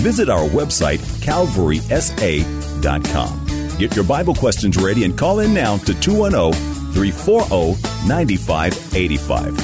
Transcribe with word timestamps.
visit 0.00 0.28
our 0.28 0.48
website, 0.48 0.98
calvarysa.com. 1.20 3.46
Get 3.78 3.94
your 3.94 4.04
Bible 4.04 4.34
questions 4.34 4.76
ready 4.76 5.04
and 5.04 5.16
call 5.16 5.38
in 5.40 5.54
now 5.54 5.76
to 5.78 5.94
210 6.00 6.52
340 6.92 7.80
9585. 8.08 9.54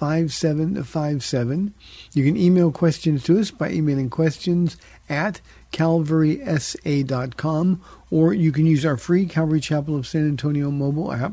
630-5757. 0.00 1.72
You 2.14 2.24
can 2.24 2.38
email 2.38 2.72
questions 2.72 3.22
to 3.24 3.38
us 3.38 3.50
by 3.50 3.68
emailing 3.68 4.08
questions 4.08 4.78
at 5.10 5.42
calvarysa.com 5.74 7.82
or 8.10 8.32
you 8.32 8.50
can 8.50 8.64
use 8.64 8.86
our 8.86 8.96
free 8.96 9.26
Calvary 9.26 9.60
Chapel 9.60 9.94
of 9.94 10.06
San 10.06 10.26
Antonio 10.26 10.70
mobile 10.70 11.12
app. 11.12 11.32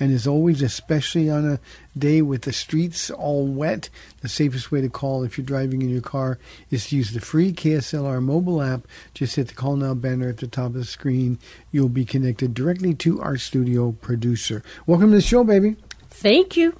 And 0.00 0.12
as 0.12 0.26
always, 0.26 0.62
especially 0.62 1.30
on 1.30 1.48
a 1.48 1.60
day 1.98 2.22
with 2.22 2.42
the 2.42 2.52
streets 2.52 3.10
all 3.10 3.46
wet, 3.46 3.88
the 4.20 4.28
safest 4.28 4.72
way 4.72 4.80
to 4.80 4.88
call 4.88 5.22
if 5.22 5.38
you're 5.38 5.46
driving 5.46 5.82
in 5.82 5.88
your 5.88 6.00
car 6.00 6.38
is 6.70 6.88
to 6.88 6.96
use 6.96 7.12
the 7.12 7.20
free 7.20 7.52
KSLR 7.52 8.22
mobile 8.22 8.62
app. 8.62 8.86
Just 9.14 9.36
hit 9.36 9.48
the 9.48 9.54
call 9.54 9.76
now 9.76 9.94
banner 9.94 10.28
at 10.28 10.38
the 10.38 10.46
top 10.46 10.66
of 10.66 10.74
the 10.74 10.84
screen. 10.84 11.38
You'll 11.72 11.88
be 11.88 12.04
connected 12.04 12.54
directly 12.54 12.94
to 12.94 13.20
our 13.20 13.36
studio 13.36 13.92
producer. 13.92 14.62
Welcome 14.86 15.10
to 15.10 15.16
the 15.16 15.22
show, 15.22 15.44
baby. 15.44 15.76
Thank 16.10 16.56
you, 16.56 16.76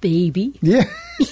baby. 0.00 0.58
Yeah. 0.62 0.84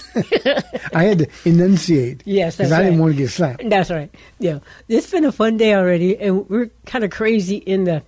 I 0.94 1.04
had 1.04 1.18
to 1.20 1.28
enunciate. 1.44 2.22
Yes, 2.24 2.56
Because 2.56 2.72
I 2.72 2.82
didn't 2.82 2.98
want 2.98 3.12
to 3.14 3.18
get 3.18 3.30
slapped. 3.30 3.68
That's 3.68 3.90
right. 3.90 4.12
Yeah, 4.38 4.60
it's 4.88 5.10
been 5.10 5.24
a 5.24 5.32
fun 5.32 5.56
day 5.56 5.74
already, 5.74 6.16
and 6.18 6.48
we're 6.48 6.70
kind 6.84 7.04
of 7.04 7.10
crazy 7.10 7.56
in 7.56 7.84
the 7.84 8.02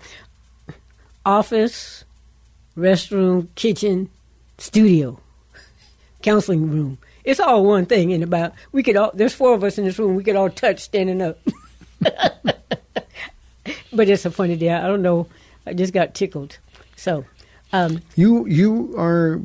office, 1.25 2.05
restroom, 2.79 3.49
kitchen, 3.57 4.09
studio, 4.59 5.21
counseling 6.23 6.71
room. 6.71 6.99
It's 7.25 7.41
all 7.41 7.65
one 7.65 7.85
thing. 7.87 8.13
And 8.13 8.23
about 8.25 8.53
we 8.73 8.83
could 8.83 8.97
all 8.97 9.11
there's 9.13 9.35
four 9.35 9.53
of 9.55 9.65
us 9.65 9.77
in 9.79 9.85
this 9.85 9.99
room. 9.99 10.15
We 10.15 10.25
could 10.25 10.37
all 10.37 10.49
touch 10.49 10.81
standing 10.81 11.21
up. 11.21 11.39
but 13.93 14.09
it's 14.09 14.25
a 14.25 14.31
funny 14.31 14.57
day. 14.57 14.71
I 14.71 14.87
don't 14.87 15.03
know. 15.03 15.27
I 15.67 15.75
just 15.75 15.93
got 15.93 16.15
tickled. 16.15 16.59
So. 16.97 17.25
Um, 17.71 18.01
You 18.17 18.47
you 18.47 18.95
are 18.97 19.43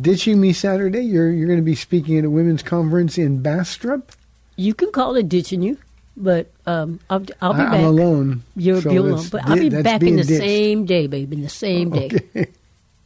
ditching 0.00 0.40
me 0.40 0.54
Saturday. 0.54 1.02
You're 1.02 1.30
you're 1.30 1.46
going 1.46 1.58
to 1.58 1.64
be 1.64 1.74
speaking 1.74 2.16
at 2.18 2.24
a 2.24 2.30
women's 2.30 2.62
conference 2.62 3.18
in 3.18 3.42
Bastrop. 3.42 4.12
You 4.56 4.72
can 4.72 4.90
call 4.92 5.14
it 5.16 5.28
ditching 5.28 5.60
you, 5.60 5.76
but 6.16 6.50
um, 6.64 7.00
I'll, 7.10 7.22
I'll 7.42 7.52
be 7.52 7.60
I- 7.60 7.64
back. 7.64 7.74
I'm 7.74 7.84
alone. 7.84 8.42
You're, 8.56 8.80
so 8.80 8.90
alone, 8.90 9.26
but 9.30 9.46
I'll 9.46 9.56
be 9.58 9.68
back 9.68 10.00
in 10.02 10.16
the 10.16 10.24
ditched. 10.24 10.40
same 10.40 10.86
day, 10.86 11.06
babe. 11.06 11.34
In 11.34 11.42
the 11.42 11.50
same 11.50 11.90
day. 11.90 12.06
Okay. 12.34 12.48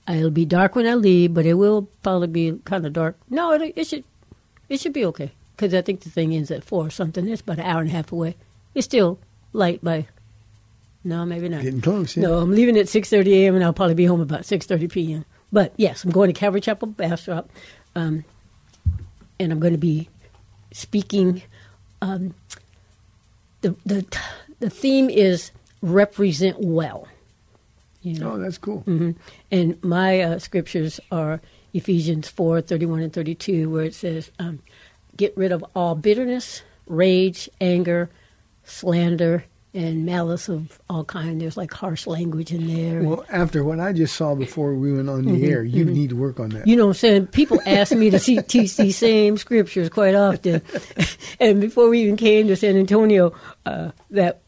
It'll 0.07 0.31
be 0.31 0.45
dark 0.45 0.77
when 0.77 0.87
I 0.87 0.95
leave, 0.95 1.33
but 1.33 1.47
it 1.47 1.55
will 1.55 1.89
probably 2.03 2.27
be 2.27 2.61
kind 2.65 2.85
of 2.85 2.93
dark. 2.93 3.17
No, 3.31 3.53
it, 3.53 3.73
it 3.75 3.87
should 3.87 4.05
it 4.69 4.81
should 4.81 4.93
be 4.93 5.05
okay 5.07 5.33
because 5.57 5.73
I 5.73 5.83
think 5.83 6.01
the 6.01 6.11
thing 6.11 6.35
ends 6.35 6.51
at 6.51 6.65
four 6.65 6.87
or 6.87 6.91
something. 6.91 7.27
It's 7.29 7.41
about 7.41 7.59
an 7.59 7.65
hour 7.65 7.81
and 7.81 7.91
a 7.91 7.93
half 7.93 8.13
away. 8.13 8.37
It's 8.75 8.85
still 8.85 9.19
light 9.53 9.83
by. 9.83 10.07
No, 11.05 11.25
maybe 11.25 11.49
not. 11.49 11.63
Getting 11.63 11.81
close. 11.81 12.17
Yeah. 12.17 12.25
No, 12.25 12.39
I'm 12.39 12.51
leaving 12.51 12.77
at 12.77 12.87
6:30 12.87 13.27
a.m. 13.29 13.55
and 13.55 13.65
I'll 13.65 13.73
probably 13.73 13.95
be 13.95 14.05
home 14.05 14.21
about 14.21 14.43
6:30 14.43 14.91
p.m. 14.91 15.25
But 15.53 15.73
yes, 15.77 16.05
I'm 16.05 16.11
going 16.11 16.33
to 16.33 16.39
Calvary 16.39 16.61
Chapel 16.61 16.89
Bastrop, 16.89 17.49
um, 17.95 18.25
and 19.39 19.53
I'm 19.53 19.61
going 19.61 19.75
to 19.75 19.79
be 19.79 20.09
speaking. 20.73 21.43
Um, 22.03 22.35
the 23.63 23.75
the 23.87 24.05
the 24.61 24.69
theme 24.69 25.09
is 25.09 25.51
represent 25.81 26.59
well. 26.61 27.09
You 28.05 28.19
know, 28.21 28.33
Oh, 28.33 28.39
that's 28.39 28.59
cool. 28.59 28.81
hmm 28.81 29.13
And 29.51 29.83
my 29.83 30.21
uh, 30.21 30.39
scriptures 30.39 31.01
are 31.11 31.41
Ephesians 31.73 32.29
4 32.29 32.61
31 32.61 33.01
and 33.01 33.13
32, 33.13 33.69
where 33.71 33.85
it 33.85 33.95
says, 33.95 34.31
um, 34.39 34.61
Get 35.17 35.37
rid 35.37 35.53
of 35.53 35.65
all 35.75 35.95
bitterness, 35.95 36.63
rage, 36.87 37.49
anger, 37.61 38.11
slander, 38.65 39.45
and 39.73 40.05
malice 40.07 40.49
of 40.49 40.81
all 40.89 41.05
kind. 41.05 41.41
There's 41.41 41.57
like 41.57 41.73
harsh 41.73 42.07
language 42.07 42.53
in 42.53 42.67
there. 42.69 43.03
Well, 43.03 43.25
after 43.29 43.65
what 43.65 43.81
I 43.81 43.93
just 43.93 44.15
saw 44.17 44.35
before 44.37 44.75
we 44.75 44.93
went 44.93 45.09
on 45.09 45.25
the 45.25 45.45
air, 45.47 45.65
you 45.65 45.85
need 45.85 46.11
to 46.11 46.17
work 46.17 46.39
on 46.39 46.51
that. 46.51 46.59
Mm-hmm, 46.61 46.69
You 46.69 46.77
know 46.77 46.85
what 46.87 46.91
I'm 46.91 46.95
saying? 46.99 47.27
People 47.29 47.59
ask 47.67 47.93
me 47.93 48.11
to 48.11 48.19
see, 48.21 48.41
teach 48.43 48.77
these 48.77 48.97
same 48.97 49.37
scriptures 49.37 49.89
quite 49.89 50.15
often. 50.15 50.63
and 51.41 51.61
before 51.61 51.89
we 51.89 52.03
even 52.03 52.17
came 52.17 52.47
to 52.49 52.57
San 52.57 52.77
Antonio, 52.77 53.33
uh, 53.67 53.91
that 54.11 54.43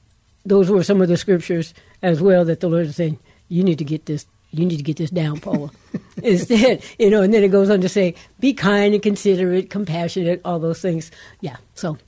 those 0.45 0.71
were 0.71 0.85
some 0.85 1.01
of 1.03 1.09
the 1.09 1.17
scriptures 1.17 1.75
as 2.03 2.21
well 2.21 2.45
that 2.45 2.61
the 2.61 2.69
Lord 2.69 2.87
is 2.87 2.95
saying, 2.97 3.19
you 3.49 3.63
need 3.63 3.79
to 3.79 3.85
get 3.85 4.07
this. 4.07 4.27
You 4.53 4.65
need 4.65 4.77
to 4.77 4.83
get 4.83 4.97
this 4.97 5.11
down, 5.11 5.41
Paula. 5.41 5.71
Instead, 6.23 6.83
you 6.99 7.11
know, 7.11 7.23
and 7.23 7.35
then 7.35 7.43
it 7.43 7.51
goes 7.51 7.69
on 7.69 7.81
to 7.83 7.89
say, 7.89 8.15
be 8.41 8.55
kind 8.55 8.95
and 8.95 9.03
considerate, 9.03 9.71
compassionate, 9.71 10.41
all 10.45 10.59
those 10.59 10.81
things. 10.81 11.11
Yeah. 11.41 11.57
So 11.75 11.99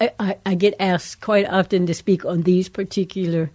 I, 0.00 0.10
I, 0.18 0.36
I 0.44 0.54
get 0.54 0.74
asked 0.78 1.20
quite 1.20 1.48
often 1.48 1.86
to 1.86 1.94
speak 1.94 2.24
on 2.24 2.42
these 2.42 2.68
particular 2.68 3.50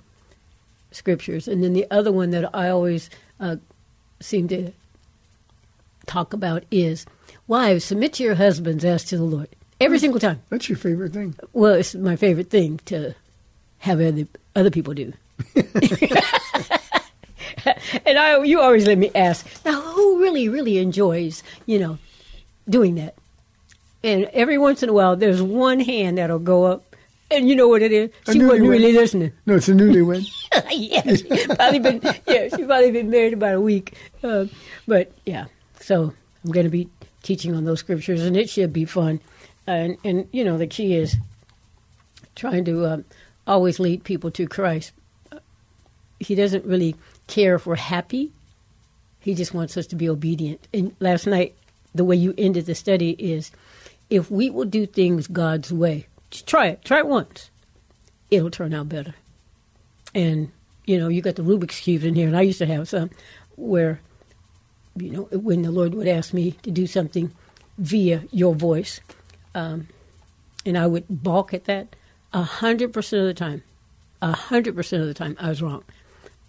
scriptures. 0.91 1.47
And 1.47 1.63
then 1.63 1.73
the 1.73 1.85
other 1.91 2.11
one 2.11 2.31
that 2.31 2.49
I 2.55 2.69
always 2.69 3.09
uh, 3.39 3.57
seem 4.19 4.47
to 4.47 4.71
talk 6.05 6.33
about 6.33 6.63
is 6.71 7.05
wives 7.47 7.85
submit 7.85 8.13
to 8.13 8.23
your 8.23 8.35
husbands 8.35 8.83
as 8.83 9.03
to 9.05 9.17
the 9.17 9.23
Lord 9.23 9.49
every 9.79 9.99
single 9.99 10.19
time. 10.19 10.41
That's 10.49 10.69
your 10.69 10.77
favorite 10.77 11.13
thing. 11.13 11.35
Well, 11.53 11.75
it's 11.75 11.95
my 11.95 12.15
favorite 12.15 12.49
thing 12.49 12.79
to 12.85 13.13
have 13.79 13.99
other 13.99 14.27
other 14.55 14.71
people 14.71 14.93
do. 14.93 15.13
and 18.05 18.17
I, 18.17 18.43
you 18.43 18.59
always 18.59 18.87
let 18.87 18.97
me 18.97 19.11
ask 19.15 19.47
now 19.65 19.81
who 19.81 20.21
really, 20.21 20.49
really 20.49 20.77
enjoys, 20.77 21.43
you 21.65 21.79
know, 21.79 21.97
doing 22.69 22.95
that. 22.95 23.15
And 24.03 24.25
every 24.33 24.57
once 24.57 24.83
in 24.83 24.89
a 24.89 24.93
while, 24.93 25.15
there's 25.15 25.41
one 25.41 25.79
hand 25.79 26.17
that'll 26.17 26.39
go 26.39 26.65
up, 26.65 26.95
And 27.31 27.47
you 27.47 27.55
know 27.55 27.69
what 27.69 27.81
it 27.81 27.91
is? 27.91 28.11
A 28.27 28.33
She 28.33 28.43
wasn't 28.43 28.67
really 28.67 28.91
listening. 28.91 29.31
No, 29.45 29.55
it's 29.55 29.69
a 29.69 29.73
newlywed. 29.73 30.29
yeah, 30.71 31.01
she's 31.01 31.47
probably 31.47 31.79
been 31.79 32.01
yeah, 32.27 32.49
she's 32.49 32.65
probably 32.65 32.91
been 32.91 33.09
married 33.09 33.33
about 33.33 33.55
a 33.55 33.61
week. 33.61 33.93
Uh, 34.21 34.45
but 34.87 35.11
yeah, 35.25 35.45
so 35.79 36.13
I'm 36.43 36.51
going 36.51 36.65
to 36.65 36.69
be 36.69 36.89
teaching 37.21 37.55
on 37.55 37.63
those 37.63 37.79
scriptures, 37.79 38.23
and 38.23 38.35
it 38.35 38.49
should 38.49 38.73
be 38.73 38.85
fun. 38.85 39.21
And 39.65 39.97
and 40.03 40.27
you 40.31 40.43
know 40.43 40.57
the 40.57 40.67
key 40.67 40.95
is 40.95 41.15
trying 42.35 42.65
to 42.65 42.85
um, 42.85 43.05
always 43.47 43.79
lead 43.79 44.03
people 44.03 44.31
to 44.31 44.47
Christ. 44.47 44.91
He 46.19 46.35
doesn't 46.35 46.65
really 46.65 46.95
care 47.33 47.55
if 47.55 47.65
we're 47.65 47.75
happy. 47.75 48.31
He 49.19 49.33
just 49.33 49.53
wants 49.53 49.77
us 49.77 49.87
to 49.87 49.95
be 49.95 50.09
obedient. 50.09 50.67
And 50.73 50.95
last 50.99 51.27
night, 51.27 51.55
the 51.95 52.03
way 52.03 52.15
you 52.15 52.33
ended 52.37 52.65
the 52.65 52.75
study 52.75 53.11
is, 53.11 53.51
if 54.09 54.29
we 54.29 54.49
will 54.49 54.65
do 54.65 54.85
things 54.85 55.27
God's 55.27 55.71
way, 55.71 56.07
just 56.29 56.47
try 56.47 56.67
it. 56.67 56.83
Try 56.83 56.99
it 56.99 57.07
once. 57.07 57.49
It'll 58.29 58.51
turn 58.51 58.73
out 58.73 58.89
better 58.89 59.13
and 60.13 60.51
you 60.85 60.97
know 60.97 61.07
you 61.07 61.21
got 61.21 61.35
the 61.35 61.43
Rubik's 61.43 61.79
cube 61.79 62.03
in 62.03 62.15
here, 62.15 62.27
and 62.27 62.37
I 62.37 62.41
used 62.41 62.59
to 62.59 62.65
have 62.65 62.89
some 62.89 63.09
where 63.55 64.01
you 64.95 65.11
know 65.11 65.23
when 65.31 65.61
the 65.61 65.71
Lord 65.71 65.93
would 65.93 66.07
ask 66.07 66.33
me 66.33 66.51
to 66.63 66.71
do 66.71 66.87
something 66.87 67.31
via 67.77 68.23
your 68.31 68.53
voice, 68.55 68.99
um, 69.55 69.87
and 70.65 70.77
I 70.77 70.87
would 70.87 71.05
balk 71.09 71.53
at 71.53 71.65
that 71.65 71.95
a 72.33 72.43
hundred 72.43 72.93
percent 72.93 73.21
of 73.21 73.27
the 73.27 73.33
time. 73.33 73.63
A 74.21 74.31
hundred 74.31 74.75
percent 74.75 75.01
of 75.01 75.07
the 75.07 75.13
time, 75.13 75.35
I 75.39 75.49
was 75.49 75.61
wrong. 75.61 75.83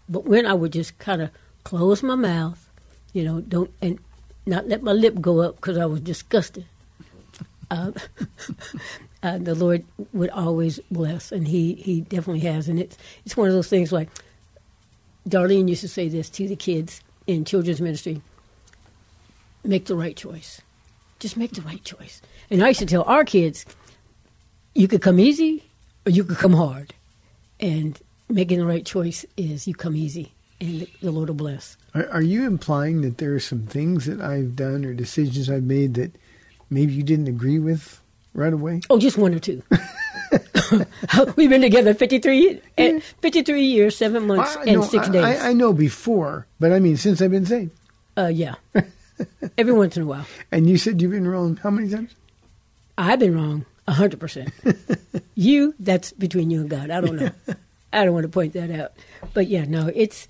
But 0.09 0.25
when 0.25 0.47
I 0.47 0.55
would 0.55 0.73
just 0.73 0.99
kind 0.99 1.23
of 1.23 1.31
close 1.65 2.03
my 2.03 2.15
mouth, 2.15 2.69
you 3.13 3.25
know, 3.25 3.41
don't 3.41 3.71
and 3.81 3.99
not 4.47 4.69
let 4.69 4.83
my 4.83 4.93
lip 4.93 5.21
go 5.21 5.41
up 5.41 5.57
because 5.57 5.79
I 5.79 5.87
was 5.87 6.01
disgusted. 6.01 6.67
Uh, 7.71 7.93
uh, 9.23 9.39
the 9.39 9.55
Lord 9.55 9.85
would 10.13 10.31
always 10.31 10.79
bless, 10.91 11.33
and 11.33 11.49
He 11.49 11.75
He 11.75 12.03
definitely 12.03 12.41
has. 12.41 12.69
And 12.69 12.79
it's 12.79 12.99
it's 13.25 13.37
one 13.37 13.49
of 13.49 13.55
those 13.55 13.69
things 13.69 13.93
like 13.93 14.09
Darlene 15.29 15.69
used 15.69 15.81
to 15.81 15.89
say 15.89 16.09
this 16.09 16.29
to 16.31 16.47
the 16.47 16.57
kids 16.57 17.01
in 17.27 17.45
children's 17.45 17.81
ministry: 17.81 18.21
make 19.65 19.87
the 19.87 19.97
right 19.97 20.17
choice. 20.17 20.61
Just 21.19 21.37
make 21.37 21.53
the 21.53 21.63
right 21.63 21.83
choice. 21.85 22.21
And 22.51 22.63
I 22.63 22.69
used 22.69 22.81
to 22.81 22.87
tell 22.87 23.05
our 23.05 23.25
kids, 23.25 23.65
you 24.75 24.89
could 24.89 25.01
come 25.01 25.19
easy 25.19 25.65
or 26.05 26.11
you 26.11 26.25
could 26.25 26.37
come 26.37 26.53
hard, 26.53 26.93
and 27.59 27.99
making 28.29 28.59
the 28.59 28.67
right 28.67 28.85
choice 28.85 29.25
is 29.37 29.67
you 29.67 29.75
come 29.75 29.97
easy, 29.97 30.33
and 30.61 30.87
the, 31.01 31.11
Lord 31.11 31.29
will 31.29 31.35
bless. 31.37 31.77
Are, 31.95 32.09
are 32.11 32.23
you 32.23 32.47
implying 32.47 33.03
that 33.03 33.19
there 33.19 33.35
are 33.35 33.41
some 33.41 33.67
things 33.67 34.07
that 34.07 34.21
I've 34.21 34.57
done 34.57 34.85
or 34.85 34.95
decisions 34.95 35.49
I've 35.51 35.65
made 35.65 35.95
that 35.95 36.13
maybe 36.71 36.93
you 36.93 37.03
didn't 37.03 37.29
agree 37.29 37.59
with 37.59 38.01
right 38.33 38.53
away? 38.53 38.81
Oh, 38.91 38.99
just 38.99 39.19
one 39.19 39.35
or 39.35 39.39
two. 39.39 39.63
We've 41.37 41.51
been 41.51 41.61
together 41.61 41.95
53, 41.95 42.61
eh, 42.79 43.01
53 43.21 43.63
years, 43.63 43.97
seven 43.97 44.27
months, 44.27 44.57
I- 44.57 44.63
and 44.63 44.73
no, 44.73 44.83
six 44.83 45.09
days. 45.09 45.25
I, 45.25 45.51
I 45.51 45.53
know 45.53 45.73
before, 45.73 46.47
but 46.59 46.73
I 46.73 46.79
mean 46.81 46.97
since 46.97 47.21
I've 47.23 47.31
been 47.31 47.47
saved. 47.47 47.71
Uh, 48.17 48.27
yeah. 48.33 48.55
Every 49.59 49.73
once 49.73 49.97
in 49.97 50.05
a 50.05 50.07
while. 50.07 50.27
And 50.51 50.69
you 50.69 50.77
said 50.79 51.01
you've 51.01 51.11
been 51.13 51.29
wrong 51.29 51.57
how 51.63 51.71
many 51.71 51.89
times? 51.89 52.15
I've 52.99 53.19
been 53.19 53.37
wrong 53.37 53.67
a 53.87 53.93
100%. 53.93 55.23
you, 55.35 55.75
that's 55.79 56.13
between 56.13 56.51
you 56.51 56.61
and 56.63 56.71
God. 56.71 56.91
I 56.91 57.01
don't 57.01 57.17
know. 57.17 57.31
I 57.95 58.05
don't 58.05 58.15
want 58.15 58.25
to 58.25 58.29
point 58.29 58.53
that 58.55 58.71
out. 58.71 58.93
But 59.33 59.47
yeah, 59.49 59.65
no, 59.65 59.91
it's, 59.95 60.29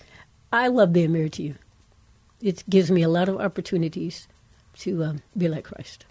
I 0.52 0.68
love 0.68 0.92
being 0.92 1.12
married 1.12 1.32
to 1.34 1.42
you. 1.42 1.54
It 2.42 2.62
gives 2.68 2.90
me 2.90 3.02
a 3.02 3.08
lot 3.08 3.28
of 3.28 3.40
opportunities 3.40 4.28
to 4.78 5.02
um, 5.04 5.22
be 5.36 5.48
like 5.48 5.64
Christ. 5.64 6.04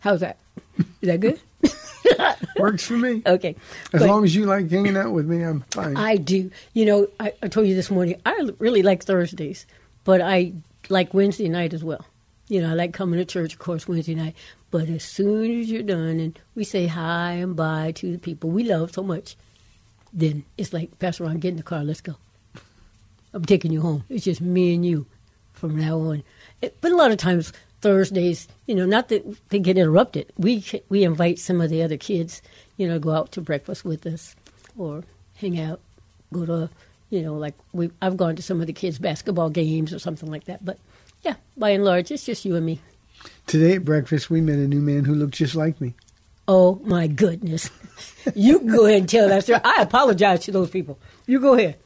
How's 0.00 0.20
that? 0.20 0.38
Is 0.78 0.84
that 1.02 1.20
good? 1.20 1.40
Works 2.56 2.86
for 2.86 2.94
me. 2.96 3.22
Okay. 3.26 3.56
As 3.92 4.00
But- 4.00 4.08
long 4.08 4.24
as 4.24 4.34
you 4.34 4.46
like 4.46 4.70
hanging 4.70 4.96
out 4.96 5.12
with 5.12 5.26
me, 5.26 5.42
I'm 5.42 5.62
fine. 5.70 5.96
I 5.96 6.16
do. 6.16 6.50
You 6.72 6.84
know, 6.86 7.08
I, 7.18 7.32
I 7.42 7.48
told 7.48 7.66
you 7.66 7.74
this 7.74 7.90
morning, 7.90 8.20
I 8.24 8.50
really 8.58 8.82
like 8.82 9.04
Thursdays, 9.04 9.66
but 10.04 10.20
I 10.20 10.52
like 10.88 11.12
Wednesday 11.14 11.48
night 11.48 11.74
as 11.74 11.82
well. 11.84 12.04
You 12.48 12.60
know, 12.62 12.70
I 12.70 12.74
like 12.74 12.92
coming 12.92 13.18
to 13.18 13.24
church, 13.24 13.52
of 13.54 13.58
course, 13.58 13.86
Wednesday 13.86 14.14
night. 14.14 14.34
But 14.70 14.88
as 14.88 15.04
soon 15.04 15.60
as 15.60 15.70
you're 15.70 15.82
done 15.82 16.20
and 16.20 16.38
we 16.54 16.64
say 16.64 16.86
hi 16.86 17.32
and 17.32 17.56
bye 17.56 17.92
to 17.96 18.12
the 18.12 18.18
people 18.18 18.50
we 18.50 18.64
love 18.64 18.92
so 18.92 19.02
much, 19.02 19.36
then 20.12 20.44
it's 20.58 20.72
like, 20.72 20.98
Pastor 20.98 21.24
Ron, 21.24 21.38
get 21.38 21.50
in 21.50 21.56
the 21.56 21.62
car, 21.62 21.84
let's 21.84 22.00
go. 22.00 22.16
I'm 23.32 23.44
taking 23.44 23.72
you 23.72 23.80
home. 23.80 24.04
It's 24.08 24.24
just 24.24 24.40
me 24.40 24.74
and 24.74 24.84
you 24.84 25.06
from 25.52 25.76
now 25.76 25.98
on. 25.98 26.22
It, 26.62 26.76
but 26.80 26.92
a 26.92 26.96
lot 26.96 27.12
of 27.12 27.18
times, 27.18 27.52
Thursdays, 27.80 28.48
you 28.66 28.74
know, 28.74 28.86
not 28.86 29.08
that 29.08 29.24
they 29.48 29.58
get 29.58 29.78
interrupted. 29.78 30.32
We 30.36 30.64
we 30.88 31.04
invite 31.04 31.38
some 31.38 31.60
of 31.60 31.70
the 31.70 31.82
other 31.82 31.96
kids, 31.96 32.42
you 32.76 32.88
know, 32.88 32.98
go 32.98 33.12
out 33.12 33.32
to 33.32 33.40
breakfast 33.40 33.84
with 33.84 34.04
us 34.06 34.34
or 34.76 35.04
hang 35.36 35.58
out, 35.60 35.80
go 36.32 36.44
to, 36.44 36.70
you 37.08 37.22
know, 37.22 37.34
like 37.34 37.54
we 37.72 37.90
I've 38.02 38.16
gone 38.16 38.36
to 38.36 38.42
some 38.42 38.60
of 38.60 38.66
the 38.66 38.72
kids' 38.72 38.98
basketball 38.98 39.48
games 39.50 39.94
or 39.94 39.98
something 39.98 40.30
like 40.30 40.44
that. 40.44 40.64
But 40.64 40.78
yeah, 41.22 41.36
by 41.56 41.70
and 41.70 41.84
large, 41.84 42.10
it's 42.10 42.24
just 42.24 42.44
you 42.44 42.56
and 42.56 42.66
me. 42.66 42.80
Today 43.46 43.76
at 43.76 43.84
breakfast, 43.84 44.30
we 44.30 44.40
met 44.40 44.58
a 44.58 44.66
new 44.66 44.80
man 44.80 45.04
who 45.04 45.14
looked 45.14 45.34
just 45.34 45.54
like 45.54 45.80
me. 45.80 45.94
Oh 46.52 46.80
my 46.82 47.06
goodness! 47.06 47.70
you 48.34 48.58
go 48.58 48.84
ahead 48.86 48.98
and 49.02 49.08
tell 49.08 49.28
that 49.28 49.44
story. 49.44 49.60
I 49.62 49.82
apologize 49.82 50.40
to 50.46 50.50
those 50.50 50.68
people. 50.68 50.98
You 51.26 51.38
go 51.38 51.54
ahead. 51.54 51.76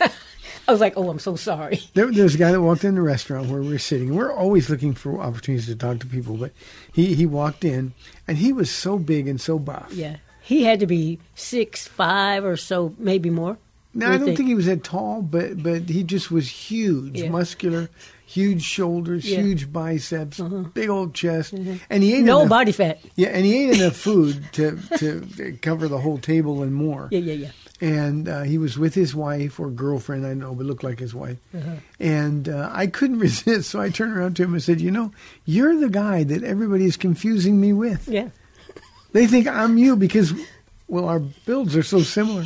I 0.00 0.72
was 0.72 0.80
like, 0.80 0.94
oh, 0.96 1.08
I'm 1.08 1.20
so 1.20 1.36
sorry. 1.36 1.80
There, 1.94 2.10
there 2.10 2.24
was 2.24 2.34
a 2.34 2.38
guy 2.38 2.50
that 2.50 2.60
walked 2.60 2.82
in 2.84 2.96
the 2.96 3.02
restaurant 3.02 3.48
where 3.48 3.60
we 3.60 3.68
were 3.68 3.78
sitting. 3.78 4.14
We're 4.16 4.32
always 4.32 4.68
looking 4.68 4.94
for 4.94 5.20
opportunities 5.20 5.66
to 5.66 5.76
talk 5.76 6.00
to 6.00 6.06
people, 6.06 6.36
but 6.36 6.50
he, 6.92 7.14
he 7.14 7.24
walked 7.26 7.64
in 7.64 7.92
and 8.26 8.36
he 8.38 8.52
was 8.52 8.68
so 8.70 8.98
big 8.98 9.28
and 9.28 9.40
so 9.40 9.58
buff. 9.60 9.92
Yeah, 9.92 10.16
he 10.42 10.64
had 10.64 10.80
to 10.80 10.86
be 10.86 11.20
six 11.36 11.86
five 11.86 12.44
or 12.44 12.56
so, 12.56 12.94
maybe 12.98 13.30
more. 13.30 13.58
No, 13.94 14.06
I 14.10 14.18
don't 14.18 14.36
think 14.36 14.48
he 14.48 14.54
was 14.56 14.66
that 14.66 14.82
tall, 14.84 15.22
but 15.22 15.62
but 15.62 15.88
he 15.88 16.02
just 16.02 16.30
was 16.32 16.48
huge, 16.48 17.20
Yeah. 17.20 17.30
muscular, 17.30 17.88
huge 18.30 18.62
shoulders, 18.62 19.24
Yeah. 19.28 19.38
Uh-huh. 19.38 19.46
huge 19.48 19.72
biceps, 19.72 20.40
big 20.74 20.88
old 20.88 21.14
chest, 21.14 21.52
and 21.52 22.02
he 22.02 22.14
ate 22.14 22.24
no 22.24 22.40
enough, 22.40 22.50
body 22.50 22.72
fat. 22.72 23.00
Yeah, 23.16 23.28
and 23.28 23.44
he 23.44 23.64
ate 23.64 23.80
enough 23.80 23.96
food 24.08 24.44
to 24.52 24.78
to 24.98 25.58
cover 25.62 25.88
the 25.88 25.98
whole 25.98 26.18
table 26.18 26.62
and 26.62 26.72
more. 26.74 27.08
Yeah, 27.10 27.20
yeah, 27.20 27.34
yeah. 27.34 27.50
And 27.82 28.28
uh, 28.28 28.42
he 28.42 28.58
was 28.58 28.76
with 28.78 28.94
his 28.94 29.14
wife 29.14 29.58
or 29.58 29.70
girlfriend, 29.70 30.26
I 30.26 30.28
don't 30.30 30.38
know, 30.40 30.54
but 30.54 30.66
looked 30.66 30.84
like 30.84 30.98
his 30.98 31.14
wife. 31.14 31.38
Uh-huh. 31.56 31.76
And 31.98 32.46
uh, 32.46 32.68
I 32.70 32.86
couldn't 32.86 33.18
resist, 33.28 33.70
so 33.70 33.80
I 33.80 33.88
turned 33.90 34.16
around 34.16 34.36
to 34.36 34.42
him 34.44 34.52
and 34.52 34.62
said, 34.62 34.80
"You 34.80 34.90
know, 34.90 35.12
you're 35.44 35.76
the 35.80 35.88
guy 35.88 36.22
that 36.24 36.44
everybody 36.44 36.84
is 36.84 36.96
confusing 36.96 37.60
me 37.60 37.72
with. 37.72 38.06
Yeah. 38.08 38.28
They 39.12 39.26
think 39.26 39.48
I'm 39.48 39.76
you 39.76 39.96
because, 39.96 40.32
well, 40.86 41.08
our 41.08 41.18
builds 41.18 41.74
are 41.74 41.82
so 41.82 42.00
similar." 42.02 42.44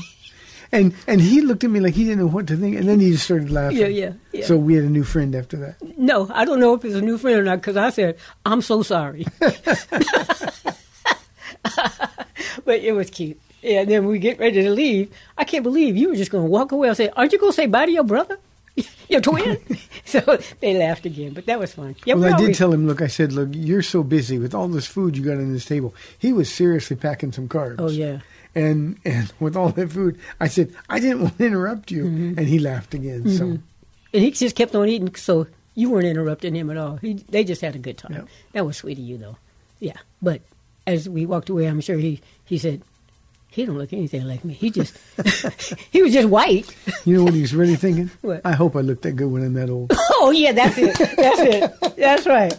And 0.74 0.94
and 1.06 1.20
he 1.20 1.40
looked 1.40 1.62
at 1.64 1.70
me 1.70 1.80
like 1.80 1.94
he 1.94 2.04
didn't 2.04 2.18
know 2.18 2.26
what 2.26 2.48
to 2.48 2.56
think, 2.56 2.76
and 2.76 2.88
then 2.88 3.00
he 3.00 3.12
just 3.12 3.24
started 3.24 3.50
laughing. 3.50 3.78
Yeah, 3.78 3.86
yeah, 3.86 4.12
yeah. 4.32 4.44
So 4.44 4.56
we 4.56 4.74
had 4.74 4.84
a 4.84 4.90
new 4.90 5.04
friend 5.04 5.34
after 5.34 5.56
that. 5.58 5.76
No, 5.98 6.28
I 6.34 6.44
don't 6.44 6.58
know 6.58 6.74
if 6.74 6.84
it's 6.84 6.96
a 6.96 7.00
new 7.00 7.16
friend 7.16 7.38
or 7.38 7.44
not 7.44 7.60
because 7.60 7.76
I 7.76 7.90
said, 7.90 8.18
I'm 8.44 8.60
so 8.60 8.82
sorry. 8.82 9.24
but 12.64 12.80
it 12.80 12.92
was 12.92 13.10
cute. 13.10 13.40
Yeah, 13.62 13.80
and 13.80 13.90
then 13.90 14.06
we 14.06 14.18
get 14.18 14.38
ready 14.38 14.62
to 14.62 14.70
leave. 14.70 15.14
I 15.38 15.44
can't 15.44 15.62
believe 15.62 15.96
you 15.96 16.10
were 16.10 16.16
just 16.16 16.30
going 16.30 16.44
to 16.44 16.50
walk 16.50 16.72
away. 16.72 16.90
I 16.90 16.92
said, 16.92 17.12
Aren't 17.16 17.32
you 17.32 17.38
going 17.38 17.52
to 17.52 17.56
say 17.56 17.66
bye 17.66 17.86
to 17.86 17.92
your 17.92 18.04
brother? 18.04 18.38
Your 19.08 19.20
twin? 19.20 19.58
so 20.04 20.20
they 20.60 20.76
laughed 20.76 21.06
again, 21.06 21.32
but 21.32 21.46
that 21.46 21.60
was 21.60 21.72
fun. 21.74 21.94
Yeah, 22.04 22.14
well, 22.14 22.36
we 22.36 22.44
I 22.44 22.46
did 22.46 22.56
tell 22.56 22.72
him, 22.72 22.88
look, 22.88 23.00
I 23.00 23.06
said, 23.06 23.32
look, 23.32 23.50
you're 23.52 23.82
so 23.82 24.02
busy 24.02 24.38
with 24.38 24.52
all 24.52 24.66
this 24.66 24.86
food 24.88 25.16
you 25.16 25.22
got 25.22 25.36
on 25.36 25.52
this 25.52 25.66
table. 25.66 25.94
He 26.18 26.32
was 26.32 26.52
seriously 26.52 26.96
packing 26.96 27.30
some 27.30 27.48
carbs. 27.48 27.76
Oh, 27.78 27.88
yeah. 27.88 28.18
And 28.54 28.98
and 29.04 29.32
with 29.40 29.56
all 29.56 29.70
that 29.70 29.90
food, 29.92 30.18
I 30.40 30.48
said, 30.48 30.72
I 30.88 31.00
didn't 31.00 31.20
want 31.22 31.38
to 31.38 31.46
interrupt 31.46 31.90
you, 31.90 32.04
Mm-hmm. 32.04 32.38
and 32.38 32.46
he 32.48 32.58
laughed 32.58 32.94
again. 32.94 33.28
So 33.28 33.44
And 33.44 33.62
he 34.22 34.30
just 34.30 34.54
kept 34.56 34.74
on 34.74 34.88
eating, 34.88 35.14
so 35.16 35.46
you 35.74 35.90
weren't 35.90 36.06
interrupting 36.06 36.54
him 36.54 36.70
at 36.70 36.76
all. 36.76 36.96
He, 36.96 37.14
they 37.28 37.42
just 37.44 37.60
had 37.60 37.74
a 37.74 37.78
good 37.80 37.98
time. 37.98 38.12
Yeah. 38.12 38.22
That 38.52 38.66
was 38.66 38.76
sweet 38.76 38.98
of 38.98 39.04
you, 39.04 39.18
though. 39.18 39.36
Yeah, 39.80 39.96
but 40.22 40.40
as 40.86 41.08
we 41.08 41.26
walked 41.26 41.48
away, 41.50 41.66
I'm 41.66 41.80
sure 41.80 41.96
he, 41.98 42.20
he 42.44 42.58
said, 42.58 42.82
he 43.48 43.64
don't 43.66 43.76
look 43.78 43.92
anything 43.92 44.24
like 44.26 44.44
me. 44.44 44.54
He 44.54 44.70
just, 44.70 44.96
he 45.90 46.02
was 46.02 46.12
just 46.12 46.28
white. 46.28 46.74
you 47.04 47.16
know 47.16 47.24
what 47.24 47.34
he 47.34 47.40
was 47.40 47.54
really 47.54 47.74
thinking? 47.76 48.10
What? 48.20 48.40
I 48.44 48.52
hope 48.52 48.76
I 48.76 48.80
look 48.80 49.02
that 49.02 49.12
good 49.12 49.30
when 49.32 49.42
I'm 49.44 49.54
that 49.54 49.68
old. 49.70 49.92
Oh 49.92 50.30
yeah, 50.30 50.52
that's 50.52 50.78
it. 50.78 50.94
That's 50.96 51.40
it. 51.40 51.96
That's 51.96 52.26
right. 52.26 52.54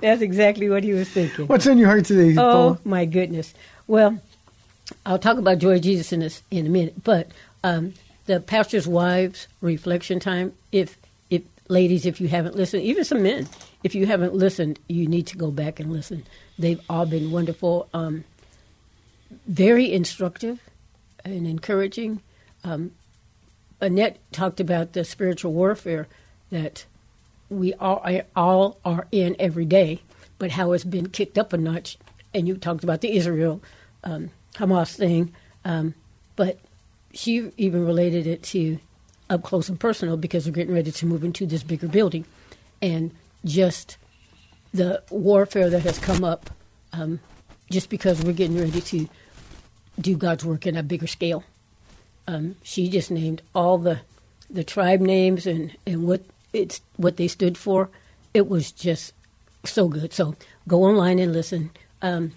That's 0.00 0.22
exactly 0.22 0.68
what 0.70 0.82
he 0.84 0.92
was 0.94 1.08
thinking. 1.08 1.46
What's 1.48 1.66
on 1.66 1.78
your 1.78 1.88
heart 1.88 2.04
today, 2.06 2.32
Oh 2.40 2.76
Paul? 2.76 2.78
my 2.84 3.04
goodness. 3.04 3.52
Well, 3.86 4.18
I'll 5.06 5.18
talk 5.18 5.38
about 5.38 5.58
Joy 5.58 5.76
of 5.76 5.82
Jesus 5.82 6.12
in 6.12 6.20
this 6.20 6.42
in 6.50 6.66
a 6.66 6.68
minute, 6.68 7.02
but 7.02 7.30
um, 7.64 7.94
the 8.26 8.40
pastor's 8.40 8.86
wives 8.86 9.48
reflection 9.60 10.20
time. 10.20 10.52
If 10.72 10.96
if 11.30 11.42
ladies, 11.68 12.06
if 12.06 12.20
you 12.20 12.28
haven't 12.28 12.56
listened, 12.56 12.82
even 12.82 13.04
some 13.04 13.22
men, 13.22 13.48
if 13.82 13.94
you 13.94 14.06
haven't 14.06 14.34
listened, 14.34 14.78
you 14.88 15.06
need 15.06 15.26
to 15.28 15.36
go 15.36 15.50
back 15.50 15.80
and 15.80 15.92
listen. 15.92 16.24
They've 16.58 16.80
all 16.88 17.06
been 17.06 17.30
wonderful, 17.30 17.88
um, 17.94 18.24
very 19.46 19.92
instructive 19.92 20.60
and 21.24 21.46
encouraging. 21.46 22.20
Um, 22.64 22.92
Annette 23.80 24.18
talked 24.32 24.60
about 24.60 24.92
the 24.92 25.04
spiritual 25.04 25.52
warfare 25.52 26.06
that 26.50 26.84
we 27.48 27.72
all, 27.74 28.04
all 28.36 28.78
are 28.84 29.06
in 29.10 29.36
every 29.38 29.64
day, 29.64 30.02
but 30.38 30.52
how 30.52 30.72
it's 30.72 30.84
been 30.84 31.08
kicked 31.08 31.38
up 31.38 31.52
a 31.52 31.56
notch. 31.56 31.98
And 32.34 32.46
you 32.46 32.56
talked 32.56 32.84
about 32.84 33.00
the 33.00 33.16
Israel 33.16 33.60
um, 34.04 34.30
Hamas 34.54 34.94
thing, 34.94 35.32
um, 35.64 35.94
but 36.36 36.58
she 37.12 37.50
even 37.56 37.84
related 37.84 38.26
it 38.26 38.42
to 38.44 38.78
up 39.28 39.42
close 39.42 39.68
and 39.68 39.78
personal 39.78 40.16
because 40.16 40.46
we're 40.46 40.52
getting 40.52 40.74
ready 40.74 40.90
to 40.90 41.06
move 41.06 41.24
into 41.24 41.46
this 41.46 41.62
bigger 41.62 41.88
building, 41.88 42.24
and 42.82 43.12
just 43.44 43.96
the 44.72 45.02
warfare 45.10 45.70
that 45.70 45.82
has 45.82 45.98
come 45.98 46.24
up, 46.24 46.50
um, 46.92 47.20
just 47.70 47.90
because 47.90 48.22
we're 48.22 48.32
getting 48.32 48.58
ready 48.58 48.80
to 48.80 49.08
do 50.00 50.16
God's 50.16 50.44
work 50.44 50.66
in 50.66 50.76
a 50.76 50.82
bigger 50.82 51.06
scale. 51.06 51.44
Um, 52.26 52.56
she 52.62 52.88
just 52.88 53.10
named 53.10 53.42
all 53.54 53.78
the 53.78 54.00
the 54.48 54.64
tribe 54.64 55.00
names 55.00 55.46
and, 55.46 55.76
and 55.86 56.06
what 56.06 56.22
it's 56.52 56.80
what 56.96 57.16
they 57.16 57.28
stood 57.28 57.56
for. 57.56 57.88
It 58.34 58.48
was 58.48 58.72
just 58.72 59.12
so 59.64 59.88
good. 59.88 60.12
So 60.12 60.34
go 60.66 60.84
online 60.84 61.18
and 61.18 61.32
listen. 61.32 61.70
Um, 62.02 62.32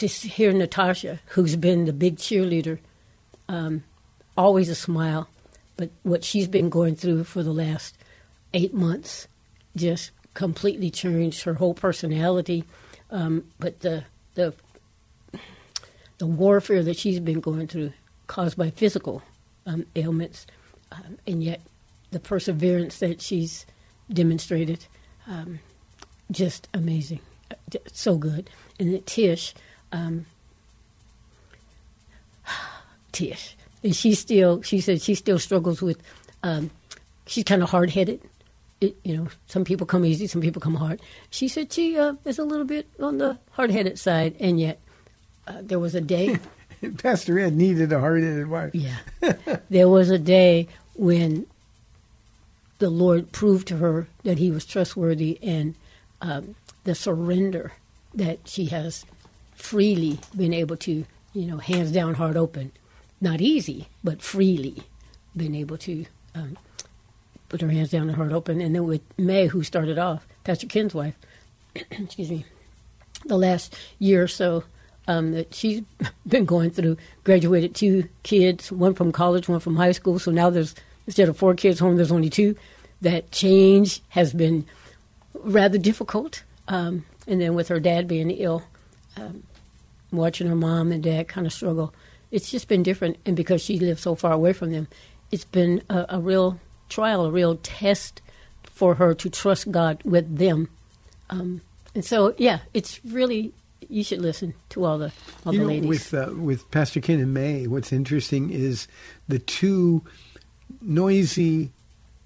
to 0.00 0.28
hear 0.28 0.52
Natasha, 0.52 1.20
who's 1.26 1.56
been 1.56 1.84
the 1.84 1.92
big 1.92 2.16
cheerleader, 2.16 2.78
um, 3.48 3.84
always 4.36 4.68
a 4.68 4.74
smile, 4.74 5.28
but 5.76 5.90
what 6.02 6.24
she's 6.24 6.48
been 6.48 6.68
going 6.68 6.96
through 6.96 7.24
for 7.24 7.42
the 7.42 7.52
last 7.52 7.96
eight 8.54 8.74
months 8.74 9.28
just 9.76 10.10
completely 10.34 10.90
changed 10.90 11.42
her 11.42 11.54
whole 11.54 11.74
personality. 11.74 12.64
Um, 13.10 13.44
but 13.58 13.80
the 13.80 14.04
the 14.34 14.54
the 16.18 16.26
warfare 16.26 16.82
that 16.82 16.96
she's 16.96 17.18
been 17.18 17.40
going 17.40 17.66
through, 17.66 17.92
caused 18.26 18.56
by 18.56 18.70
physical 18.70 19.22
um, 19.66 19.86
ailments, 19.96 20.46
um, 20.92 21.18
and 21.26 21.42
yet 21.42 21.60
the 22.10 22.20
perseverance 22.20 22.98
that 22.98 23.20
she's 23.20 23.66
demonstrated, 24.12 24.86
um, 25.26 25.60
just 26.30 26.68
amazing, 26.74 27.20
so 27.92 28.16
good. 28.16 28.50
And 28.78 29.04
Tish, 29.06 29.54
um, 29.92 30.26
Tish, 33.12 33.56
and 33.82 33.94
she 33.94 34.14
still, 34.14 34.62
she 34.62 34.80
said 34.80 35.02
she 35.02 35.14
still 35.14 35.38
struggles 35.38 35.82
with, 35.82 36.00
um, 36.42 36.70
she's 37.26 37.44
kind 37.44 37.62
of 37.62 37.70
hard 37.70 37.90
headed. 37.90 38.20
You 38.80 39.16
know, 39.16 39.28
some 39.46 39.64
people 39.64 39.86
come 39.86 40.06
easy, 40.06 40.26
some 40.26 40.40
people 40.40 40.62
come 40.62 40.74
hard. 40.74 41.00
She 41.28 41.48
said 41.48 41.70
she 41.70 41.98
uh, 41.98 42.14
is 42.24 42.38
a 42.38 42.44
little 42.44 42.64
bit 42.64 42.86
on 42.98 43.18
the 43.18 43.38
hard 43.50 43.70
headed 43.70 43.98
side, 43.98 44.34
and 44.40 44.58
yet 44.58 44.80
uh, 45.46 45.58
there 45.60 45.78
was 45.78 45.94
a 45.94 46.00
day. 46.00 46.38
Pastor 46.98 47.38
Ed 47.38 47.54
needed 47.54 47.92
a 47.92 48.00
hard 48.00 48.22
headed 48.22 48.48
wife. 48.48 48.74
Yeah. 48.74 48.96
there 49.70 49.88
was 49.88 50.08
a 50.08 50.18
day 50.18 50.68
when 50.94 51.46
the 52.78 52.90
Lord 52.90 53.32
proved 53.32 53.68
to 53.68 53.76
her 53.76 54.08
that 54.24 54.38
He 54.38 54.50
was 54.50 54.64
trustworthy 54.64 55.38
and 55.42 55.74
um, 56.22 56.54
the 56.84 56.94
surrender 56.94 57.72
that 58.14 58.40
she 58.46 58.66
has 58.66 59.04
freely 59.60 60.18
been 60.36 60.52
able 60.52 60.76
to, 60.78 61.04
you 61.32 61.46
know, 61.46 61.58
hands 61.58 61.92
down, 61.92 62.14
heart 62.14 62.36
open. 62.36 62.72
Not 63.20 63.40
easy, 63.40 63.88
but 64.02 64.22
freely 64.22 64.82
been 65.36 65.54
able 65.54 65.76
to 65.78 66.06
um, 66.34 66.56
put 67.48 67.60
her 67.60 67.68
hands 67.68 67.90
down 67.90 68.08
and 68.08 68.16
heart 68.16 68.32
open. 68.32 68.60
And 68.60 68.74
then 68.74 68.84
with 68.84 69.02
May, 69.18 69.46
who 69.46 69.62
started 69.62 69.98
off, 69.98 70.26
Pastor 70.44 70.66
Ken's 70.66 70.94
wife, 70.94 71.14
excuse 71.74 72.30
me, 72.30 72.44
the 73.26 73.36
last 73.36 73.76
year 73.98 74.22
or 74.22 74.28
so 74.28 74.64
um, 75.06 75.32
that 75.32 75.54
she's 75.54 75.82
been 76.26 76.44
going 76.44 76.70
through, 76.70 76.96
graduated 77.24 77.74
two 77.74 78.08
kids, 78.22 78.72
one 78.72 78.94
from 78.94 79.12
college, 79.12 79.48
one 79.48 79.60
from 79.60 79.76
high 79.76 79.92
school. 79.92 80.18
So 80.18 80.30
now 80.30 80.50
there's, 80.50 80.74
instead 81.06 81.28
of 81.28 81.36
four 81.36 81.54
kids 81.54 81.78
home, 81.78 81.96
there's 81.96 82.12
only 82.12 82.30
two. 82.30 82.56
That 83.02 83.30
change 83.30 84.02
has 84.10 84.32
been 84.32 84.66
rather 85.34 85.78
difficult. 85.78 86.42
Um, 86.68 87.04
and 87.26 87.40
then 87.40 87.54
with 87.54 87.68
her 87.68 87.80
dad 87.80 88.08
being 88.08 88.30
ill, 88.30 88.62
um, 89.16 89.42
watching 90.12 90.46
her 90.46 90.56
mom 90.56 90.92
and 90.92 91.02
dad 91.02 91.28
kind 91.28 91.46
of 91.46 91.52
struggle, 91.52 91.94
it's 92.30 92.50
just 92.50 92.68
been 92.68 92.82
different. 92.82 93.16
And 93.26 93.36
because 93.36 93.62
she 93.62 93.78
lives 93.78 94.02
so 94.02 94.14
far 94.14 94.32
away 94.32 94.52
from 94.52 94.72
them, 94.72 94.88
it's 95.30 95.44
been 95.44 95.82
a, 95.88 96.06
a 96.10 96.20
real 96.20 96.60
trial, 96.88 97.24
a 97.24 97.30
real 97.30 97.56
test 97.56 98.20
for 98.64 98.94
her 98.94 99.14
to 99.14 99.30
trust 99.30 99.70
God 99.70 100.00
with 100.04 100.38
them. 100.38 100.68
Um, 101.28 101.60
and 101.94 102.04
so, 102.04 102.34
yeah, 102.38 102.60
it's 102.74 103.04
really 103.04 103.52
you 103.88 104.04
should 104.04 104.20
listen 104.20 104.54
to 104.70 104.84
all 104.84 104.98
the 104.98 105.12
all 105.44 105.52
you 105.52 105.60
the 105.60 105.64
know, 105.64 105.70
ladies. 105.70 105.88
With 105.88 106.14
uh, 106.14 106.32
with 106.34 106.70
Pastor 106.70 107.00
Ken 107.00 107.20
and 107.20 107.34
May, 107.34 107.66
what's 107.66 107.92
interesting 107.92 108.50
is 108.50 108.86
the 109.28 109.38
two 109.38 110.02
noisy, 110.80 111.72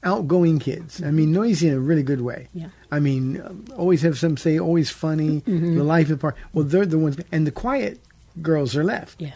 outgoing 0.04 0.58
kids. 0.58 1.02
I 1.02 1.10
mean, 1.10 1.32
noisy 1.32 1.68
in 1.68 1.74
a 1.74 1.80
really 1.80 2.02
good 2.02 2.20
way. 2.20 2.48
Yeah. 2.54 2.68
I 2.92 3.00
mean, 3.00 3.42
always 3.76 4.02
have 4.02 4.18
some 4.18 4.36
say, 4.36 4.58
always 4.58 4.90
funny. 4.90 5.40
Mm-hmm. 5.40 5.76
The 5.76 5.84
life 5.84 6.04
of 6.10 6.18
the 6.18 6.22
part. 6.22 6.36
Well, 6.52 6.64
they're 6.64 6.86
the 6.86 6.98
ones, 6.98 7.16
and 7.32 7.46
the 7.46 7.50
quiet 7.52 8.00
girls 8.42 8.76
are 8.76 8.84
left. 8.84 9.20
yeah, 9.20 9.34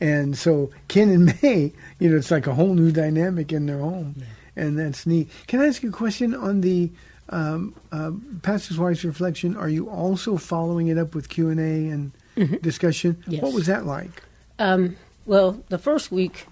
And 0.00 0.36
so 0.36 0.70
Ken 0.88 1.08
and 1.08 1.26
May, 1.42 1.72
you 1.98 2.10
know, 2.10 2.16
it's 2.16 2.30
like 2.30 2.46
a 2.46 2.54
whole 2.54 2.74
new 2.74 2.92
dynamic 2.92 3.52
in 3.52 3.66
their 3.66 3.78
home, 3.78 4.14
and 4.56 4.78
that's 4.78 5.06
neat. 5.06 5.28
Can 5.46 5.60
I 5.60 5.66
ask 5.66 5.82
you 5.82 5.88
a 5.88 5.92
question 5.92 6.34
on 6.34 6.60
the 6.60 6.90
um, 7.30 7.74
uh, 7.92 8.10
pastor's 8.42 8.78
wife's 8.78 9.04
reflection? 9.04 9.56
Are 9.56 9.68
you 9.68 9.88
also 9.88 10.36
following 10.36 10.88
it 10.88 10.98
up 10.98 11.14
with 11.14 11.28
Q 11.28 11.48
and 11.50 11.60
A 11.60 11.88
and 11.92 12.62
discussion? 12.62 13.14
Mm-hmm. 13.14 13.32
Yes. 13.32 13.42
What 13.42 13.52
was 13.52 13.66
that 13.66 13.86
like? 13.86 14.22
Um, 14.58 14.96
well, 15.26 15.62
the 15.68 15.78
first 15.78 16.10
week, 16.10 16.46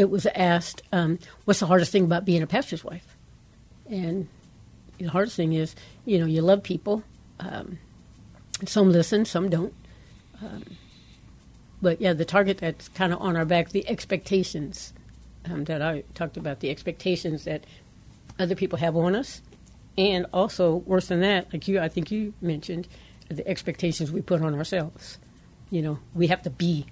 it 0.00 0.08
was 0.08 0.26
asked, 0.34 0.82
um, 0.92 1.18
"What's 1.44 1.60
the 1.60 1.66
hardest 1.66 1.92
thing 1.92 2.04
about 2.04 2.24
being 2.24 2.42
a 2.42 2.46
pastor's 2.46 2.82
wife?" 2.82 3.16
And 3.88 4.28
the 4.98 5.06
hardest 5.06 5.36
thing 5.36 5.52
is, 5.52 5.74
you 6.06 6.18
know, 6.18 6.24
you 6.26 6.40
love 6.40 6.62
people. 6.62 7.04
Um, 7.38 7.78
some 8.66 8.90
listen, 8.90 9.26
some 9.26 9.50
don't. 9.50 9.74
Um, 10.42 10.64
but 11.82 12.00
yeah, 12.00 12.14
the 12.14 12.24
target 12.24 12.58
that's 12.58 12.88
kind 12.88 13.12
of 13.12 13.20
on 13.20 13.36
our 13.36 13.44
back, 13.44 13.70
the 13.70 13.86
expectations 13.88 14.94
um, 15.44 15.64
that 15.64 15.82
I 15.82 16.04
talked 16.14 16.36
about, 16.36 16.60
the 16.60 16.70
expectations 16.70 17.44
that 17.44 17.64
other 18.38 18.54
people 18.54 18.78
have 18.78 18.96
on 18.96 19.14
us, 19.14 19.42
and 19.98 20.24
also 20.32 20.76
worse 20.76 21.08
than 21.08 21.20
that, 21.20 21.52
like 21.52 21.68
you, 21.68 21.78
I 21.78 21.88
think 21.88 22.10
you 22.10 22.32
mentioned, 22.40 22.88
the 23.28 23.46
expectations 23.46 24.10
we 24.10 24.22
put 24.22 24.40
on 24.40 24.54
ourselves. 24.54 25.18
You 25.70 25.82
know, 25.82 25.98
we 26.14 26.28
have 26.28 26.42
to 26.42 26.50
be 26.50 26.86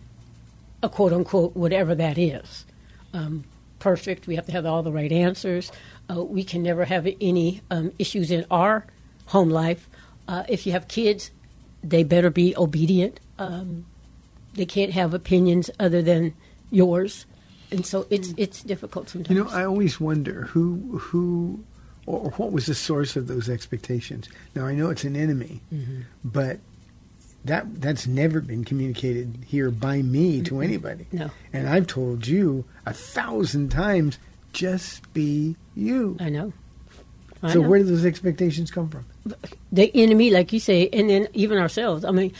a 0.83 0.89
quote 0.89 1.13
unquote 1.13 1.57
whatever 1.57 1.95
that 1.95 2.19
is. 2.19 2.67
Um, 3.15 3.45
perfect. 3.79 4.27
We 4.27 4.37
have 4.37 4.47
to 4.47 4.53
have 4.53 4.67
all 4.67 4.83
the 4.83 4.93
right 4.93 5.11
answers. 5.13 5.71
Uh, 6.11 6.23
we 6.25 6.45
can 6.45 6.63
never 6.63 6.85
have 6.85 7.07
any 7.21 7.61
um, 7.71 7.93
issues 7.99 8.31
in 8.31 8.45
our 8.51 8.85
home 9.27 9.51
life. 9.51 9.89
Uh, 10.27 10.45
if 10.49 10.67
you 10.67 10.73
have 10.73 10.89
kids, 10.89 11.31
they 11.83 12.03
better 12.03 12.31
be 12.31 12.57
obedient. 12.57 13.21
Um, 13.39 13.87
they 14.55 14.67
can't 14.67 14.93
have 14.93 15.15
opinions 15.15 15.71
other 15.79 16.03
than 16.03 16.35
yours, 16.71 17.25
and 17.71 17.87
so 17.87 18.07
it's 18.11 18.35
it's 18.37 18.63
difficult 18.63 19.09
sometimes. 19.09 19.37
You 19.37 19.45
know, 19.45 19.51
I 19.51 19.65
always 19.65 20.01
wonder 20.01 20.43
who 20.47 20.99
who 20.99 21.63
or 22.07 22.31
what 22.33 22.51
was 22.53 22.67
the 22.67 22.75
source 22.75 23.15
of 23.17 23.27
those 23.29 23.49
expectations. 23.49 24.29
Now 24.55 24.67
I 24.67 24.75
know 24.75 24.91
it's 24.91 25.05
an 25.05 25.15
enemy, 25.17 25.61
Mm-hmm. 25.73 26.01
but 26.25 26.59
that 27.49 27.81
that's 27.81 28.07
never 28.07 28.41
been 28.41 28.65
communicated 28.65 29.45
here 29.47 29.71
by 29.71 30.03
me 30.03 30.43
to 30.43 30.61
anybody. 30.61 31.07
No. 31.13 31.31
And 31.53 31.69
I've 31.69 31.87
told 31.87 32.27
you 32.27 32.65
a 32.87 32.93
thousand 32.93 33.71
times, 33.71 34.19
just 34.53 35.13
be 35.13 35.57
you. 35.75 36.17
I 36.21 36.29
know. 36.31 36.53
I 37.43 37.53
so 37.53 37.63
know. 37.63 37.69
where 37.69 37.79
do 37.81 37.85
those 37.85 38.05
expectations 38.05 38.71
come 38.71 38.89
from? 38.89 39.05
the 39.71 39.91
enemy, 39.95 40.31
like 40.31 40.53
you 40.53 40.61
say, 40.61 40.89
and 40.93 41.11
then 41.11 41.29
even 41.35 41.59
ourselves. 41.59 42.05
I 42.05 42.11
mean, 42.11 42.33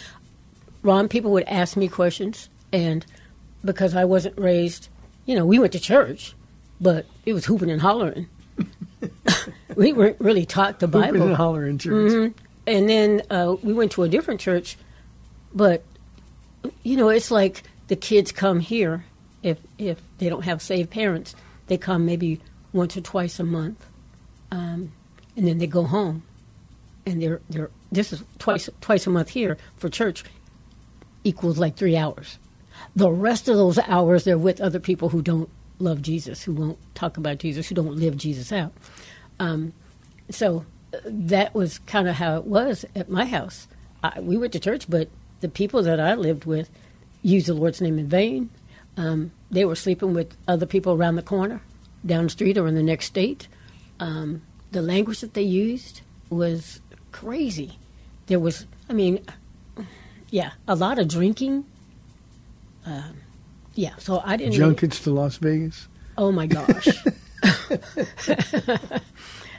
Ron, 0.83 1.09
people 1.09 1.31
would 1.33 1.45
ask 1.45 1.77
me 1.77 1.89
questions, 1.89 2.49
and 2.73 3.05
because 3.65 3.95
I 3.95 4.05
wasn't 4.05 4.39
raised, 4.39 4.89
you 5.27 5.35
know, 5.35 5.45
we 5.45 5.59
went 5.59 5.73
to 5.73 5.81
church, 5.81 6.35
but 6.81 7.07
it 7.27 7.33
was 7.33 7.45
hooping 7.45 7.71
and 7.71 7.81
hollering. 7.81 8.29
we 9.77 9.93
weren't 9.93 10.21
really 10.21 10.47
taught 10.47 10.81
the 10.81 10.89
Bible. 10.89 11.07
Hooping 11.09 11.23
and 11.23 11.37
hollering 11.37 11.79
church. 11.79 12.13
Mhm. 12.13 12.35
And 12.67 12.89
then 12.89 13.23
uh, 13.31 13.57
we 13.63 13.73
went 13.73 13.93
to 13.93 14.03
a 14.03 14.09
different 14.09 14.41
church, 14.41 14.77
but 15.55 15.83
you 16.83 16.97
know, 16.97 17.09
it's 17.09 17.31
like 17.31 17.63
the 17.89 17.97
kids 17.97 18.33
come 18.33 18.61
here 18.61 19.05
if 19.43 19.59
if 19.79 20.01
they 20.19 20.29
don't 20.29 20.43
have 20.43 20.61
saved 20.61 20.91
parents, 20.91 21.35
they 21.67 21.79
come 21.79 22.05
maybe 22.05 22.41
once 22.73 22.97
or 22.97 23.01
twice 23.01 23.39
a 23.39 23.45
month, 23.45 23.85
um, 24.51 24.93
and 25.37 25.47
then 25.47 25.59
they 25.59 25.67
go 25.67 25.85
home, 25.85 26.23
and 27.07 27.23
they're 27.23 27.41
they're 27.49 27.71
this 27.93 28.13
is 28.13 28.23
twice 28.39 28.69
twice 28.81 29.07
a 29.07 29.11
month 29.11 29.31
here 29.31 29.57
for 29.77 29.89
church 29.89 30.25
equals 31.25 31.59
like 31.59 31.77
three 31.77 31.97
hours. 31.97 32.39
The 32.95 33.11
rest 33.11 33.49
of 33.49 33.57
those 33.57 33.79
hours 33.79 34.25
they're 34.25 34.39
with 34.39 34.61
other 34.61 34.81
people 34.81 35.09
who 35.09 35.23
don't 35.23 35.49
love 35.79 36.03
Jesus, 36.03 36.43
who 36.43 36.55
won't 36.55 36.79
talk 36.95 37.17
about 37.17 37.39
Jesus, 37.39 37.69
who 37.69 37.75
don't 37.75 37.97
live 37.97 38.17
Jesus 38.17 38.53
out. 38.53 38.73
Um, 39.39 39.73
so 40.31 40.65
uh, 40.93 40.99
that 41.05 41.55
was 41.55 41.79
kind 41.81 42.09
of 42.09 42.17
how 42.17 42.37
it 42.37 42.45
was 42.45 42.85
at 42.97 43.09
my 43.09 43.25
house. 43.25 43.69
I, 44.03 44.21
we 44.21 44.37
went 44.37 44.53
to 44.53 44.61
church, 44.61 44.89
but 44.89 45.09
the 45.41 45.49
people 45.49 45.83
that 45.83 46.01
I 46.01 46.15
lived 46.15 46.45
with 46.45 46.69
used 47.23 47.47
the 47.47 47.55
Lord's 47.55 47.81
name 47.81 47.99
in 47.99 48.09
vain. 48.09 48.51
Um, 48.97 49.33
they 49.51 49.65
were 49.65 49.77
sleeping 49.77 50.13
with 50.15 50.37
other 50.47 50.67
people 50.67 50.93
around 50.93 51.17
the 51.17 51.23
corner, 51.23 51.61
down 52.05 52.25
the 52.25 52.31
street, 52.31 52.59
or 52.59 52.67
in 52.67 52.75
the 52.75 52.83
next 52.83 53.07
state. 53.07 53.49
Um, 54.01 54.43
the 54.73 54.83
language 54.83 55.21
that 55.21 55.35
they 55.35 55.43
used 55.43 56.01
was 56.31 56.81
crazy. 57.13 57.79
There 58.27 58.41
was, 58.41 58.67
I 58.91 58.93
mean, 58.93 59.25
yeah, 60.31 60.51
a 60.67 60.75
lot 60.75 60.99
of 60.99 61.09
drinking. 61.09 61.65
Um, 62.85 63.17
yeah, 63.75 63.95
so 63.99 64.21
I 64.25 64.37
didn't. 64.37 64.53
really- 64.55 64.59
Junkets 64.75 65.01
to 65.05 65.11
Las 65.13 65.37
Vegas. 65.37 65.89
oh 66.19 66.33
my 66.33 66.47
gosh. 66.47 66.89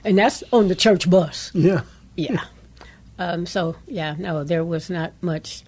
and 0.04 0.18
that's 0.18 0.44
on 0.52 0.68
the 0.68 0.76
church 0.76 1.10
bus. 1.10 1.52
Yeah. 1.54 1.82
Yeah. 2.16 2.44
Um, 3.18 3.46
so 3.46 3.76
yeah, 3.88 4.16
no, 4.18 4.44
there 4.44 4.64
was 4.64 4.90
not 4.90 5.14
much. 5.22 5.64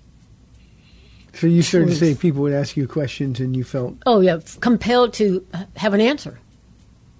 So 1.33 1.47
you 1.47 1.61
started 1.61 1.89
to 1.89 1.95
say 1.95 2.13
people 2.15 2.41
would 2.41 2.53
ask 2.53 2.75
you 2.75 2.87
questions 2.87 3.39
and 3.39 3.55
you 3.55 3.63
felt 3.63 3.95
Oh 4.05 4.19
yeah, 4.19 4.39
compelled 4.59 5.13
to 5.13 5.45
have 5.77 5.93
an 5.93 6.01
answer. 6.01 6.39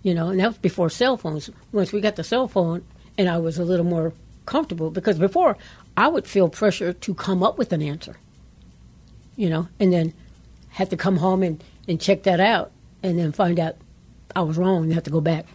You 0.04 0.14
know, 0.14 0.30
and 0.30 0.40
that 0.40 0.48
was 0.48 0.58
before 0.58 0.90
cell 0.90 1.16
phones. 1.18 1.50
Once 1.72 1.94
we 1.94 2.02
got 2.02 2.16
the 2.16 2.24
cell 2.24 2.48
phone, 2.48 2.84
and 3.18 3.30
I 3.30 3.38
was 3.38 3.58
a 3.60 3.64
little 3.64 3.86
more 3.86 4.14
comfortable 4.46 4.90
because 4.90 5.18
before 5.20 5.58
I 5.96 6.08
would 6.08 6.28
feel 6.28 6.50
pressure 6.50 6.92
to 6.94 7.14
come 7.14 7.44
up 7.44 7.58
with 7.58 7.72
an 7.72 7.82
answer. 7.82 8.16
You 9.36 9.50
know, 9.50 9.68
and 9.80 9.94
then 9.94 10.14
had 10.70 10.90
to 10.90 10.98
come 10.98 11.18
home 11.18 11.44
and, 11.44 11.64
and 11.88 12.00
check 12.02 12.24
that 12.24 12.40
out, 12.40 12.72
and 13.04 13.18
then 13.18 13.32
find 13.32 13.60
out 13.60 13.76
I 14.36 14.42
was 14.42 14.58
wrong 14.58 14.84
and 14.84 14.94
have 14.94 15.04
to 15.04 15.10
go 15.12 15.22
back. 15.22 15.46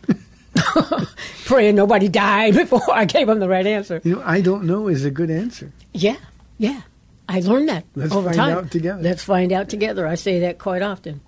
Praying 1.45 1.75
nobody 1.77 2.09
died 2.09 2.55
before 2.57 2.93
I 2.93 3.05
gave 3.05 3.27
them 3.27 3.41
the 3.41 3.49
right 3.49 3.67
answer. 3.67 4.01
you 4.05 4.17
know 4.17 4.23
I 4.25 4.41
don't 4.41 4.65
know 4.65 4.89
is 4.89 5.05
a 5.05 5.11
good 5.11 5.31
answer. 5.31 5.73
Yeah, 5.93 6.17
yeah. 6.59 6.83
I 7.29 7.41
learned 7.41 7.69
that 7.69 7.85
Let's 7.95 8.13
over 8.13 8.29
find 8.29 8.37
time. 8.37 8.59
out 8.59 8.71
together. 8.71 9.03
Let's 9.03 9.25
find 9.25 9.53
out 9.53 9.69
together. 9.69 10.07
I 10.07 10.15
say 10.15 10.41
that 10.41 10.59
quite 10.59 10.83
often. 10.83 11.21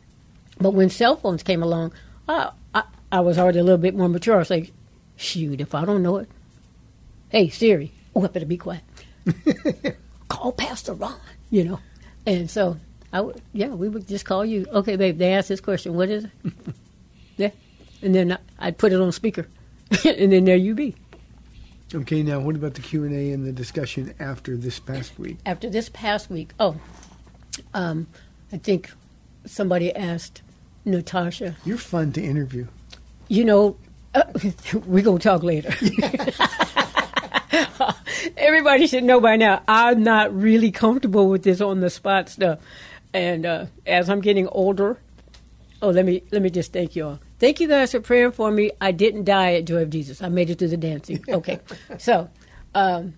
But 0.61 0.75
when 0.75 0.90
cell 0.90 1.17
phones 1.17 1.43
came 1.43 1.62
along, 1.62 1.93
I, 2.28 2.50
I, 2.75 2.85
I 3.11 3.21
was 3.21 3.38
already 3.38 3.59
a 3.59 3.64
little 3.64 3.78
bit 3.78 3.95
more 3.95 4.09
mature. 4.09 4.37
I 4.37 4.38
was 4.38 4.50
like, 4.50 4.73
shoot, 5.17 5.61
if 5.61 5.75
I 5.75 5.85
don't 5.85 6.02
know 6.02 6.19
it, 6.19 6.28
hey, 7.31 7.49
Siri, 7.49 7.93
oh, 8.14 8.25
I 8.25 8.28
better 8.28 8.47
be 8.47 8.57
quiet. 8.57 8.83
call 10.28 10.52
Pastor 10.52 10.95
Ron, 10.95 11.14
you 11.50 11.64
know. 11.64 11.81
And 12.26 12.50
so, 12.50 12.76
I 13.12 13.21
would, 13.21 13.40
yeah, 13.52 13.69
we 13.69 13.88
would 13.88 14.07
just 14.07 14.25
call 14.25 14.45
you. 14.45 14.67
Okay, 14.71 14.97
babe, 14.97 15.19
they 15.19 15.33
asked 15.33 15.49
this 15.49 15.61
question. 15.61 15.95
What 15.95 16.11
is 16.11 16.25
it? 16.25 16.31
yeah. 17.37 17.50
And 18.02 18.14
then 18.14 18.33
I, 18.33 18.38
I'd 18.59 18.78
put 18.78 18.93
it 18.93 19.00
on 19.00 19.11
speaker. 19.12 19.47
and 20.05 20.33
then 20.33 20.45
there 20.45 20.57
you 20.57 20.75
be. 20.75 20.95
Okay, 21.95 22.23
now 22.23 22.38
what 22.38 22.54
about 22.54 22.75
the 22.75 22.83
Q 22.83 23.04
and 23.04 23.14
A 23.14 23.33
and 23.33 23.47
the 23.47 23.52
discussion 23.52 24.12
after 24.21 24.57
this 24.57 24.78
past 24.78 25.18
week? 25.18 25.38
after 25.47 25.71
this 25.71 25.88
past 25.88 26.28
week, 26.30 26.50
oh, 26.61 26.76
um, 27.73 28.07
I 28.52 28.59
think 28.59 28.90
somebody 29.47 29.95
asked 29.97 30.42
Natasha, 30.85 31.57
You're 31.64 31.78
fun 31.78 32.12
to 32.12 32.23
interview. 32.23 32.66
you 33.28 33.45
know, 33.45 33.76
uh, 34.14 34.25
we're 34.87 35.02
to 35.02 35.18
talk 35.18 35.42
later. 35.42 35.73
Everybody 38.37 38.87
should 38.87 39.04
know 39.04 39.21
by 39.21 39.37
now, 39.37 39.62
I'm 39.66 40.02
not 40.02 40.35
really 40.35 40.71
comfortable 40.71 41.28
with 41.28 41.42
this 41.42 41.61
on 41.61 41.80
the 41.80 41.90
spot 41.90 42.28
stuff. 42.28 42.59
And 43.14 43.47
uh, 43.47 43.66
as 43.87 44.11
I'm 44.11 44.21
getting 44.21 44.47
older, 44.49 44.99
oh, 45.80 45.90
let 45.90 46.04
me 46.04 46.23
let 46.30 46.42
me 46.42 46.50
just 46.50 46.73
thank 46.73 46.95
you 46.97 47.07
all. 47.07 47.21
Thank 47.38 47.61
you 47.61 47.68
guys 47.68 47.92
for 47.92 48.00
praying 48.00 48.33
for 48.33 48.50
me. 48.50 48.73
I 48.80 48.90
didn't 48.90 49.25
die 49.25 49.54
at 49.54 49.64
Joy 49.64 49.83
of 49.83 49.90
Jesus. 49.90 50.21
I 50.23 50.28
made 50.28 50.50
it 50.50 50.59
through 50.59 50.68
the 50.68 50.76
dancing. 50.76 51.25
Okay, 51.28 51.61
so 51.99 52.28
um, 52.75 53.14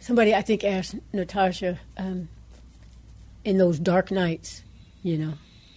somebody 0.00 0.34
I 0.34 0.42
think 0.42 0.64
asked 0.64 0.96
Natasha 1.12 1.78
um, 1.96 2.28
in 3.44 3.58
those 3.58 3.78
dark 3.78 4.10
nights, 4.10 4.62
you 5.02 5.18
know, 5.18 5.32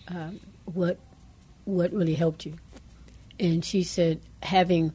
um, 0.08 0.40
what 0.66 0.98
what 1.66 1.94
really 1.94 2.16
helped 2.16 2.46
you, 2.46 2.56
and 3.40 3.64
she 3.64 3.84
said 3.84 4.20
having 4.42 4.92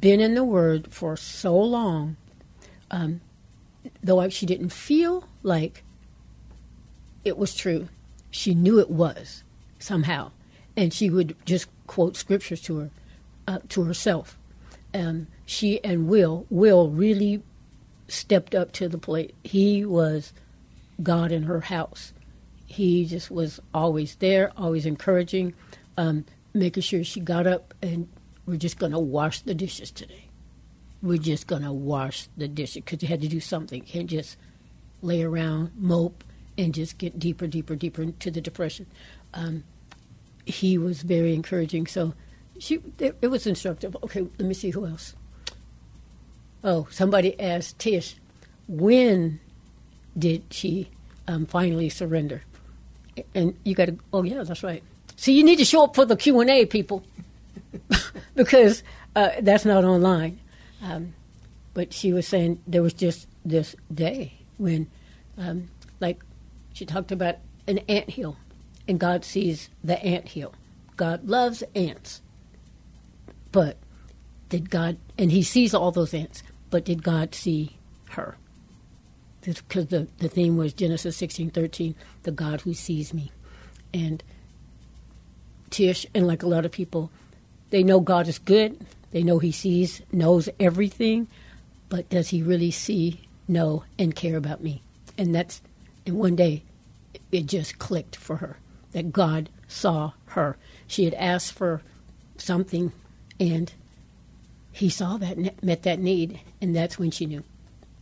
been 0.00 0.20
in 0.20 0.34
the 0.34 0.44
Word 0.44 0.92
for 0.92 1.16
so 1.16 1.58
long, 1.58 2.16
um, 2.92 3.20
though 4.02 4.28
she 4.28 4.46
didn't 4.46 4.70
feel 4.70 5.26
like 5.42 5.82
it 7.24 7.36
was 7.36 7.54
true, 7.54 7.88
she 8.30 8.54
knew 8.54 8.78
it 8.78 8.90
was 8.90 9.42
somehow, 9.78 10.30
and 10.76 10.92
she 10.92 11.10
would 11.10 11.36
just 11.44 11.68
quote 11.86 12.16
scriptures 12.16 12.60
to 12.62 12.78
her, 12.78 12.90
uh, 13.46 13.58
to 13.70 13.84
herself. 13.84 14.38
Um, 14.94 15.26
she 15.46 15.82
and 15.84 16.08
Will, 16.08 16.46
Will 16.50 16.90
really 16.90 17.42
stepped 18.08 18.54
up 18.54 18.72
to 18.72 18.88
the 18.88 18.98
plate. 18.98 19.34
He 19.42 19.84
was 19.84 20.32
God 21.02 21.32
in 21.32 21.44
her 21.44 21.60
house. 21.60 22.12
He 22.66 23.04
just 23.04 23.30
was 23.30 23.60
always 23.74 24.16
there, 24.16 24.52
always 24.56 24.86
encouraging, 24.86 25.54
um, 25.96 26.24
making 26.54 26.82
sure 26.82 27.04
she 27.04 27.20
got 27.20 27.46
up 27.46 27.74
and 27.82 28.08
we're 28.46 28.56
just 28.56 28.78
going 28.78 28.92
to 28.92 28.98
wash 28.98 29.40
the 29.40 29.54
dishes 29.54 29.90
today. 29.90 30.24
We're 31.02 31.18
just 31.18 31.46
going 31.46 31.62
to 31.62 31.72
wash 31.72 32.28
the 32.36 32.48
dishes 32.48 32.82
because 32.82 33.02
you 33.02 33.08
had 33.08 33.22
to 33.22 33.28
do 33.28 33.40
something. 33.40 33.82
Can't 33.82 34.08
just 34.08 34.36
lay 35.00 35.22
around, 35.22 35.72
mope, 35.76 36.24
and 36.56 36.74
just 36.74 36.98
get 36.98 37.18
deeper, 37.18 37.46
deeper, 37.46 37.74
deeper 37.74 38.02
into 38.02 38.30
the 38.30 38.40
depression. 38.40 38.86
Um, 39.34 39.64
he 40.46 40.78
was 40.78 41.02
very 41.02 41.34
encouraging. 41.34 41.86
So 41.86 42.14
she, 42.58 42.80
it, 42.98 43.16
it 43.20 43.28
was 43.28 43.46
instructive. 43.46 43.96
Okay, 44.02 44.22
let 44.22 44.40
me 44.40 44.54
see 44.54 44.70
who 44.70 44.86
else. 44.86 45.14
Oh, 46.64 46.86
somebody 46.90 47.38
asked 47.40 47.78
Tish, 47.78 48.16
when 48.68 49.40
did 50.16 50.44
she 50.50 50.88
um, 51.26 51.46
finally 51.46 51.88
surrender? 51.88 52.42
And 53.34 53.58
you 53.64 53.74
got 53.74 53.86
to. 53.86 53.98
Oh 54.12 54.22
yeah, 54.22 54.42
that's 54.42 54.62
right. 54.62 54.82
So 55.16 55.30
you 55.30 55.44
need 55.44 55.56
to 55.56 55.64
show 55.64 55.84
up 55.84 55.94
for 55.94 56.04
the 56.04 56.16
Q 56.16 56.40
and 56.40 56.50
A, 56.50 56.66
people, 56.66 57.04
because 58.34 58.82
uh, 59.14 59.30
that's 59.40 59.64
not 59.64 59.84
online. 59.84 60.40
Um, 60.82 61.14
but 61.74 61.92
she 61.92 62.12
was 62.12 62.26
saying 62.26 62.60
there 62.66 62.82
was 62.82 62.92
just 62.92 63.26
this 63.44 63.76
day 63.92 64.32
when, 64.58 64.90
um, 65.38 65.68
like, 66.00 66.22
she 66.72 66.84
talked 66.84 67.12
about 67.12 67.36
an 67.66 67.78
ant 67.88 68.10
hill, 68.10 68.36
and 68.88 68.98
God 68.98 69.24
sees 69.24 69.70
the 69.82 70.02
ant 70.04 70.28
hill. 70.28 70.54
God 70.96 71.28
loves 71.28 71.62
ants, 71.74 72.20
but 73.50 73.76
did 74.48 74.70
God? 74.70 74.98
And 75.18 75.32
He 75.32 75.42
sees 75.42 75.74
all 75.74 75.90
those 75.90 76.14
ants, 76.14 76.42
but 76.70 76.84
did 76.84 77.02
God 77.02 77.34
see 77.34 77.78
her? 78.10 78.36
Because 79.40 79.86
the 79.86 80.08
the 80.18 80.28
theme 80.28 80.56
was 80.56 80.72
Genesis 80.72 81.16
sixteen 81.16 81.50
thirteen, 81.50 81.94
the 82.22 82.30
God 82.30 82.60
who 82.60 82.74
sees 82.74 83.12
me, 83.14 83.32
and 83.92 84.22
Tish 85.70 86.06
and 86.14 86.26
like 86.26 86.42
a 86.42 86.48
lot 86.48 86.66
of 86.66 86.72
people, 86.72 87.10
they 87.70 87.82
know 87.82 88.00
God 88.00 88.28
is 88.28 88.38
good. 88.38 88.78
They 89.10 89.22
know 89.22 89.38
He 89.38 89.52
sees, 89.52 90.02
knows 90.12 90.48
everything, 90.60 91.28
but 91.88 92.08
does 92.10 92.28
He 92.28 92.42
really 92.42 92.70
see, 92.70 93.22
know, 93.48 93.84
and 93.98 94.14
care 94.14 94.36
about 94.36 94.62
me? 94.62 94.82
And 95.16 95.34
that's, 95.34 95.60
and 96.06 96.18
one 96.18 96.36
day, 96.36 96.62
it 97.30 97.46
just 97.46 97.78
clicked 97.78 98.16
for 98.16 98.36
her 98.36 98.58
that 98.92 99.12
God 99.12 99.48
saw 99.68 100.12
her. 100.26 100.56
She 100.86 101.04
had 101.04 101.14
asked 101.14 101.52
for 101.52 101.82
something, 102.36 102.92
and 103.40 103.72
He 104.70 104.88
saw 104.88 105.16
that, 105.18 105.62
met 105.62 105.82
that 105.82 105.98
need, 105.98 106.40
and 106.60 106.74
that's 106.74 106.98
when 106.98 107.10
she 107.10 107.26
knew. 107.26 107.42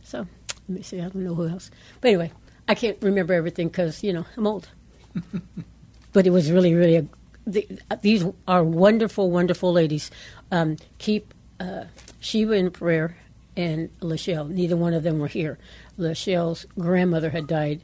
So 0.03 0.27
let 0.67 0.69
me 0.69 0.81
see. 0.81 0.99
I 0.99 1.03
don't 1.03 1.15
know 1.15 1.35
who 1.35 1.47
else, 1.47 1.71
but 1.99 2.09
anyway, 2.09 2.31
I 2.67 2.75
can't 2.75 2.97
remember 3.01 3.33
everything 3.33 3.67
because 3.67 4.03
you 4.03 4.13
know 4.13 4.25
I'm 4.37 4.47
old. 4.47 4.69
but 6.13 6.25
it 6.25 6.29
was 6.29 6.51
really, 6.51 6.73
really 6.73 6.95
a 6.95 7.05
the, 7.45 7.67
these 8.01 8.25
are 8.47 8.63
wonderful, 8.63 9.31
wonderful 9.31 9.71
ladies. 9.71 10.11
Um, 10.51 10.77
keep 10.97 11.33
uh, 11.59 11.85
Sheba 12.19 12.53
in 12.53 12.71
prayer 12.71 13.17
and 13.57 13.89
Lachelle. 13.99 14.49
Neither 14.49 14.77
one 14.77 14.93
of 14.93 15.03
them 15.03 15.19
were 15.19 15.27
here. 15.27 15.57
Lachelle's 15.97 16.65
grandmother 16.77 17.29
had 17.29 17.47
died 17.47 17.81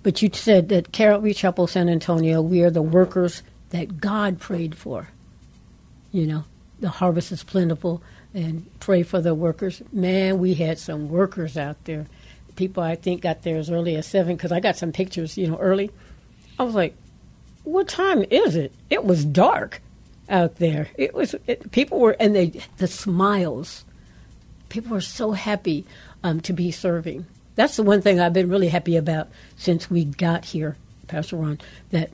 but 0.06 0.22
you 0.22 0.30
said 0.32 0.70
that 0.70 0.92
Calvary 0.92 1.34
Chapel 1.34 1.66
San 1.66 1.90
Antonio, 1.90 2.40
we 2.40 2.62
are 2.62 2.70
the 2.70 2.84
workers 2.84 3.42
that 3.72 4.00
God 4.00 4.40
prayed 4.40 4.76
for. 4.76 5.08
You 6.12 6.28
know, 6.28 6.44
the 6.80 6.90
harvest 6.90 7.32
is 7.32 7.44
plentiful 7.44 8.04
and 8.32 8.70
pray 8.80 9.02
for 9.02 9.20
the 9.20 9.34
workers. 9.34 9.82
Man, 9.92 10.38
we 10.38 10.54
had 10.54 10.78
some 10.78 11.10
workers 11.10 11.58
out 11.58 11.84
there. 11.86 12.06
People, 12.56 12.84
I 12.84 12.94
think, 12.94 13.24
got 13.24 13.42
there 13.42 13.58
as 13.58 13.72
early 13.72 13.96
as 13.96 14.06
7 14.06 14.36
because 14.36 14.52
I 14.52 14.60
got 14.60 14.78
some 14.78 14.92
pictures, 14.92 15.40
you 15.40 15.48
know, 15.48 15.58
early. 15.58 15.90
I 16.60 16.66
was 16.66 16.76
like, 16.76 16.96
what 17.64 17.88
time 17.88 18.24
is 18.30 18.56
it? 18.56 18.74
It 18.92 19.06
was 19.06 19.26
dark 19.26 19.82
out 20.30 20.58
there. 20.58 20.88
It 21.00 21.16
was, 21.16 21.34
it, 21.48 21.72
people 21.72 22.00
were, 22.00 22.16
and 22.20 22.36
they, 22.36 22.62
the 22.78 22.86
smiles. 22.86 23.84
People 24.70 24.92
were 24.92 25.02
so 25.02 25.32
happy 25.32 25.84
um, 26.24 26.42
to 26.42 26.54
be 26.54 26.70
serving. 26.70 27.26
That's 27.56 27.76
the 27.78 27.84
one 27.84 28.02
thing 28.02 28.20
I've 28.20 28.34
been 28.34 28.50
really 28.50 28.68
happy 28.68 28.96
about 28.98 29.30
since 29.58 29.90
we 29.90 30.06
got 30.06 30.46
here, 30.46 30.76
Pastor 31.08 31.38
Ron, 31.38 31.60
that 31.92 32.10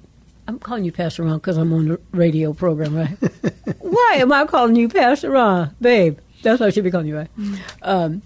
I'm 0.47 0.59
calling 0.59 0.83
you 0.85 0.91
Pastor 0.91 1.23
Ron 1.23 1.37
because 1.37 1.57
I'm 1.57 1.73
on 1.73 1.87
the 1.87 1.99
radio 2.11 2.53
program, 2.53 2.95
right? 2.95 3.17
Why 3.79 4.15
am 4.19 4.31
I 4.31 4.45
calling 4.45 4.75
you 4.75 4.87
Pastor 4.89 5.31
Ron, 5.31 5.75
babe? 5.81 6.19
That's 6.43 6.59
what 6.59 6.67
I 6.67 6.69
should 6.69 6.83
be 6.83 6.91
calling 6.91 7.07
you, 7.07 7.17
right? 7.17 7.29
Um, 7.81 8.21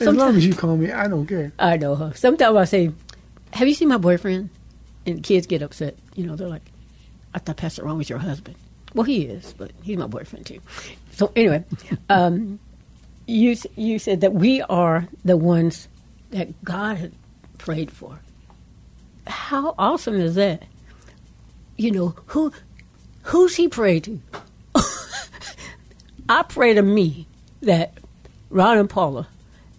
As 0.00 0.06
long 0.06 0.16
sometimes- 0.16 0.36
as 0.38 0.46
you 0.46 0.54
call 0.54 0.76
me, 0.76 0.90
I 0.92 1.08
don't 1.08 1.26
care. 1.26 1.52
I 1.58 1.76
know 1.76 1.94
her. 1.96 2.12
Sometimes 2.14 2.56
I 2.56 2.64
say, 2.64 2.92
"Have 3.52 3.66
you 3.68 3.74
seen 3.74 3.88
my 3.88 3.96
boyfriend?" 3.98 4.50
And 5.06 5.22
kids 5.22 5.46
get 5.46 5.62
upset. 5.62 5.96
You 6.14 6.26
know, 6.26 6.36
they're 6.36 6.48
like, 6.48 6.70
"I 7.34 7.38
thought 7.38 7.56
Pastor 7.56 7.84
Ron 7.84 7.96
was 7.98 8.08
your 8.10 8.18
husband." 8.18 8.56
Well, 8.94 9.04
he 9.04 9.22
is, 9.24 9.54
but 9.56 9.70
he's 9.82 9.96
my 9.98 10.06
boyfriend 10.06 10.46
too. 10.46 10.60
So 11.12 11.32
anyway, 11.36 11.64
um, 12.10 12.58
you 13.26 13.56
you 13.76 13.98
said 13.98 14.20
that 14.20 14.34
we 14.34 14.60
are 14.62 15.08
the 15.24 15.36
ones 15.36 15.88
that 16.30 16.64
God 16.64 16.96
had 16.98 17.12
prayed 17.58 17.90
for. 17.90 18.20
How 19.26 19.74
awesome 19.78 20.14
is 20.14 20.34
that? 20.36 20.64
You 21.76 21.90
know 21.92 22.14
who 22.26 22.52
who's 23.22 23.56
He 23.56 23.68
prayed 23.68 24.04
to? 24.04 24.20
I 26.28 26.42
pray 26.42 26.74
to 26.74 26.82
me 26.82 27.26
that 27.62 27.92
Ron 28.50 28.78
and 28.78 28.90
Paula 28.90 29.28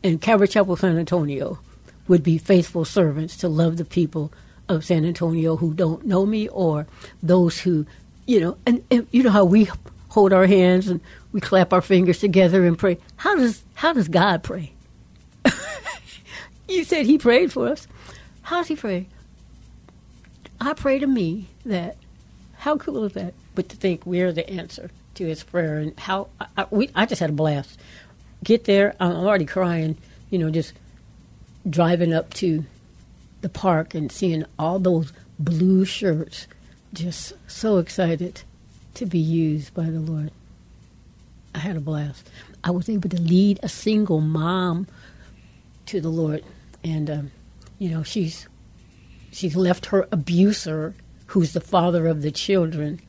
and 0.04 0.22
Calvary 0.22 0.48
Chapel 0.48 0.76
San 0.76 0.98
Antonio 0.98 1.60
would 2.08 2.24
be 2.24 2.38
faithful 2.38 2.86
servants 2.86 3.38
to 3.38 3.48
love 3.48 3.78
the 3.78 3.86
people 3.86 4.32
of 4.68 4.86
San 4.86 5.06
Antonio 5.06 5.58
who 5.58 5.74
don't 5.74 6.06
know 6.06 6.26
me 6.26 6.48
or 6.50 6.88
those 7.22 7.60
who, 7.60 7.86
you 8.26 8.40
know, 8.40 8.58
and, 8.66 8.84
and 8.92 9.08
you 9.12 9.24
know 9.24 9.32
how 9.32 9.46
we 9.46 9.70
hold 10.10 10.34
our 10.34 10.46
hands 10.46 10.88
and 10.88 11.02
we 11.32 11.42
clap 11.42 11.74
our 11.74 11.82
fingers 11.82 12.20
together 12.20 12.66
and 12.66 12.78
pray. 12.78 12.98
How 13.18 13.36
does 13.36 13.64
how 13.76 13.94
does 13.94 14.08
God 14.08 14.44
pray? 14.44 14.74
You 16.70 16.84
said 16.84 17.06
He 17.06 17.18
prayed 17.18 17.52
for 17.52 17.68
us. 17.68 17.88
How 18.44 18.58
does 18.58 18.68
He 18.68 18.76
pray? 18.76 19.08
I 20.62 20.74
pray 20.74 21.00
to 21.00 21.08
me 21.08 21.48
that 21.66 21.98
how 22.58 22.78
cool 22.78 23.06
is 23.06 23.14
that? 23.14 23.34
But 23.56 23.70
to 23.70 23.78
think 23.78 24.06
we're 24.06 24.32
the 24.32 24.50
answer 24.50 24.92
to 25.16 25.26
His 25.26 25.44
prayer 25.44 25.78
and 25.78 25.98
how 26.00 26.30
I, 26.40 26.46
I, 26.58 26.66
we 26.70 26.90
I 26.96 27.06
just 27.06 27.20
had 27.22 27.30
a 27.30 27.34
blast. 27.34 27.80
Get 28.44 28.66
there, 28.66 28.96
I'm 29.00 29.14
already 29.14 29.46
crying. 29.46 29.98
You 30.30 30.40
know, 30.40 30.50
just 30.50 30.74
driving 31.70 32.14
up 32.14 32.34
to 32.36 32.66
the 33.42 33.50
park 33.50 33.96
and 33.96 34.12
seeing 34.12 34.46
all 34.58 34.80
those 34.80 35.12
blue 35.38 35.86
shirts. 35.86 36.48
Just 36.94 37.34
so 37.48 37.78
excited 37.78 38.42
to 38.96 39.06
be 39.06 39.20
used 39.20 39.74
by 39.74 39.86
the 39.86 40.00
Lord. 40.00 40.32
I 41.54 41.60
had 41.60 41.76
a 41.76 41.82
blast. 41.82 42.30
I 42.64 42.72
was 42.72 42.90
able 42.90 43.10
to 43.10 43.22
lead 43.22 43.60
a 43.64 43.70
single 43.70 44.22
mom 44.22 44.88
to 45.88 46.02
the 46.02 46.10
Lord, 46.10 46.44
and 46.84 47.10
um, 47.10 47.32
you 47.78 47.90
know 47.90 48.04
she's 48.04 48.48
she's 49.32 49.56
left 49.56 49.88
her 49.88 50.08
abuser, 50.12 50.96
who's 51.28 51.54
the 51.54 51.62
father 51.62 52.08
of 52.08 52.22
the 52.22 52.32
children. 52.32 53.00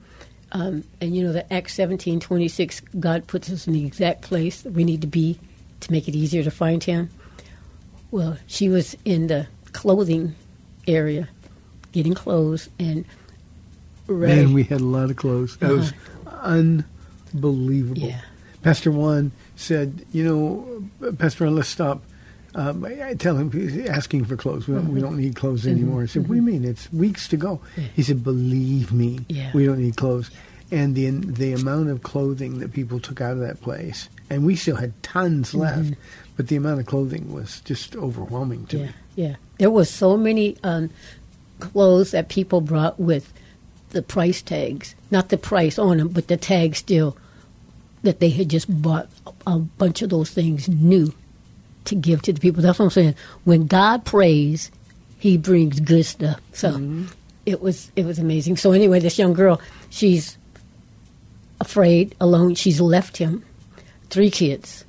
Um, 0.53 0.83
and 1.01 1.15
you 1.15 1.23
know 1.23 1.33
that 1.33 1.53
Acts 1.53 1.75
seventeen 1.75 2.21
twenty 2.21 2.49
six, 2.49 2.81
God 2.99 3.27
puts 3.27 3.51
us 3.51 3.67
in 3.67 3.73
the 3.73 3.87
exact 3.87 4.23
place 4.23 4.63
that 4.63 4.73
we 4.73 4.85
need 4.85 5.01
to 5.03 5.07
be 5.07 5.39
to 5.81 5.93
make 5.93 6.09
it 6.09 6.15
easier 6.15 6.43
to 6.43 6.51
find 6.51 6.83
Him. 6.83 7.11
Well, 8.11 8.37
she 8.47 8.69
was 8.69 8.97
in 9.05 9.29
the 9.29 9.47
clothing 9.73 10.35
area, 10.89 11.29
getting 11.93 12.15
clothes, 12.15 12.69
and 12.79 13.05
Ray. 14.09 14.37
Man, 14.37 14.53
we 14.53 14.65
had 14.65 14.81
a 14.81 14.85
lot 14.85 15.11
of 15.11 15.17
clothes. 15.17 15.57
That 15.59 15.71
was 15.71 15.93
unbelievable. 16.27 17.99
Yeah. 17.99 18.21
Pastor 18.63 18.91
Juan 18.91 19.33
said, 19.57 20.05
you 20.13 20.25
know, 20.25 21.13
Pastor 21.17 21.45
Juan, 21.45 21.55
let's 21.57 21.69
stop. 21.69 22.03
Um, 22.55 22.85
I, 22.85 23.15
tell 23.15 23.37
him, 23.37 23.51
he's 23.53 23.87
asking 23.89 24.25
for 24.25 24.37
clothes. 24.37 24.67
We 24.67 24.75
don't, 24.75 24.93
we 24.93 25.01
don't 25.01 25.17
need 25.17 25.37
clothes 25.37 25.67
anymore. 25.67 26.03
I 26.03 26.07
said, 26.07 26.23
what 26.23 26.31
do 26.31 26.35
you 26.37 26.43
mean? 26.43 26.65
It's 26.65 26.93
weeks 26.93 27.29
to 27.29 27.37
go. 27.37 27.61
He 27.95 28.03
said, 28.03 28.25
believe 28.25 28.93
me, 28.93 29.21
Yeah. 29.29 29.51
we 29.55 29.67
don't 29.67 29.79
need 29.79 29.97
clothes. 29.97 30.31
And 30.73 30.95
the, 30.95 31.11
the 31.11 31.53
amount 31.53 31.91
of 31.91 32.03
clothing 32.03 32.59
that 32.61 32.73
people 32.73 32.99
took 33.01 33.21
out 33.21 33.33
of 33.33 33.41
that 33.41 33.61
place, 33.61 34.09
and 34.29 34.45
we 34.47 34.57
still 34.57 34.77
had 34.77 35.01
tons 35.03 35.55
left, 35.55 35.95
but 36.37 36.49
the 36.49 36.57
amount 36.57 36.81
of 36.81 36.87
clothing 36.87 37.33
was 37.33 37.61
just 37.63 37.95
overwhelming 37.97 38.67
to 38.67 38.79
Yeah, 38.79 38.87
me. 38.87 38.93
yeah. 39.17 39.37
There 39.59 39.71
was 39.71 39.91
so 39.91 40.17
many 40.17 40.57
um, 40.65 40.91
clothes 41.61 42.13
that 42.13 42.29
people 42.29 42.61
brought 42.61 42.99
with 42.99 43.33
the 43.91 44.03
price 44.03 44.43
tags, 44.43 44.95
not 45.11 45.29
the 45.29 45.37
price 45.39 45.79
on 45.79 45.99
them, 45.99 46.09
but 46.09 46.29
the 46.29 46.37
tag 46.37 46.77
still 46.77 47.17
that 48.03 48.21
they 48.21 48.31
had 48.31 48.49
just 48.49 48.83
bought 48.83 49.09
a 49.47 49.59
bunch 49.59 50.03
of 50.03 50.11
those 50.11 50.31
things 50.31 50.69
new 50.69 51.13
to 51.87 51.95
give 51.95 52.23
to 52.23 52.33
the 52.33 52.41
people. 52.41 52.63
That's 52.63 52.79
what 52.79 52.87
I'm 52.87 52.91
saying. 52.91 53.15
When 53.45 53.67
God 53.67 54.05
prays, 54.05 54.71
He 55.19 55.37
brings 55.37 55.81
good 55.81 56.05
stuff. 56.05 56.41
So 56.53 57.07
it 57.47 57.61
was 57.61 57.91
it 57.97 58.05
was 58.05 58.19
amazing. 58.19 58.57
So 58.57 58.73
anyway, 58.73 59.01
this 59.01 59.19
young 59.19 59.33
girl, 59.33 59.61
she's 59.91 60.39
afraid, 61.61 62.15
alone. 62.21 62.55
She's 62.55 62.81
left 62.81 63.17
him, 63.17 63.45
three 64.09 64.31
kids, 64.31 64.85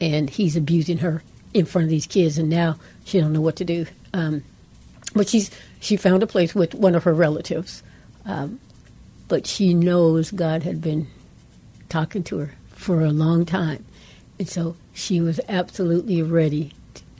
and 0.00 0.28
he's 0.28 0.56
abusing 0.56 0.98
her 0.98 1.22
in 1.52 1.66
front 1.66 1.84
of 1.84 1.90
these 1.90 2.06
kids, 2.06 2.38
and 2.38 2.48
now 2.48 2.76
she 3.04 3.20
don't 3.20 3.32
know 3.32 3.40
what 3.40 3.56
to 3.56 3.64
do. 3.64 3.86
Um, 4.12 4.42
but 5.14 5.28
she's 5.28 5.50
she 5.80 5.96
found 5.96 6.22
a 6.22 6.26
place 6.26 6.54
with 6.54 6.74
one 6.74 6.94
of 6.94 7.04
her 7.04 7.14
relatives, 7.14 7.82
um, 8.26 8.60
but 9.28 9.46
she 9.46 9.74
knows 9.74 10.30
God 10.30 10.62
had 10.62 10.80
been 10.80 11.06
talking 11.88 12.22
to 12.24 12.38
her 12.38 12.54
for 12.70 13.04
a 13.04 13.10
long 13.10 13.44
time, 13.44 13.84
and 14.38 14.48
so 14.48 14.76
she 14.94 15.20
was 15.20 15.40
absolutely 15.48 16.22
ready. 16.22 16.72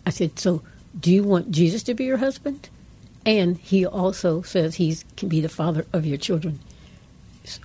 I 0.07 0.11
said, 0.11 0.39
"So, 0.39 0.63
do 0.99 1.13
you 1.13 1.23
want 1.23 1.51
Jesus 1.51 1.83
to 1.85 1.95
be 1.95 2.05
your 2.05 2.19
husband?" 2.19 2.69
And 3.27 3.59
he 3.59 3.85
also 3.85 4.43
says 4.43 4.77
he 4.77 4.97
can 5.17 5.29
be 5.29 5.41
the 5.41 5.49
father 5.49 5.87
of 5.93 6.07
your 6.07 6.19
children. 6.19 6.61
So, 7.45 7.61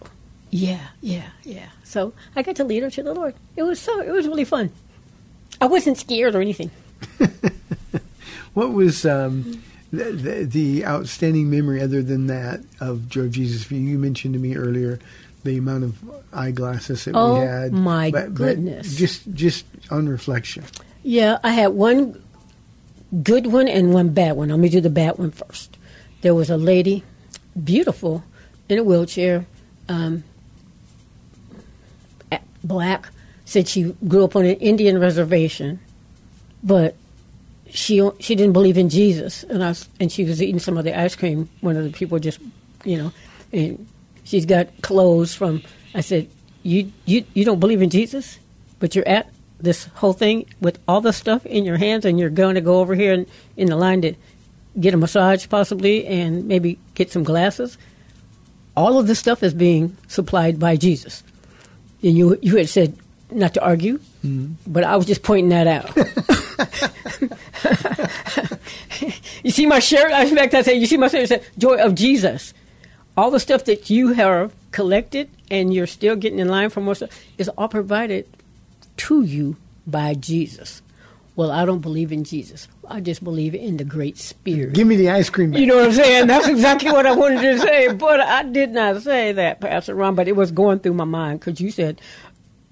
yeah, 0.50 0.88
yeah, 1.02 1.30
yeah. 1.44 1.70
So 1.84 2.14
I 2.36 2.42
got 2.42 2.56
to 2.58 2.64
lead 2.64 2.84
her 2.84 2.90
to 2.90 3.04
the 3.04 3.14
Lord. 3.14 3.36
It 3.56 3.64
was 3.64 3.80
so 3.80 4.02
it 4.02 4.12
was 4.12 4.28
really 4.28 4.46
fun. 4.46 4.72
I 5.62 5.68
wasn't 5.68 5.98
scared 5.98 6.36
or 6.36 6.42
anything. 6.42 6.72
What 8.54 8.74
was 8.74 9.06
um, 9.06 9.62
the, 9.92 10.12
the, 10.12 10.44
the 10.44 10.86
outstanding 10.86 11.50
memory 11.50 11.82
other 11.82 12.02
than 12.02 12.28
that 12.28 12.62
of 12.80 13.16
of 13.16 13.32
Jesus? 13.32 13.70
You 13.72 13.98
mentioned 13.98 14.34
to 14.34 14.40
me 14.40 14.56
earlier 14.56 15.00
the 15.44 15.58
amount 15.58 15.84
of 15.86 15.98
eyeglasses 16.34 17.06
that 17.06 17.16
Oh, 17.16 17.34
we 17.36 17.40
had. 17.40 17.72
my 17.74 18.12
but, 18.12 18.34
but 18.36 18.58
just 18.84 19.32
just 19.34 19.66
on 19.90 20.08
reflection. 20.10 20.64
Yeah, 21.04 21.40
I 21.44 21.52
had 21.52 21.70
one 21.70 22.22
good 23.24 23.48
one 23.48 23.68
and 23.68 23.94
one 23.94 24.10
bad 24.10 24.36
one. 24.36 24.50
Let 24.50 24.60
me 24.60 24.70
do 24.70 24.82
the 24.82 24.90
bad 24.90 25.18
one 25.18 25.32
first. 25.32 25.78
There 26.22 26.36
was 26.36 26.50
a 26.50 26.58
lady, 26.58 27.04
beautiful, 27.64 28.24
in 28.68 28.78
a 28.78 28.84
wheelchair, 28.84 29.46
um, 29.88 30.24
black, 32.64 33.08
said 33.46 33.68
she 33.68 33.96
grew 34.08 34.24
up 34.26 34.36
on 34.36 34.46
an 34.46 34.58
Indian 34.58 35.00
reservation, 35.00 35.80
but 36.64 36.96
she 37.70 38.08
she 38.20 38.36
didn't 38.36 38.54
believe 38.54 38.78
in 38.78 38.90
Jesus, 38.90 39.44
and 39.44 39.64
I 39.64 39.70
was, 39.70 39.88
and 40.00 40.12
she 40.12 40.26
was 40.26 40.42
eating 40.42 40.60
some 40.60 40.78
of 40.78 40.84
the 40.84 41.00
ice 41.00 41.16
cream. 41.16 41.48
One 41.62 41.78
of 41.78 41.84
the 41.84 41.92
people 41.92 42.20
just, 42.20 42.40
you 42.84 42.98
know, 42.98 43.12
and 43.54 43.88
she's 44.30 44.46
got 44.46 44.68
clothes 44.82 45.34
from. 45.34 45.64
I 45.96 46.02
said, 46.02 46.30
you 46.64 46.92
you 47.06 47.26
you 47.34 47.44
don't 47.44 47.60
believe 47.60 47.82
in 47.82 47.90
Jesus, 47.90 48.40
but 48.80 48.96
you're 48.96 49.08
at 49.08 49.30
this 49.60 49.86
whole 49.96 50.14
thing 50.14 50.46
with 50.62 50.80
all 50.88 51.02
the 51.02 51.12
stuff 51.12 51.46
in 51.46 51.66
your 51.66 51.78
hands, 51.78 52.06
and 52.06 52.20
you're 52.20 52.30
going 52.30 52.56
to 52.56 52.62
go 52.62 52.80
over 52.80 52.96
here 52.96 53.14
in, 53.14 53.26
in 53.58 53.68
the 53.68 53.76
line 53.76 54.02
to 54.04 54.14
get 54.80 54.94
a 54.94 54.98
massage 54.98 55.50
possibly, 55.50 56.06
and 56.06 56.48
maybe 56.48 56.78
get 56.94 57.12
some 57.12 57.24
glasses. 57.24 57.78
All 58.78 59.00
of 59.00 59.08
this 59.08 59.20
stuff 59.20 59.44
is 59.44 59.54
being 59.54 59.98
supplied 60.08 60.60
by 60.60 60.78
Jesus. 60.78 61.24
And 62.04 62.16
you 62.16 62.38
you 62.42 62.58
had 62.58 62.70
said 62.70 62.96
not 63.32 63.56
to 63.56 63.64
argue, 63.64 63.98
mm-hmm. 64.24 64.54
but 64.68 64.84
I 64.84 64.96
was 64.96 65.06
just 65.06 65.24
pointing 65.24 65.50
that 65.50 65.68
out. 65.68 65.96
you 69.44 69.52
see 69.52 69.66
my 69.66 69.80
shirt? 69.80 70.12
In 70.12 70.36
fact, 70.36 70.54
I 70.54 70.62
said, 70.62 70.74
you 70.74 70.86
see 70.86 70.98
my 70.98 71.08
shirt? 71.08 71.24
It 71.24 71.30
said, 71.30 71.46
Joy 71.58 71.78
of 71.78 71.96
Jesus. 71.96 72.54
All 73.20 73.32
the 73.32 73.40
stuff 73.42 73.66
that 73.66 73.90
you 73.90 74.14
have 74.14 74.54
collected 74.72 75.30
and 75.52 75.74
you're 75.74 75.88
still 75.88 76.16
getting 76.16 76.40
in 76.40 76.48
line 76.48 76.70
for 76.70 76.80
more 76.80 76.96
stuff 76.96 77.10
is 77.38 77.50
all 77.50 77.68
provided 77.68 78.26
to 78.96 79.24
you 79.24 79.58
by 79.86 80.14
Jesus. 80.14 80.82
Well, 81.36 81.52
I 81.52 81.66
don't 81.66 81.82
believe 81.82 82.14
in 82.14 82.24
Jesus. 82.24 82.70
I 82.88 83.02
just 83.02 83.22
believe 83.22 83.54
in 83.54 83.76
the 83.76 83.84
Great 83.84 84.18
Spirit. 84.18 84.72
Give 84.72 84.88
me 84.88 84.96
the 84.96 85.10
ice 85.10 85.30
cream. 85.30 85.52
You 85.52 85.66
know 85.66 85.76
what 85.76 85.88
I'm 85.88 85.92
saying? 85.92 86.28
That's 86.28 86.48
exactly 86.48 86.92
what 86.94 87.06
I 87.06 87.14
wanted 87.14 87.42
to 87.42 87.60
say. 87.68 87.92
But 87.92 88.22
I 88.22 88.44
did 88.44 88.70
not 88.72 89.02
say 89.02 89.34
that, 89.34 89.60
Pastor 89.60 89.96
Ron, 89.96 90.16
but 90.16 90.30
it 90.30 90.38
was 90.38 90.52
going 90.54 90.80
through 90.80 90.94
my 90.94 91.04
mind 91.04 91.42
because 91.42 91.60
you 91.60 91.72
said 91.72 92.00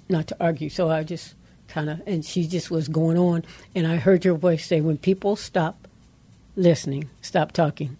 not 0.07 0.27
to 0.27 0.37
argue. 0.39 0.69
So 0.69 0.89
I 0.89 1.03
just 1.03 1.35
kind 1.67 1.89
of, 1.89 2.01
and 2.07 2.23
she 2.23 2.47
just 2.47 2.71
was 2.71 2.87
going 2.87 3.17
on. 3.17 3.43
And 3.75 3.85
I 3.85 3.97
heard 3.97 4.23
your 4.23 4.35
voice 4.35 4.65
say, 4.65 4.79
when 4.79 4.97
people 4.97 5.35
stop 5.35 5.89
listening, 6.55 7.09
stop 7.21 7.51
talking. 7.51 7.97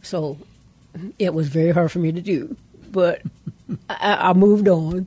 So 0.00 0.38
it 1.18 1.34
was 1.34 1.48
very 1.48 1.70
hard 1.70 1.90
for 1.90 1.98
me 1.98 2.12
to 2.12 2.20
do. 2.20 2.56
But 2.90 3.22
I, 3.88 4.30
I 4.30 4.32
moved 4.32 4.68
on. 4.68 5.06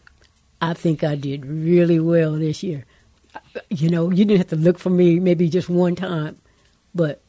I 0.60 0.74
think 0.74 1.02
I 1.02 1.16
did 1.16 1.44
really 1.46 1.98
well 1.98 2.32
this 2.34 2.62
year. 2.62 2.84
You 3.70 3.90
know, 3.90 4.10
you 4.10 4.24
didn't 4.24 4.38
have 4.38 4.48
to 4.48 4.56
look 4.56 4.78
for 4.78 4.90
me 4.90 5.18
maybe 5.18 5.48
just 5.48 5.68
one 5.68 5.96
time, 5.96 6.38
but 6.94 7.20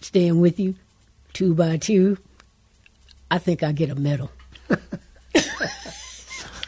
staying 0.00 0.40
with 0.40 0.60
you 0.60 0.74
two 1.32 1.54
by 1.54 1.76
two, 1.78 2.18
I 3.30 3.38
think 3.38 3.62
I 3.62 3.72
get 3.72 3.90
a 3.90 3.94
medal. 3.94 4.30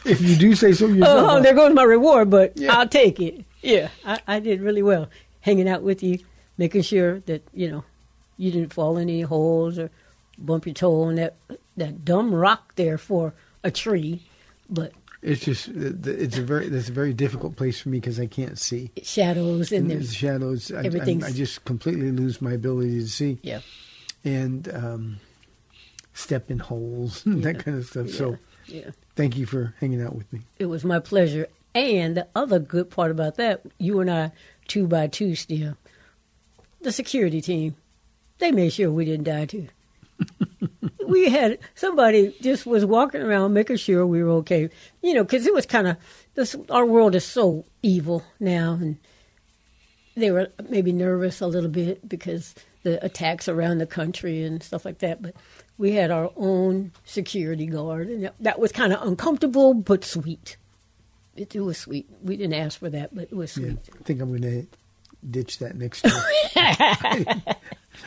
If 0.05 0.21
you 0.21 0.35
do 0.35 0.53
say 0.53 0.71
so 0.73 0.85
yourself. 0.85 1.19
Oh, 1.31 1.37
oh, 1.37 1.41
there 1.41 1.55
goes 1.55 1.73
my 1.73 1.81
reward, 1.81 2.29
but 2.29 2.55
Yeah. 2.55 2.77
I'll 2.77 2.87
take 2.87 3.19
it. 3.19 3.43
Yeah, 3.63 3.89
I, 4.05 4.19
I 4.27 4.39
did 4.39 4.61
really 4.61 4.83
well 4.83 5.09
hanging 5.41 5.67
out 5.67 5.81
with 5.81 6.03
you, 6.03 6.19
making 6.59 6.83
sure 6.83 7.21
that 7.21 7.41
you 7.55 7.71
know 7.71 7.83
you 8.37 8.51
didn't 8.51 8.71
fall 8.71 8.97
in 8.97 9.09
any 9.09 9.21
holes 9.21 9.79
or 9.79 9.89
bump 10.37 10.65
your 10.65 10.73
toe 10.73 11.03
on 11.03 11.15
that 11.15 11.35
that 11.77 12.05
dumb 12.05 12.33
rock 12.33 12.75
there 12.75 12.97
for 12.97 13.33
a 13.63 13.71
tree, 13.71 14.23
but 14.69 14.93
It's 15.21 15.43
just 15.43 15.67
it's 15.69 16.37
a 16.37 16.41
very 16.41 16.67
it's 16.67 16.89
a 16.89 16.93
very 16.93 17.13
difficult 17.13 17.55
place 17.55 17.79
for 17.81 17.89
me 17.89 17.99
because 17.99 18.19
I 18.19 18.27
can't 18.27 18.57
see. 18.59 18.91
shadows 19.01 19.71
and 19.71 19.89
There's 19.89 20.07
there's 20.07 20.15
shadows. 20.15 20.71
I, 20.71 20.81
I, 20.81 21.27
I 21.27 21.31
just 21.31 21.65
completely 21.65 22.11
lose 22.11 22.41
my 22.41 22.53
ability 22.53 22.99
to 22.99 23.07
see 23.07 23.39
yeah, 23.41 23.61
and 24.23 24.67
um, 24.73 25.17
step 26.13 26.49
in 26.51 26.59
holes 26.59 27.25
and 27.25 27.43
that 27.43 27.63
kind 27.63 27.77
of 27.77 27.85
stuff. 27.85 28.09
So 28.09 28.37
yeah. 28.67 28.91
thank 29.15 29.37
you 29.37 29.45
for 29.45 29.73
hanging 29.79 30.01
out 30.01 30.15
with 30.15 30.31
me. 30.31 30.41
It 30.59 30.65
was 30.65 30.83
my 30.83 30.99
pleasure. 30.99 31.47
And 31.73 32.15
the 32.15 32.27
other 32.35 32.57
good 32.57 32.89
part 32.89 33.11
about 33.11 33.35
that, 33.35 33.61
you 33.77 33.99
and 33.99 34.09
I, 34.09 34.31
two 34.67 34.87
by 34.87 35.07
two 35.07 35.35
still, 35.35 35.75
the 36.81 36.91
security 36.91 37.41
team, 37.41 37.75
they 38.37 38.51
made 38.51 38.71
sure 38.71 38.89
we 38.91 39.03
didn't 39.03 39.25
die 39.25 39.45
too. 39.45 39.67
We 41.07 41.29
had 41.29 41.59
somebody 41.75 42.35
just 42.41 42.65
was 42.65 42.85
walking 42.85 43.21
around 43.21 43.53
making 43.53 43.77
sure 43.77 44.05
we 44.05 44.23
were 44.23 44.31
okay. 44.31 44.69
You 45.01 45.13
know, 45.13 45.23
because 45.23 45.45
it 45.45 45.53
was 45.53 45.65
kind 45.65 45.87
of 45.87 45.97
this. 46.35 46.55
Our 46.69 46.85
world 46.85 47.15
is 47.15 47.25
so 47.25 47.65
evil 47.83 48.23
now, 48.39 48.73
and 48.73 48.97
they 50.15 50.31
were 50.31 50.49
maybe 50.69 50.91
nervous 50.91 51.41
a 51.41 51.47
little 51.47 51.69
bit 51.69 52.07
because 52.07 52.55
the 52.83 53.03
attacks 53.03 53.47
around 53.49 53.79
the 53.79 53.85
country 53.87 54.43
and 54.43 54.61
stuff 54.63 54.85
like 54.85 54.99
that. 54.99 55.21
But 55.21 55.35
we 55.77 55.91
had 55.93 56.11
our 56.11 56.31
own 56.37 56.91
security 57.03 57.65
guard, 57.65 58.07
and 58.09 58.31
that- 58.39 58.59
was 58.59 58.71
kind 58.71 58.93
of 58.93 59.05
uncomfortable 59.05 59.73
but 59.73 60.03
sweet. 60.05 60.57
It, 61.35 61.53
it 61.55 61.59
was 61.61 61.77
sweet. 61.77 62.07
We 62.23 62.37
didn't 62.37 62.53
ask 62.53 62.79
for 62.79 62.89
that, 62.89 63.13
but 63.13 63.23
it 63.25 63.33
was 63.35 63.57
Yeah, 63.57 63.69
sweet. 63.71 63.79
I 63.99 64.03
think 64.03 64.21
I'm 64.21 64.29
going 64.29 64.41
to 64.43 64.67
ditch 65.29 65.59
that 65.59 65.75
next 65.75 66.03
year. 66.05 66.13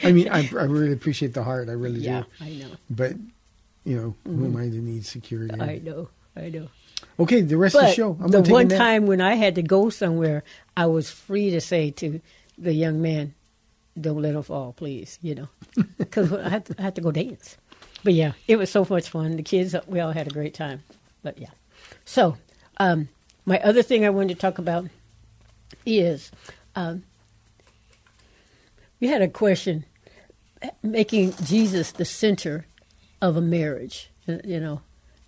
I 0.02 0.12
mean, 0.12 0.28
I, 0.28 0.38
I 0.56 0.64
really 0.64 0.92
appreciate 0.92 1.34
the 1.34 1.42
heart. 1.42 1.68
I 1.68 1.72
really 1.72 2.00
Yeah, 2.00 2.22
do. 2.38 2.44
I 2.44 2.50
know. 2.50 2.70
But 2.90 3.12
you 3.84 3.96
know, 3.96 4.14
who 4.24 4.44
am 4.46 4.56
I 4.56 4.62
to 4.68 4.76
need 4.76 5.04
security? 5.06 5.54
Mm-hmm. 5.54 5.62
I 5.62 5.78
know. 5.78 6.08
I 6.36 6.48
know. 6.50 6.68
Okay, 7.20 7.40
the 7.40 7.56
rest 7.56 7.74
of 7.74 7.82
the 7.82 7.92
show. 7.92 8.10
I'm 8.20 8.28
the 8.28 8.42
gonna 8.42 8.44
take 8.44 8.50
a 8.50 8.54
one 8.54 8.68
time 8.68 9.06
when 9.06 9.20
I 9.20 9.34
had 9.34 9.54
to 9.56 9.62
go 9.62 9.88
somewhere, 9.90 10.42
I 10.76 10.86
was 10.86 11.10
free 11.10 11.50
to 11.50 11.60
say 11.60 11.90
to 11.92 12.20
the 12.56 12.72
young 12.72 13.00
man, 13.02 13.34
"Don't 14.00 14.20
let 14.22 14.34
him 14.34 14.42
fall, 14.42 14.72
please." 14.72 15.18
You 15.22 15.34
know, 15.36 15.48
because 15.98 16.32
I, 16.32 16.48
had 16.48 16.66
to- 16.66 16.74
I 16.78 16.82
had 16.82 16.94
to 16.96 17.00
go 17.00 17.10
dance. 17.12 17.56
But 18.04 18.14
yeah, 18.14 18.32
it 18.46 18.56
was 18.56 18.70
so 18.70 18.86
much 18.88 19.08
fun. 19.08 19.36
The 19.36 19.42
kids, 19.42 19.74
we 19.86 20.00
all 20.00 20.12
had 20.12 20.26
a 20.28 20.30
great 20.30 20.54
time. 20.54 20.82
But 21.22 21.38
yeah, 21.38 21.50
so 22.04 22.36
um, 22.78 23.08
my 23.44 23.58
other 23.60 23.82
thing 23.82 24.04
I 24.04 24.10
wanted 24.10 24.34
to 24.34 24.40
talk 24.40 24.58
about 24.58 24.86
is 25.86 26.30
um, 26.76 27.02
we 29.00 29.08
had 29.08 29.22
a 29.22 29.28
question 29.28 29.84
making 30.82 31.34
Jesus 31.44 31.92
the 31.92 32.04
center 32.04 32.66
of 33.20 33.36
a 33.36 33.40
marriage. 33.40 34.10
You 34.26 34.60
know, 34.60 34.80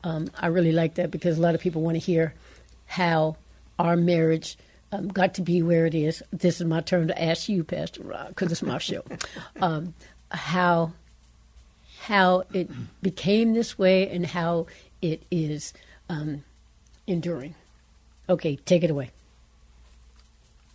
um, 0.05 0.31
I 0.39 0.49
really 0.49 0.73
like 0.73 0.95
that 0.95 1.11
because 1.11 1.39
a 1.39 1.41
lot 1.41 1.55
of 1.55 1.61
people 1.61 1.83
want 1.83 1.95
to 1.97 2.01
hear 2.01 2.35
how 2.87 3.37
our 3.79 3.97
marriage 3.97 4.59
um, 4.93 5.09
got 5.09 5.35
to 5.35 5.43
be 5.43 5.63
where 5.63 5.87
it 5.87 5.95
is. 5.95 6.23
This 6.33 6.61
is 6.61 6.67
my 6.67 6.81
turn 6.81 7.09
to 7.09 7.23
ask 7.23 7.49
you, 7.49 7.65
Pastor 7.65 8.03
Rob, 8.03 8.29
because 8.29 8.51
it's 8.53 8.63
my 8.63 8.79
show. 8.79 9.03
Um, 9.61 9.95
how 10.31 10.93
how 12.01 12.45
it 12.55 12.71
became 13.03 13.53
this 13.53 13.79
way 13.79 14.09
and 14.09 14.25
how 14.25 14.67
it 15.03 15.23
is 15.31 15.75
um, 16.09 16.45
enduring. 17.07 17.55
Okay, 18.29 18.57
take 18.57 18.83
it 18.83 18.91
away. 18.91 19.11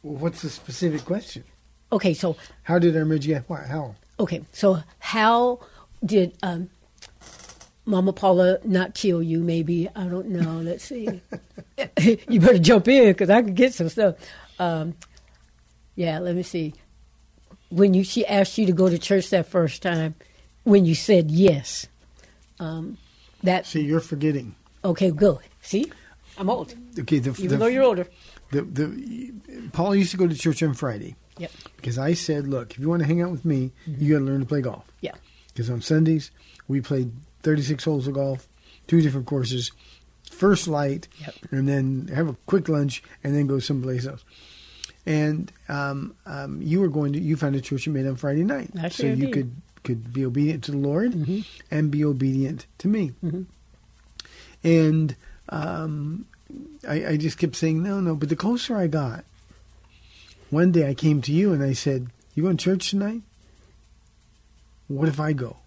Well, 0.04 0.18
what's 0.18 0.44
the 0.44 0.50
specific 0.50 1.04
question? 1.04 1.44
Okay, 1.96 2.14
so 2.14 2.36
How 2.64 2.78
did 2.78 2.94
get? 3.22 3.50
What? 3.50 3.66
How? 3.66 3.96
Okay, 4.20 4.42
so 4.52 4.84
how 5.00 5.60
did 6.06 6.34
um, 6.44 6.70
Mama 7.86 8.12
Paula 8.12 8.60
not 8.66 8.94
kill 8.94 9.24
you? 9.24 9.40
Maybe 9.40 9.88
I 9.96 10.04
don't 10.04 10.28
know. 10.28 10.60
Let's 10.60 10.84
see. 10.84 11.22
you 12.28 12.40
better 12.42 12.60
jump 12.60 12.90
in 12.90 13.14
because 13.14 13.30
I 13.30 13.42
could 13.42 13.56
get 13.56 13.74
some 13.74 13.88
stuff. 13.88 14.16
Um, 14.60 14.96
yeah, 15.96 16.20
let 16.20 16.36
me 16.36 16.44
see. 16.44 16.74
When 17.70 17.94
you 17.94 18.04
she 18.04 18.26
asked 18.26 18.58
you 18.58 18.66
to 18.66 18.74
go 18.74 18.90
to 18.90 18.98
church 19.00 19.30
that 19.30 19.48
first 19.48 19.82
time, 19.82 20.16
when 20.64 20.84
you 20.86 20.96
said 20.96 21.32
yes. 21.32 21.88
Um, 22.60 22.98
that 23.44 23.66
See, 23.66 23.82
you're 23.82 24.00
forgetting. 24.02 24.56
okay, 24.84 25.12
good. 25.12 25.40
See, 25.62 25.92
I'm 26.38 26.50
old, 26.50 26.74
Okay, 27.00 27.20
the, 27.20 27.32
even 27.32 27.48
the, 27.48 27.58
though 27.58 27.68
you're 27.68 27.84
older. 27.84 28.08
The, 28.52 28.62
the 28.62 29.70
Paul 29.74 29.96
used 29.96 30.12
to 30.12 30.18
go 30.18 30.28
to 30.28 30.36
church 30.36 30.62
on 30.64 30.74
Friday 30.74 31.16
Yep. 31.38 31.52
because 31.78 31.98
I 31.98 32.14
said, 32.14 32.48
"Look, 32.48 32.72
if 32.74 32.80
you 32.80 32.90
want 32.90 33.02
to 33.02 33.08
hang 33.08 33.22
out 33.22 33.32
with 33.32 33.44
me, 33.46 33.72
you 33.86 34.14
got 34.14 34.20
to 34.20 34.26
learn 34.26 34.40
to 34.42 34.46
play 34.46 34.62
golf." 34.62 34.86
Yeah. 35.02 35.14
Because 35.48 35.70
on 35.70 35.82
Sundays 35.82 36.32
we 36.68 36.82
played 36.82 37.12
36 37.44 37.84
holes 37.84 38.08
of 38.08 38.14
golf, 38.14 38.48
two 38.88 39.02
different 39.02 39.28
courses, 39.28 39.72
first 40.32 40.68
light, 40.68 41.08
Yep. 41.22 41.36
and 41.52 41.68
then 41.68 42.10
have 42.14 42.28
a 42.30 42.36
quick 42.46 42.70
lunch, 42.70 43.04
and 43.24 43.36
then 43.36 43.48
go 43.48 43.60
someplace 43.60 44.06
else. 44.08 44.24
And 45.06 45.52
um, 45.70 46.16
um, 46.26 46.62
you 46.62 46.80
were 46.82 46.88
going 46.88 47.14
to 47.14 47.20
you 47.20 47.36
found 47.38 47.56
a 47.56 47.62
church 47.62 47.86
you 47.86 47.92
made 47.94 48.08
on 48.08 48.16
Friday 48.16 48.44
night, 48.44 48.72
I 48.80 48.90
so 48.90 49.06
you 49.06 49.30
could 49.30 49.52
could 49.84 50.12
be 50.14 50.26
obedient 50.26 50.64
to 50.64 50.72
the 50.72 50.78
Lord 50.78 51.14
and 51.70 51.92
be 51.92 52.04
obedient 52.04 52.66
to 52.80 52.88
me. 52.88 53.12
And 54.64 55.16
um, 55.50 56.26
I, 56.88 57.06
I 57.06 57.18
just 57.18 57.38
kept 57.38 57.56
saying 57.56 57.82
no, 57.82 58.00
no. 58.00 58.16
But 58.16 58.30
the 58.30 58.36
closer 58.36 58.76
I 58.76 58.88
got, 58.88 59.26
one 60.50 60.72
day 60.72 60.88
I 60.88 60.94
came 60.94 61.22
to 61.24 61.32
you 61.32 61.54
and 61.54 61.64
I 61.64 61.74
said, 61.74 62.08
"You 62.34 62.44
going 62.44 62.58
to 62.58 62.64
church 62.64 62.90
tonight? 62.90 63.22
What 64.88 65.08
if 65.08 65.20
I 65.20 65.34
go?" 65.34 65.58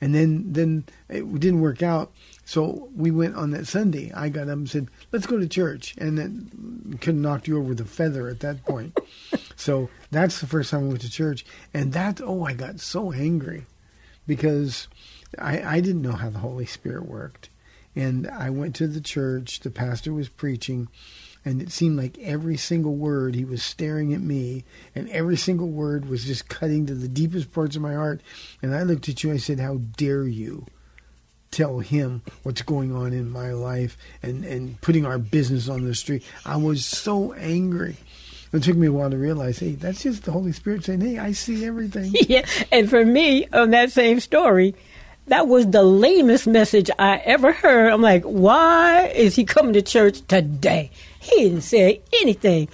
And 0.00 0.14
then 0.14 0.52
then 0.52 0.84
it 1.08 1.40
didn't 1.40 1.60
work 1.60 1.82
out. 1.82 2.12
So 2.44 2.90
we 2.94 3.10
went 3.10 3.36
on 3.36 3.52
that 3.52 3.66
Sunday. 3.66 4.12
I 4.12 4.28
got 4.28 4.48
up 4.48 4.54
and 4.54 4.68
said, 4.68 4.88
"Let's 5.12 5.26
go 5.26 5.38
to 5.38 5.48
church," 5.48 5.94
and 5.98 6.18
then 6.18 6.98
could 7.00 7.14
knocked 7.14 7.48
you 7.48 7.58
over 7.58 7.68
with 7.68 7.80
a 7.80 7.84
feather 7.84 8.28
at 8.28 8.40
that 8.40 8.64
point. 8.64 8.98
so 9.56 9.88
that's 10.10 10.40
the 10.40 10.46
first 10.46 10.70
time 10.70 10.84
I 10.84 10.88
went 10.88 11.00
to 11.02 11.10
church, 11.10 11.46
and 11.72 11.92
that 11.92 12.20
oh, 12.20 12.44
I 12.44 12.54
got 12.54 12.80
so 12.80 13.12
angry 13.12 13.64
because 14.26 14.88
I, 15.38 15.76
I 15.76 15.80
didn't 15.80 16.02
know 16.02 16.12
how 16.12 16.30
the 16.30 16.38
Holy 16.38 16.66
Spirit 16.66 17.06
worked. 17.06 17.48
And 17.96 18.26
I 18.26 18.50
went 18.50 18.74
to 18.76 18.86
the 18.86 19.00
church, 19.00 19.60
the 19.60 19.70
pastor 19.70 20.12
was 20.12 20.28
preaching, 20.28 20.88
and 21.44 21.60
it 21.60 21.70
seemed 21.70 21.96
like 21.96 22.18
every 22.18 22.56
single 22.56 22.94
word 22.94 23.34
he 23.34 23.44
was 23.44 23.62
staring 23.62 24.14
at 24.14 24.20
me, 24.20 24.64
and 24.94 25.08
every 25.10 25.36
single 25.36 25.68
word 25.68 26.08
was 26.08 26.24
just 26.24 26.48
cutting 26.48 26.86
to 26.86 26.94
the 26.94 27.08
deepest 27.08 27.52
parts 27.52 27.76
of 27.76 27.82
my 27.82 27.94
heart. 27.94 28.20
And 28.62 28.74
I 28.74 28.82
looked 28.82 29.08
at 29.08 29.22
you, 29.22 29.32
I 29.32 29.36
said, 29.36 29.60
How 29.60 29.76
dare 29.96 30.24
you 30.24 30.66
tell 31.50 31.78
him 31.78 32.22
what's 32.42 32.62
going 32.62 32.92
on 32.92 33.12
in 33.12 33.30
my 33.30 33.52
life 33.52 33.96
and, 34.22 34.44
and 34.44 34.80
putting 34.80 35.06
our 35.06 35.18
business 35.18 35.68
on 35.68 35.84
the 35.84 35.94
street? 35.94 36.24
I 36.44 36.56
was 36.56 36.84
so 36.84 37.32
angry. 37.34 37.96
It 38.52 38.62
took 38.62 38.76
me 38.76 38.86
a 38.86 38.92
while 38.92 39.10
to 39.10 39.16
realize, 39.18 39.58
hey, 39.58 39.72
that's 39.72 40.04
just 40.04 40.24
the 40.24 40.30
Holy 40.30 40.52
Spirit 40.52 40.84
saying, 40.84 41.00
hey, 41.00 41.18
I 41.18 41.32
see 41.32 41.66
everything. 41.66 42.14
yeah, 42.28 42.46
and 42.70 42.88
for 42.88 43.04
me, 43.04 43.48
on 43.48 43.70
that 43.70 43.90
same 43.90 44.20
story, 44.20 44.76
that 45.26 45.48
was 45.48 45.70
the 45.70 45.82
lamest 45.82 46.46
message 46.46 46.90
I 46.98 47.16
ever 47.16 47.52
heard. 47.52 47.92
I'm 47.92 48.02
like, 48.02 48.24
why 48.24 49.06
is 49.06 49.34
he 49.34 49.44
coming 49.44 49.72
to 49.74 49.82
church 49.82 50.20
today? 50.28 50.90
He 51.20 51.48
didn't 51.48 51.62
say 51.62 52.02
anything. 52.20 52.68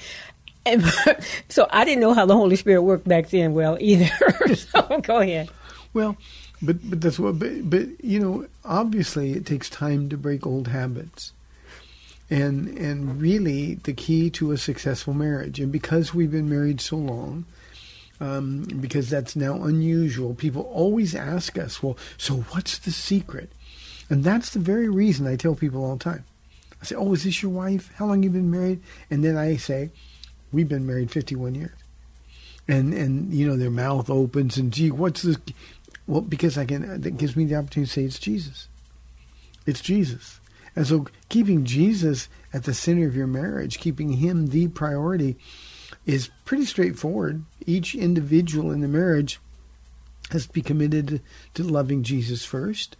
And 0.66 0.84
so 1.48 1.68
I 1.70 1.84
didn't 1.84 2.00
know 2.00 2.14
how 2.14 2.26
the 2.26 2.36
Holy 2.36 2.56
Spirit 2.56 2.82
worked 2.82 3.06
back 3.06 3.30
then 3.30 3.54
well 3.54 3.76
either. 3.80 4.10
so 4.54 5.00
go 5.00 5.18
ahead. 5.18 5.48
Well, 5.94 6.16
but 6.62 6.88
but 6.88 7.00
that's 7.00 7.18
what. 7.18 7.38
But, 7.38 7.68
but 7.70 8.02
you 8.04 8.20
know, 8.20 8.46
obviously, 8.64 9.32
it 9.32 9.46
takes 9.46 9.70
time 9.70 10.08
to 10.10 10.16
break 10.16 10.46
old 10.46 10.68
habits, 10.68 11.32
and 12.28 12.68
and 12.78 13.20
really 13.20 13.74
the 13.74 13.92
key 13.92 14.30
to 14.30 14.52
a 14.52 14.58
successful 14.58 15.14
marriage. 15.14 15.58
And 15.58 15.72
because 15.72 16.14
we've 16.14 16.30
been 16.30 16.50
married 16.50 16.80
so 16.80 16.96
long, 16.96 17.46
um, 18.20 18.64
because 18.80 19.08
that's 19.08 19.34
now 19.34 19.62
unusual, 19.64 20.34
people 20.34 20.62
always 20.62 21.14
ask 21.14 21.58
us, 21.58 21.82
"Well, 21.82 21.96
so 22.16 22.36
what's 22.50 22.78
the 22.78 22.92
secret?" 22.92 23.50
And 24.08 24.24
that's 24.24 24.50
the 24.50 24.58
very 24.58 24.88
reason 24.88 25.26
I 25.26 25.36
tell 25.36 25.54
people 25.54 25.84
all 25.84 25.96
the 25.96 26.04
time. 26.04 26.24
I 26.82 26.84
say, 26.84 26.96
"Oh, 26.96 27.12
is 27.12 27.24
this 27.24 27.42
your 27.42 27.50
wife? 27.50 27.92
How 27.96 28.06
long 28.06 28.22
you 28.22 28.30
been 28.30 28.50
married?" 28.50 28.80
And 29.10 29.24
then 29.24 29.36
I 29.36 29.56
say, 29.56 29.90
"We've 30.52 30.68
been 30.68 30.86
married 30.86 31.10
fifty-one 31.10 31.54
years." 31.54 31.72
And 32.68 32.94
and 32.94 33.32
you 33.32 33.48
know 33.48 33.56
their 33.56 33.70
mouth 33.70 34.08
opens 34.08 34.56
and 34.56 34.72
gee, 34.72 34.90
what's 34.90 35.22
this? 35.22 35.36
Well, 36.06 36.20
because 36.20 36.58
I 36.58 36.64
can, 36.64 37.00
that 37.00 37.16
gives 37.16 37.36
me 37.36 37.44
the 37.44 37.56
opportunity 37.56 37.88
to 37.88 37.92
say 37.92 38.04
it's 38.04 38.18
Jesus. 38.18 38.68
It's 39.66 39.80
Jesus. 39.80 40.40
And 40.74 40.86
so 40.86 41.06
keeping 41.28 41.64
Jesus 41.64 42.28
at 42.52 42.64
the 42.64 42.74
center 42.74 43.06
of 43.06 43.16
your 43.16 43.26
marriage, 43.26 43.78
keeping 43.78 44.14
him 44.14 44.48
the 44.48 44.68
priority, 44.68 45.36
is 46.10 46.30
pretty 46.44 46.64
straightforward. 46.64 47.44
Each 47.66 47.94
individual 47.94 48.72
in 48.72 48.80
the 48.80 48.88
marriage 48.88 49.38
has 50.30 50.46
to 50.46 50.52
be 50.52 50.62
committed 50.62 51.20
to 51.54 51.62
loving 51.62 52.02
Jesus 52.02 52.44
first. 52.44 52.96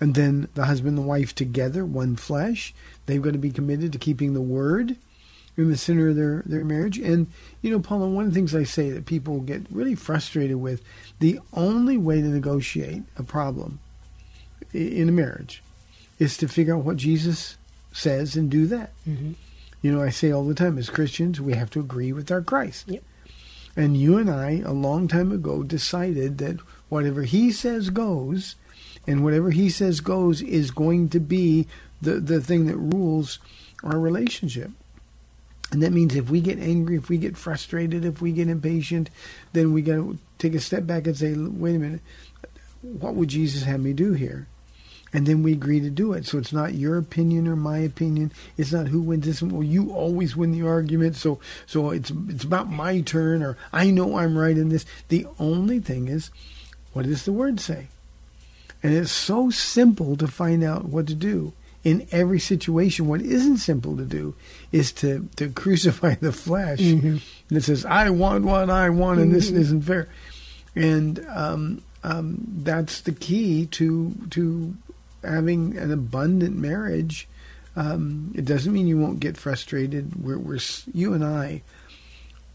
And 0.00 0.14
then 0.14 0.48
the 0.54 0.66
husband 0.66 0.98
and 0.98 1.06
the 1.06 1.08
wife 1.08 1.34
together, 1.34 1.84
one 1.84 2.16
flesh, 2.16 2.74
they've 3.06 3.22
got 3.22 3.32
to 3.32 3.38
be 3.38 3.50
committed 3.50 3.92
to 3.92 3.98
keeping 3.98 4.34
the 4.34 4.40
word 4.40 4.96
in 5.56 5.70
the 5.70 5.76
center 5.76 6.08
of 6.08 6.16
their, 6.16 6.42
their 6.44 6.64
marriage. 6.64 6.98
And, 6.98 7.28
you 7.62 7.70
know, 7.70 7.80
Paula, 7.80 8.08
one 8.08 8.26
of 8.26 8.30
the 8.30 8.34
things 8.34 8.54
I 8.54 8.64
say 8.64 8.90
that 8.90 9.06
people 9.06 9.40
get 9.40 9.62
really 9.70 9.94
frustrated 9.94 10.56
with, 10.56 10.82
the 11.20 11.40
only 11.54 11.96
way 11.96 12.20
to 12.20 12.28
negotiate 12.28 13.04
a 13.16 13.22
problem 13.22 13.78
in 14.74 15.08
a 15.08 15.12
marriage 15.12 15.62
is 16.18 16.36
to 16.38 16.48
figure 16.48 16.74
out 16.74 16.84
what 16.84 16.96
Jesus 16.96 17.56
says 17.92 18.36
and 18.36 18.50
do 18.50 18.66
that. 18.66 18.92
Mm-hmm. 19.08 19.32
You 19.82 19.92
know, 19.92 20.02
I 20.02 20.10
say 20.10 20.30
all 20.30 20.44
the 20.44 20.54
time, 20.54 20.78
as 20.78 20.90
Christians, 20.90 21.40
we 21.40 21.54
have 21.54 21.70
to 21.70 21.80
agree 21.80 22.12
with 22.12 22.30
our 22.30 22.42
Christ. 22.42 22.88
Yep. 22.88 23.02
And 23.76 23.96
you 23.96 24.16
and 24.16 24.30
I, 24.30 24.62
a 24.64 24.72
long 24.72 25.06
time 25.06 25.30
ago, 25.30 25.62
decided 25.62 26.38
that 26.38 26.60
whatever 26.88 27.22
he 27.22 27.52
says 27.52 27.90
goes, 27.90 28.56
and 29.06 29.22
whatever 29.22 29.50
he 29.50 29.68
says 29.68 30.00
goes 30.00 30.42
is 30.42 30.70
going 30.70 31.08
to 31.10 31.20
be 31.20 31.66
the, 32.02 32.14
the 32.14 32.40
thing 32.40 32.66
that 32.66 32.76
rules 32.76 33.38
our 33.84 33.98
relationship. 33.98 34.70
And 35.72 35.82
that 35.82 35.92
means 35.92 36.14
if 36.14 36.30
we 36.30 36.40
get 36.40 36.58
angry, 36.58 36.96
if 36.96 37.08
we 37.08 37.18
get 37.18 37.36
frustrated, 37.36 38.04
if 38.04 38.22
we 38.22 38.32
get 38.32 38.48
impatient, 38.48 39.10
then 39.52 39.72
we 39.72 39.82
got 39.82 39.96
to 39.96 40.18
take 40.38 40.54
a 40.54 40.60
step 40.60 40.86
back 40.86 41.06
and 41.06 41.16
say, 41.16 41.34
wait 41.34 41.76
a 41.76 41.78
minute, 41.78 42.00
what 42.82 43.14
would 43.14 43.28
Jesus 43.28 43.64
have 43.64 43.80
me 43.80 43.92
do 43.92 44.12
here? 44.12 44.46
And 45.16 45.24
then 45.24 45.42
we 45.42 45.54
agree 45.54 45.80
to 45.80 45.88
do 45.88 46.12
it. 46.12 46.26
So 46.26 46.36
it's 46.36 46.52
not 46.52 46.74
your 46.74 46.98
opinion 46.98 47.48
or 47.48 47.56
my 47.56 47.78
opinion. 47.78 48.32
It's 48.58 48.70
not 48.70 48.88
who 48.88 49.00
wins 49.00 49.24
this. 49.24 49.40
Well, 49.40 49.62
you 49.62 49.90
always 49.90 50.36
win 50.36 50.52
the 50.52 50.68
argument. 50.68 51.16
So 51.16 51.40
so 51.64 51.88
it's 51.88 52.12
it's 52.28 52.44
about 52.44 52.70
my 52.70 53.00
turn, 53.00 53.42
or 53.42 53.56
I 53.72 53.90
know 53.90 54.18
I'm 54.18 54.36
right 54.36 54.58
in 54.58 54.68
this. 54.68 54.84
The 55.08 55.26
only 55.38 55.80
thing 55.80 56.08
is, 56.08 56.30
what 56.92 57.06
does 57.06 57.24
the 57.24 57.32
word 57.32 57.60
say? 57.60 57.86
And 58.82 58.92
it's 58.92 59.10
so 59.10 59.48
simple 59.48 60.18
to 60.18 60.28
find 60.28 60.62
out 60.62 60.84
what 60.84 61.06
to 61.06 61.14
do 61.14 61.54
in 61.82 62.06
every 62.12 62.38
situation. 62.38 63.08
What 63.08 63.22
isn't 63.22 63.56
simple 63.56 63.96
to 63.96 64.04
do 64.04 64.34
is 64.70 64.92
to, 65.00 65.30
to 65.36 65.48
crucify 65.62 66.16
the 66.16 66.30
flesh 66.30 66.80
that 67.48 67.62
says, 67.62 67.86
I 67.86 68.10
want 68.10 68.44
what 68.44 68.68
I 68.68 68.90
want 68.90 69.20
and 69.20 69.32
this 69.32 69.48
isn't 69.48 69.80
fair. 69.80 70.10
And 70.74 71.26
um, 71.34 71.82
um, 72.04 72.44
that's 72.62 73.00
the 73.00 73.12
key 73.12 73.64
to 73.66 74.14
to 74.30 74.76
having 75.26 75.76
an 75.76 75.92
abundant 75.92 76.56
marriage. 76.56 77.28
Um, 77.74 78.32
it 78.34 78.44
doesn't 78.44 78.72
mean 78.72 78.86
you 78.86 78.98
won't 78.98 79.20
get 79.20 79.36
frustrated. 79.36 80.22
We're, 80.22 80.38
we're 80.38 80.60
you 80.92 81.12
and 81.12 81.24
I, 81.24 81.62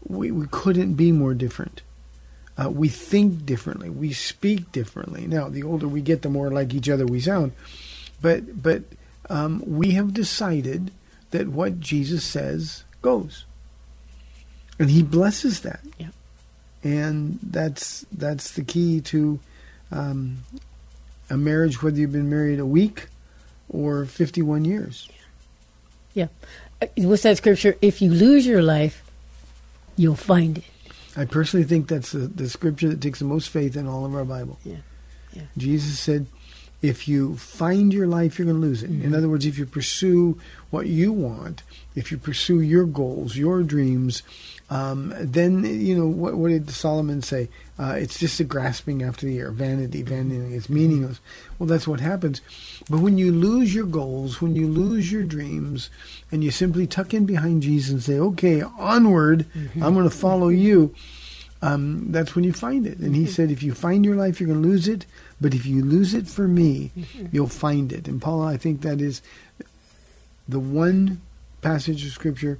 we, 0.06 0.30
we 0.30 0.46
couldn't 0.50 0.94
be 0.94 1.12
more 1.12 1.34
different. 1.34 1.82
Uh, 2.56 2.68
we 2.68 2.88
think 2.88 3.46
differently. 3.46 3.88
We 3.88 4.12
speak 4.12 4.72
differently. 4.72 5.26
Now, 5.26 5.48
the 5.48 5.62
older 5.62 5.88
we 5.88 6.02
get, 6.02 6.22
the 6.22 6.28
more 6.28 6.50
like 6.50 6.74
each 6.74 6.88
other 6.88 7.06
we 7.06 7.20
sound. 7.20 7.52
But 8.20 8.62
but 8.62 8.82
um, 9.30 9.62
we 9.66 9.92
have 9.92 10.12
decided 10.12 10.90
that 11.30 11.48
what 11.48 11.80
Jesus 11.80 12.24
says 12.24 12.84
goes, 13.00 13.46
and 14.78 14.90
He 14.90 15.02
blesses 15.02 15.60
that. 15.60 15.80
Yeah. 15.98 16.08
And 16.84 17.38
that's 17.42 18.04
that's 18.12 18.52
the 18.52 18.64
key 18.64 19.00
to 19.02 19.38
um, 19.90 20.38
a 21.30 21.36
marriage, 21.36 21.82
whether 21.82 21.98
you've 21.98 22.12
been 22.12 22.30
married 22.30 22.58
a 22.58 22.66
week 22.66 23.08
or 23.68 24.04
fifty-one 24.04 24.64
years. 24.64 25.08
Yeah. 26.14 26.28
Uh, 26.80 26.86
What's 26.98 27.22
that 27.22 27.38
scripture? 27.38 27.76
If 27.80 28.02
you 28.02 28.10
lose 28.10 28.46
your 28.46 28.62
life, 28.62 29.02
you'll 29.96 30.16
find 30.16 30.58
it. 30.58 30.64
I 31.16 31.24
personally 31.24 31.64
think 31.64 31.88
that's 31.88 32.12
the, 32.12 32.20
the 32.20 32.48
scripture 32.48 32.88
that 32.88 33.00
takes 33.00 33.18
the 33.18 33.24
most 33.24 33.48
faith 33.48 33.76
in 33.76 33.86
all 33.86 34.04
of 34.04 34.14
our 34.14 34.24
Bible. 34.24 34.58
Yeah. 34.64 34.76
Yeah. 35.32 35.42
Jesus 35.56 35.98
said, 35.98 36.26
if 36.82 37.06
you 37.06 37.36
find 37.36 37.94
your 37.94 38.06
life, 38.06 38.38
you're 38.38 38.46
going 38.46 38.60
to 38.60 38.66
lose 38.66 38.82
it. 38.82 38.90
In 38.90 39.14
other 39.14 39.28
words, 39.28 39.46
if 39.46 39.56
you 39.56 39.66
pursue 39.66 40.38
what 40.70 40.86
you 40.86 41.12
want, 41.12 41.62
if 41.94 42.10
you 42.10 42.18
pursue 42.18 42.60
your 42.60 42.84
goals, 42.84 43.36
your 43.36 43.62
dreams, 43.62 44.22
um, 44.72 45.12
then, 45.18 45.64
you 45.64 45.94
know, 45.94 46.06
what, 46.06 46.34
what 46.34 46.48
did 46.48 46.70
Solomon 46.70 47.20
say? 47.20 47.50
Uh, 47.78 47.94
it's 47.98 48.18
just 48.18 48.40
a 48.40 48.44
grasping 48.44 49.02
after 49.02 49.26
the 49.26 49.38
air, 49.38 49.50
vanity, 49.50 50.00
vanity, 50.00 50.54
it's 50.54 50.70
meaningless. 50.70 51.20
Well, 51.58 51.66
that's 51.66 51.86
what 51.86 52.00
happens. 52.00 52.40
But 52.88 53.00
when 53.00 53.18
you 53.18 53.32
lose 53.32 53.74
your 53.74 53.84
goals, 53.84 54.40
when 54.40 54.56
you 54.56 54.66
lose 54.66 55.12
your 55.12 55.24
dreams, 55.24 55.90
and 56.30 56.42
you 56.42 56.50
simply 56.50 56.86
tuck 56.86 57.12
in 57.12 57.26
behind 57.26 57.62
Jesus 57.62 57.90
and 57.90 58.02
say, 58.02 58.18
okay, 58.18 58.62
onward, 58.62 59.44
I'm 59.82 59.92
going 59.92 60.08
to 60.08 60.16
follow 60.16 60.48
you, 60.48 60.94
um, 61.60 62.10
that's 62.10 62.34
when 62.34 62.44
you 62.44 62.54
find 62.54 62.86
it. 62.86 62.96
And 62.96 63.14
he 63.14 63.26
said, 63.26 63.50
if 63.50 63.62
you 63.62 63.74
find 63.74 64.06
your 64.06 64.16
life, 64.16 64.40
you're 64.40 64.48
going 64.48 64.62
to 64.62 64.68
lose 64.68 64.88
it. 64.88 65.04
But 65.38 65.54
if 65.54 65.66
you 65.66 65.84
lose 65.84 66.14
it 66.14 66.26
for 66.26 66.48
me, 66.48 66.92
you'll 67.30 67.46
find 67.46 67.92
it. 67.92 68.08
And 68.08 68.22
Paula, 68.22 68.46
I 68.46 68.56
think 68.56 68.80
that 68.80 69.02
is 69.02 69.20
the 70.48 70.60
one 70.60 71.20
passage 71.60 72.06
of 72.06 72.12
Scripture 72.12 72.58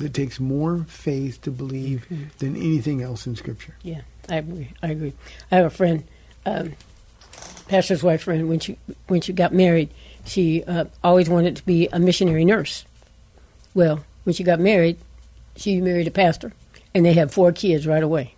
that 0.00 0.14
takes 0.14 0.40
more 0.40 0.84
faith 0.88 1.40
to 1.42 1.50
believe 1.50 2.06
than 2.38 2.56
anything 2.56 3.02
else 3.02 3.26
in 3.26 3.36
Scripture. 3.36 3.74
Yeah, 3.82 4.00
I 4.28 4.36
agree. 4.36 4.72
I 4.82 4.88
agree. 4.88 5.12
I 5.50 5.56
have 5.56 5.66
a 5.66 5.70
friend, 5.70 6.04
um, 6.44 6.74
pastor's 7.68 8.02
wife 8.02 8.22
friend. 8.22 8.48
When 8.48 8.58
she 8.58 8.76
when 9.06 9.20
she 9.20 9.32
got 9.32 9.52
married, 9.54 9.90
she 10.24 10.64
uh, 10.64 10.86
always 11.04 11.28
wanted 11.28 11.56
to 11.56 11.66
be 11.66 11.88
a 11.92 11.98
missionary 11.98 12.44
nurse. 12.44 12.84
Well, 13.74 14.04
when 14.24 14.34
she 14.34 14.42
got 14.42 14.58
married, 14.60 14.98
she 15.56 15.80
married 15.80 16.08
a 16.08 16.10
pastor, 16.10 16.52
and 16.94 17.04
they 17.04 17.12
had 17.12 17.32
four 17.32 17.52
kids 17.52 17.86
right 17.86 18.02
away. 18.02 18.34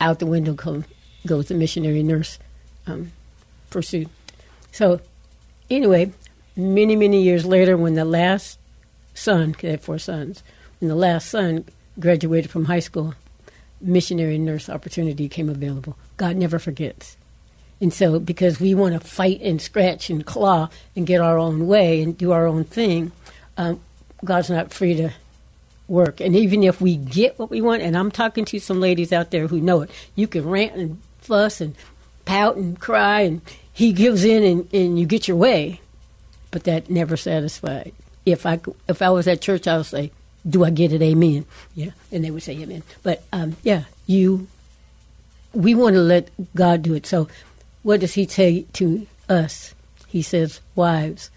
Out 0.00 0.18
the 0.18 0.26
window 0.26 0.54
come, 0.54 0.84
goes 1.26 1.48
the 1.48 1.54
missionary 1.54 2.02
nurse 2.02 2.38
um, 2.86 3.12
pursuit. 3.70 4.08
So, 4.72 5.00
anyway, 5.70 6.12
many 6.56 6.96
many 6.96 7.22
years 7.22 7.46
later, 7.46 7.76
when 7.76 7.94
the 7.94 8.04
last 8.04 8.58
son, 9.14 9.54
they 9.60 9.70
had 9.70 9.80
four 9.80 9.98
sons, 9.98 10.42
when 10.78 10.88
the 10.88 10.94
last 10.94 11.30
son 11.30 11.64
graduated 11.98 12.50
from 12.50 12.66
high 12.66 12.80
school, 12.80 13.14
missionary 13.80 14.38
nurse 14.38 14.68
opportunity 14.68 15.28
came 15.28 15.48
available. 15.48 15.96
God 16.16 16.36
never 16.36 16.58
forgets. 16.58 17.16
And 17.80 17.92
so, 17.92 18.18
because 18.18 18.58
we 18.58 18.74
want 18.74 18.94
to 18.94 19.06
fight 19.06 19.40
and 19.42 19.60
scratch 19.60 20.08
and 20.08 20.24
claw 20.24 20.70
and 20.94 21.06
get 21.06 21.20
our 21.20 21.38
own 21.38 21.66
way 21.66 22.00
and 22.00 22.16
do 22.16 22.32
our 22.32 22.46
own 22.46 22.64
thing, 22.64 23.12
um, 23.58 23.80
God's 24.24 24.48
not 24.48 24.72
free 24.72 24.94
to 24.94 25.10
work. 25.86 26.20
And 26.20 26.34
even 26.34 26.62
if 26.62 26.80
we 26.80 26.96
get 26.96 27.38
what 27.38 27.50
we 27.50 27.60
want, 27.60 27.82
and 27.82 27.96
I'm 27.96 28.10
talking 28.10 28.46
to 28.46 28.58
some 28.58 28.80
ladies 28.80 29.12
out 29.12 29.30
there 29.30 29.46
who 29.46 29.60
know 29.60 29.82
it, 29.82 29.90
you 30.14 30.26
can 30.26 30.48
rant 30.48 30.74
and 30.74 31.00
fuss 31.18 31.60
and 31.60 31.74
pout 32.24 32.56
and 32.56 32.80
cry, 32.80 33.20
and 33.20 33.42
He 33.72 33.92
gives 33.92 34.24
in 34.24 34.42
and, 34.42 34.74
and 34.74 34.98
you 34.98 35.04
get 35.04 35.28
your 35.28 35.36
way, 35.36 35.80
but 36.50 36.64
that 36.64 36.88
never 36.88 37.16
satisfied. 37.16 37.92
If 38.24 38.46
I 38.46 38.58
if 38.88 39.02
I 39.02 39.10
was 39.10 39.28
at 39.28 39.42
church, 39.42 39.68
I 39.68 39.76
would 39.76 39.86
say, 39.86 40.12
"Do 40.48 40.64
I 40.64 40.70
get 40.70 40.92
it? 40.92 41.02
Amen." 41.02 41.46
Yeah, 41.74 41.90
and 42.10 42.24
they 42.24 42.30
would 42.30 42.42
say, 42.42 42.56
"Amen." 42.58 42.82
But 43.02 43.22
um, 43.32 43.56
yeah, 43.62 43.84
you 44.06 44.48
we 45.56 45.74
want 45.74 45.94
to 45.94 46.02
let 46.02 46.28
God 46.54 46.82
do 46.82 46.94
it. 46.94 47.06
So, 47.06 47.28
what 47.82 48.00
does 48.00 48.14
He 48.14 48.26
say 48.26 48.66
to 48.74 49.06
us? 49.28 49.74
He 50.06 50.22
says, 50.22 50.60
Wives, 50.74 51.30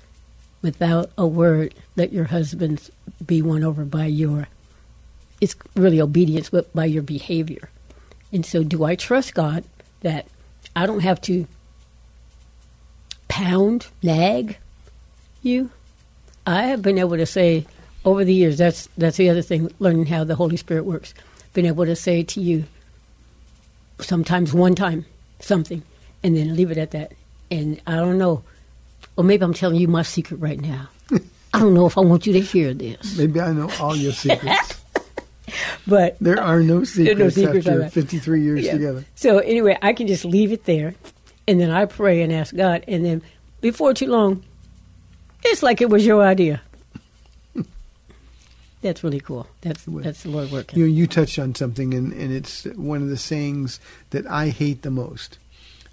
without 0.62 1.12
a 1.18 1.26
word, 1.26 1.74
let 1.96 2.12
your 2.12 2.26
husbands 2.26 2.92
be 3.26 3.42
won 3.42 3.64
over 3.64 3.86
by 3.86 4.06
your, 4.06 4.48
it's 5.40 5.56
really 5.76 6.02
obedience, 6.02 6.50
but 6.50 6.72
by 6.74 6.86
your 6.86 7.02
behavior. 7.02 7.70
And 8.32 8.46
so, 8.46 8.64
do 8.64 8.84
I 8.84 8.96
trust 8.96 9.34
God 9.34 9.64
that 10.02 10.28
I 10.76 10.86
don't 10.86 11.00
have 11.00 11.22
to 11.22 11.48
pound, 13.30 13.88
nag 14.04 14.58
you? 15.42 15.72
I 16.46 16.64
have 16.64 16.82
been 16.82 16.98
able 16.98 17.18
to 17.18 17.26
say 17.26 17.66
over 18.06 18.24
the 18.24 18.34
years, 18.34 18.58
that's, 18.58 18.88
that's 18.98 19.18
the 19.18 19.30
other 19.30 19.42
thing, 19.42 19.72
learning 19.80 20.06
how 20.08 20.24
the 20.24 20.36
Holy 20.36 20.58
Spirit 20.58 20.86
works. 20.86 21.14
being 21.54 21.68
able 21.68 21.86
to 21.86 21.96
say 21.96 22.24
to 22.24 22.42
you, 22.42 22.64
sometimes 24.00 24.54
one 24.54 24.76
time 24.76 25.06
something 25.40 25.82
and 26.24 26.36
then 26.36 26.56
leave 26.56 26.72
it 26.72 26.78
at 26.78 26.92
that. 26.92 27.12
And 27.52 27.82
I 27.88 27.96
don't 27.96 28.18
know, 28.18 28.44
or 29.18 29.24
maybe 29.24 29.44
I'm 29.44 29.54
telling 29.54 29.80
you 29.80 29.88
my 29.88 30.04
secret 30.04 30.40
right 30.40 30.60
now. 30.60 30.88
I 31.54 31.60
don't 31.60 31.74
know 31.74 31.86
if 31.86 31.98
I 31.98 32.02
want 32.02 32.26
you 32.28 32.34
to 32.34 32.40
hear 32.40 32.74
this, 32.74 33.18
Maybe 33.18 33.42
I 33.42 33.52
know 33.52 33.70
all 33.80 33.96
your 33.96 34.12
secrets. 34.14 34.80
but 35.88 36.18
there 36.22 36.40
are 36.40 36.62
no 36.62 36.84
secrets, 36.84 37.36
secrets 37.36 37.68
after 37.68 37.90
53 37.90 38.42
years 38.44 38.66
Yeah. 38.66 38.74
together. 38.74 39.06
So 39.16 39.40
anyway, 39.40 39.78
I 39.82 39.94
can 39.94 40.08
just 40.08 40.26
leave 40.26 40.52
it 40.52 40.66
there, 40.66 40.94
and 41.48 41.60
then 41.60 41.72
I 41.72 41.86
pray 41.86 42.22
and 42.22 42.32
ask 42.32 42.56
God, 42.56 42.84
and 42.88 43.04
then 43.04 43.22
before 43.62 43.94
too 43.94 44.08
long, 44.08 44.44
it's 45.44 45.64
like 45.64 45.82
it 45.82 45.90
was 45.90 46.06
your 46.06 46.22
idea. 46.24 46.62
That's 48.82 49.04
really 49.04 49.20
cool. 49.20 49.48
That's 49.62 49.84
that's 49.88 50.24
the 50.24 50.30
Lord 50.30 50.52
working. 50.52 50.80
You 50.80 50.86
you 50.86 51.06
touched 51.08 51.38
on 51.40 51.54
something, 51.56 51.94
and, 51.94 52.14
and 52.14 52.32
it's 52.32 52.64
one 52.76 53.02
of 53.02 53.10
the 53.10 53.18
sayings 53.18 53.80
that 54.12 54.26
I 54.28 54.50
hate 54.50 54.84
the 54.84 54.92
most. 54.92 55.38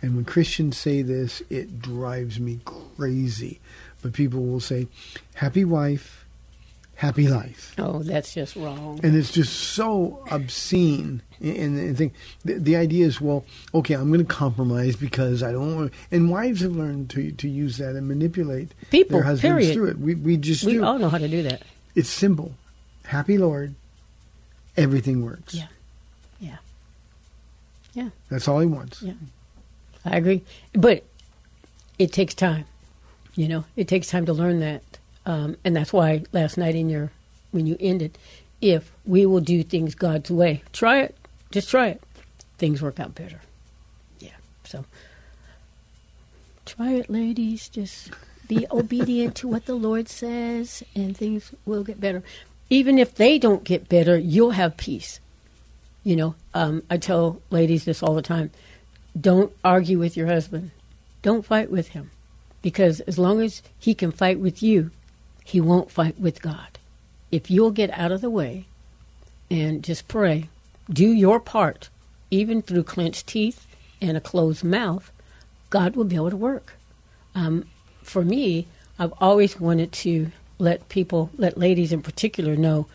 And 0.03 0.14
when 0.14 0.24
Christians 0.24 0.76
say 0.76 1.03
this, 1.03 1.43
it 1.51 1.80
drives 1.80 2.39
me 2.39 2.61
crazy. 2.64 3.61
But 4.03 4.12
people 4.12 4.45
will 4.45 4.61
say, 4.61 4.87
"Happy 5.34 5.64
wife, 5.64 6.24
happy 6.97 7.26
life," 7.26 7.74
oh, 7.78 8.03
that's 8.05 8.32
just 8.34 8.55
wrong. 8.55 9.01
and 9.03 9.16
it's 9.16 9.32
just 9.32 9.53
so 9.53 10.22
obscene. 10.30 11.22
And, 11.41 11.78
and 11.78 11.99
think 11.99 12.14
the, 12.45 12.55
the 12.55 12.76
idea 12.76 13.05
is, 13.07 13.20
well, 13.20 13.45
okay, 13.74 13.95
I'm 13.95 14.09
going 14.09 14.24
to 14.24 14.32
compromise 14.32 14.97
because 14.97 15.43
I 15.43 15.53
don't. 15.53 15.74
want 15.76 15.93
And 16.12 16.30
wives 16.30 16.61
have 16.61 16.76
learned 16.76 17.11
to 17.11 17.32
to 17.32 17.49
use 17.49 17.78
that 17.78 17.97
and 17.97 18.07
manipulate 18.07 18.72
People, 18.91 19.16
their 19.18 19.24
husbands 19.24 19.43
period. 19.66 19.74
through 19.74 19.89
it. 19.89 19.99
We 19.99 20.14
we 20.14 20.37
just 20.37 20.62
We 20.64 20.74
do. 20.74 20.84
all 20.84 20.99
know 21.01 21.09
how 21.09 21.18
to 21.18 21.28
do 21.28 21.43
that. 21.43 21.62
It's 21.97 22.09
simple. 22.11 22.55
Happy 23.07 23.38
Lord, 23.38 23.74
everything 24.76 25.24
works. 25.24 25.54
Yeah. 25.54 25.66
Yeah. 26.40 26.57
Yeah. 27.94 28.09
That's 28.30 28.48
all 28.48 28.61
he 28.61 28.66
wants. 28.66 29.02
Yeah. 29.02 29.14
I 30.04 30.16
agree, 30.16 30.42
but 30.72 31.04
it 31.98 32.12
takes 32.12 32.34
time. 32.34 32.64
You 33.34 33.48
know, 33.48 33.64
it 33.74 33.88
takes 33.88 34.09
time 34.09 34.26
to 34.26 34.32
learn 34.32 34.61
that, 34.61 34.82
um, 35.24 35.57
and 35.64 35.74
that's 35.76 35.92
why 35.92 36.22
last 36.32 36.57
night 36.57 36.74
in 36.74 36.88
your 36.88 37.11
when 37.50 37.66
you 37.66 37.76
ended, 37.80 38.18
if 38.61 38.92
we 39.04 39.26
will 39.26 39.40
do 39.40 39.62
things 39.62 39.94
God's 39.94 40.30
way, 40.30 40.62
try 40.72 41.00
it, 41.00 41.16
just 41.50 41.68
try 41.70 41.88
it, 41.88 42.02
things 42.59 42.82
work 42.82 43.00
out 43.00 43.14
better. 43.14 43.40
Yeah. 44.20 44.30
So 44.64 44.84
try 46.64 46.92
it, 46.92 47.11
ladies. 47.11 47.68
Just 47.68 48.11
be 48.48 48.66
obedient 48.70 49.34
to 49.36 49.48
what 49.48 49.66
the 49.66 49.74
Lord 49.74 50.09
says, 50.09 50.82
and 50.94 51.16
things 51.16 51.52
will 51.64 51.82
get 51.84 52.00
better. 52.00 52.22
Even 52.68 52.98
if 52.98 53.14
they 53.14 53.38
don't 53.38 53.64
get 53.64 53.88
better, 53.88 54.18
you'll 54.18 54.50
have 54.50 54.76
peace. 54.76 55.20
You 56.02 56.16
know, 56.16 56.34
um, 56.54 56.82
I 56.90 56.96
tell 56.98 57.40
ladies 57.50 57.84
this 57.84 58.02
all 58.02 58.14
the 58.14 58.22
time 58.22 58.50
don't 59.18 59.52
argue 59.64 59.98
with 59.98 60.16
your 60.16 60.26
husband. 60.26 60.70
Don't 61.22 61.44
fight 61.44 61.70
with 61.70 61.88
him. 61.88 62.10
Because 62.60 63.00
as 63.00 63.18
long 63.18 63.40
as 63.40 63.62
he 63.78 63.94
can 63.94 64.12
fight 64.12 64.38
with 64.38 64.62
you, 64.62 64.90
he 65.44 65.60
won't 65.60 65.90
fight 65.90 66.18
with 66.18 66.42
God. 66.42 66.78
If 67.30 67.50
you'll 67.50 67.70
get 67.70 67.90
out 67.90 68.12
of 68.12 68.20
the 68.20 68.30
way 68.30 68.66
and 69.50 69.82
just 69.82 70.08
pray, 70.08 70.48
do 70.90 71.08
your 71.08 71.40
part, 71.40 71.88
even 72.30 72.62
through 72.62 72.82
clenched 72.84 73.26
teeth 73.26 73.66
and 74.00 74.16
a 74.16 74.20
closed 74.20 74.64
mouth, 74.64 75.10
God 75.70 75.96
will 75.96 76.04
be 76.04 76.16
able 76.16 76.30
to 76.30 76.36
work. 76.36 76.74
Um, 77.34 77.66
for 78.02 78.24
me, 78.24 78.66
I've 78.98 79.14
always 79.20 79.60
wanted 79.60 79.92
to 79.92 80.30
let 80.59 80.88
people, 80.88 81.30
let 81.36 81.59
ladies 81.59 81.92
in 81.92 82.02
particular, 82.02 82.57
know 82.57 82.86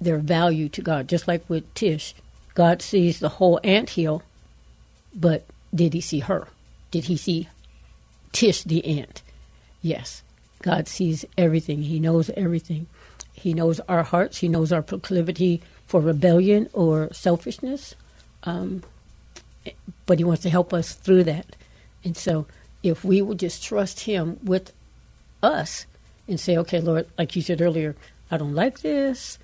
their 0.00 0.18
value 0.18 0.68
to 0.70 0.82
God. 0.82 1.08
Just 1.08 1.28
like 1.28 1.48
with 1.48 1.72
Tish, 1.74 2.14
God 2.54 2.82
sees 2.82 3.20
the 3.20 3.28
whole 3.28 3.60
anthill, 3.62 4.22
but 5.14 5.44
did 5.74 5.92
he 5.92 6.00
see 6.00 6.20
her? 6.20 6.48
Did 6.90 7.04
he 7.04 7.16
see 7.16 7.48
Tish 8.32 8.62
the 8.62 8.84
ant? 8.84 9.22
Yes. 9.82 10.22
God 10.62 10.88
sees 10.88 11.24
everything. 11.38 11.82
He 11.82 12.00
knows 12.00 12.30
everything. 12.30 12.86
He 13.32 13.54
knows 13.54 13.80
our 13.88 14.02
hearts. 14.02 14.38
He 14.38 14.48
knows 14.48 14.72
our 14.72 14.82
proclivity 14.82 15.62
for 15.86 16.00
rebellion 16.00 16.68
or 16.72 17.12
selfishness. 17.12 17.94
Um, 18.44 18.82
but 20.06 20.18
He 20.18 20.24
wants 20.24 20.42
to 20.42 20.50
help 20.50 20.72
us 20.72 20.94
through 20.94 21.24
that. 21.24 21.56
And 22.04 22.16
so, 22.16 22.46
if 22.82 23.04
we 23.04 23.22
will 23.22 23.34
just 23.34 23.62
trust 23.62 24.00
Him 24.00 24.38
with 24.42 24.72
us 25.42 25.86
and 26.28 26.38
say, 26.40 26.56
okay, 26.58 26.80
Lord, 26.80 27.06
like 27.18 27.36
you 27.36 27.42
said 27.42 27.60
earlier, 27.60 27.94
I 28.30 28.36
don't 28.36 28.54
like 28.54 28.80
this, 28.80 29.38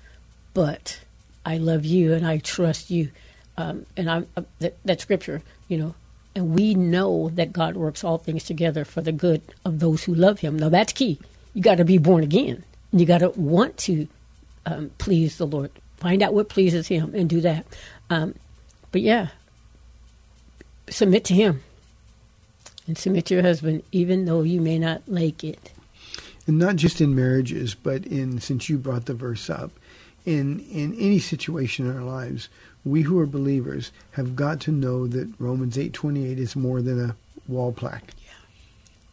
but 0.53 0.99
I 1.45 1.57
love 1.57 1.85
you 1.85 2.13
and 2.13 2.25
I 2.25 2.37
trust 2.37 2.89
you. 2.89 3.09
Um, 3.57 3.85
and 3.95 4.09
I'm 4.09 4.27
uh, 4.35 4.43
that, 4.59 4.77
that 4.83 5.01
scripture, 5.01 5.41
you 5.67 5.77
know, 5.77 5.95
and 6.35 6.55
we 6.55 6.73
know 6.73 7.29
that 7.35 7.53
God 7.53 7.75
works 7.75 8.03
all 8.03 8.17
things 8.17 8.43
together 8.43 8.83
for 8.83 9.01
the 9.01 9.11
good 9.11 9.41
of 9.63 9.79
those 9.79 10.03
who 10.03 10.15
love 10.15 10.39
Him. 10.39 10.57
Now 10.57 10.69
that's 10.69 10.93
key. 10.93 11.19
You 11.53 11.61
got 11.61 11.75
to 11.75 11.85
be 11.85 11.99
born 11.99 12.23
again. 12.23 12.63
You 12.91 13.05
got 13.05 13.19
to 13.19 13.29
want 13.29 13.77
to 13.79 14.07
um, 14.65 14.91
please 14.97 15.37
the 15.37 15.45
Lord. 15.45 15.71
Find 15.97 16.23
out 16.23 16.33
what 16.33 16.49
pleases 16.49 16.87
Him 16.87 17.13
and 17.13 17.29
do 17.29 17.41
that. 17.41 17.65
Um, 18.09 18.33
but 18.91 19.01
yeah, 19.01 19.27
submit 20.89 21.25
to 21.25 21.33
Him 21.35 21.61
and 22.87 22.97
submit 22.97 23.27
to 23.27 23.35
your 23.35 23.43
husband, 23.43 23.83
even 23.91 24.25
though 24.25 24.41
you 24.41 24.61
may 24.61 24.79
not 24.79 25.03
like 25.07 25.43
it. 25.43 25.72
And 26.47 26.57
not 26.57 26.75
just 26.75 27.01
in 27.01 27.15
marriages, 27.15 27.75
but 27.75 28.05
in 28.05 28.39
since 28.39 28.69
you 28.69 28.77
brought 28.77 29.05
the 29.05 29.13
verse 29.13 29.49
up, 29.49 29.71
in 30.25 30.59
in 30.59 30.93
any 30.95 31.19
situation 31.19 31.87
in 31.87 31.95
our 31.95 32.03
lives, 32.03 32.49
we 32.85 33.03
who 33.03 33.19
are 33.19 33.25
believers 33.25 33.91
have 34.11 34.35
got 34.35 34.59
to 34.61 34.71
know 34.71 35.07
that 35.07 35.33
Romans 35.39 35.77
eight 35.77 35.93
twenty 35.93 36.25
eight 36.25 36.39
is 36.39 36.55
more 36.55 36.81
than 36.81 36.99
a 36.99 37.15
wall 37.47 37.71
plaque. 37.71 38.13
Yeah. 38.25 38.31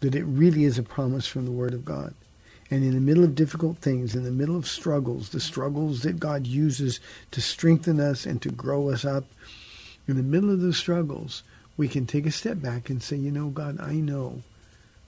That 0.00 0.14
it 0.14 0.24
really 0.24 0.64
is 0.64 0.78
a 0.78 0.82
promise 0.82 1.26
from 1.26 1.44
the 1.44 1.52
Word 1.52 1.74
of 1.74 1.84
God. 1.84 2.14
And 2.72 2.84
in 2.84 2.94
the 2.94 3.00
middle 3.00 3.24
of 3.24 3.34
difficult 3.34 3.78
things, 3.78 4.14
in 4.14 4.22
the 4.22 4.30
middle 4.30 4.56
of 4.56 4.68
struggles, 4.68 5.30
the 5.30 5.40
struggles 5.40 6.02
that 6.02 6.20
God 6.20 6.46
uses 6.46 7.00
to 7.32 7.40
strengthen 7.40 7.98
us 7.98 8.24
and 8.24 8.40
to 8.42 8.50
grow 8.50 8.90
us 8.90 9.04
up, 9.04 9.24
in 10.06 10.16
the 10.16 10.22
middle 10.22 10.52
of 10.52 10.60
those 10.60 10.76
struggles, 10.76 11.42
we 11.76 11.88
can 11.88 12.06
take 12.06 12.26
a 12.26 12.30
step 12.30 12.60
back 12.60 12.88
and 12.88 13.02
say, 13.02 13.16
you 13.16 13.32
know, 13.32 13.48
God, 13.48 13.80
I 13.80 13.94
know 13.94 14.42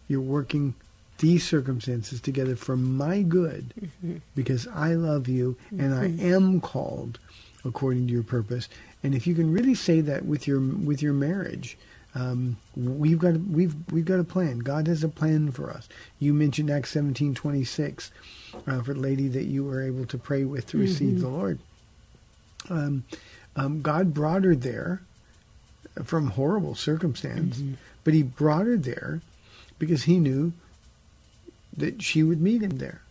you're 0.09 0.21
working 0.21 0.75
these 1.19 1.47
circumstances 1.47 2.21
together 2.21 2.57
for 2.57 2.77
my 2.77 3.23
good 3.23 3.91
because 4.35 4.67
I 4.69 4.95
love 4.95 5.29
you 5.29 5.57
and 5.71 5.95
I 5.95 6.07
am 6.25 6.61
called 6.61 7.19
according 7.65 8.09
to 8.09 8.13
your 8.13 8.25
purpose. 8.25 8.69
And 9.05 9.15
if 9.15 9.27
you 9.27 9.35
can 9.35 9.53
really 9.53 9.75
say 9.75 10.01
that 10.01 10.25
with 10.25 10.47
your 10.47 10.61
with 10.61 11.01
your 11.03 11.13
marriage, 11.13 11.77
um, 12.15 12.57
we've 12.77 13.19
got 13.19 13.35
we've 13.35 13.75
we've 13.91 14.05
got 14.05 14.21
a 14.21 14.25
plan. 14.25 14.59
God 14.61 14.87
has 14.87 15.03
a 15.05 15.09
plan 15.09 15.53
for 15.53 15.71
us. 15.71 15.89
You 16.19 16.35
mentioned 16.35 16.71
Acts 16.71 16.91
seventeen 16.91 17.35
twenty 17.35 17.65
six 17.65 18.11
uh, 18.67 18.83
for 18.83 18.95
the 18.95 19.01
lady 19.01 19.29
that 19.29 19.45
you 19.45 19.65
were 19.65 19.83
able 19.83 20.07
to 20.07 20.19
pray 20.19 20.45
with 20.45 20.67
to 20.69 20.79
receive 20.79 21.21
the 21.21 21.29
Lord. 21.29 21.59
Um, 22.69 23.05
um, 23.57 23.83
God 23.83 24.15
brought 24.15 24.45
her 24.45 24.55
there 24.55 25.03
from 26.05 26.29
horrible 26.29 26.75
circumstance, 26.75 27.61
but 28.05 28.15
He 28.15 28.23
brought 28.23 28.67
her 28.67 28.77
there 28.77 29.21
because 29.79 30.05
He 30.05 30.19
knew 30.19 30.53
that 31.77 32.03
she 32.03 32.23
would 32.23 32.41
meet 32.41 32.63
Him 32.63 32.79
there. 32.79 33.03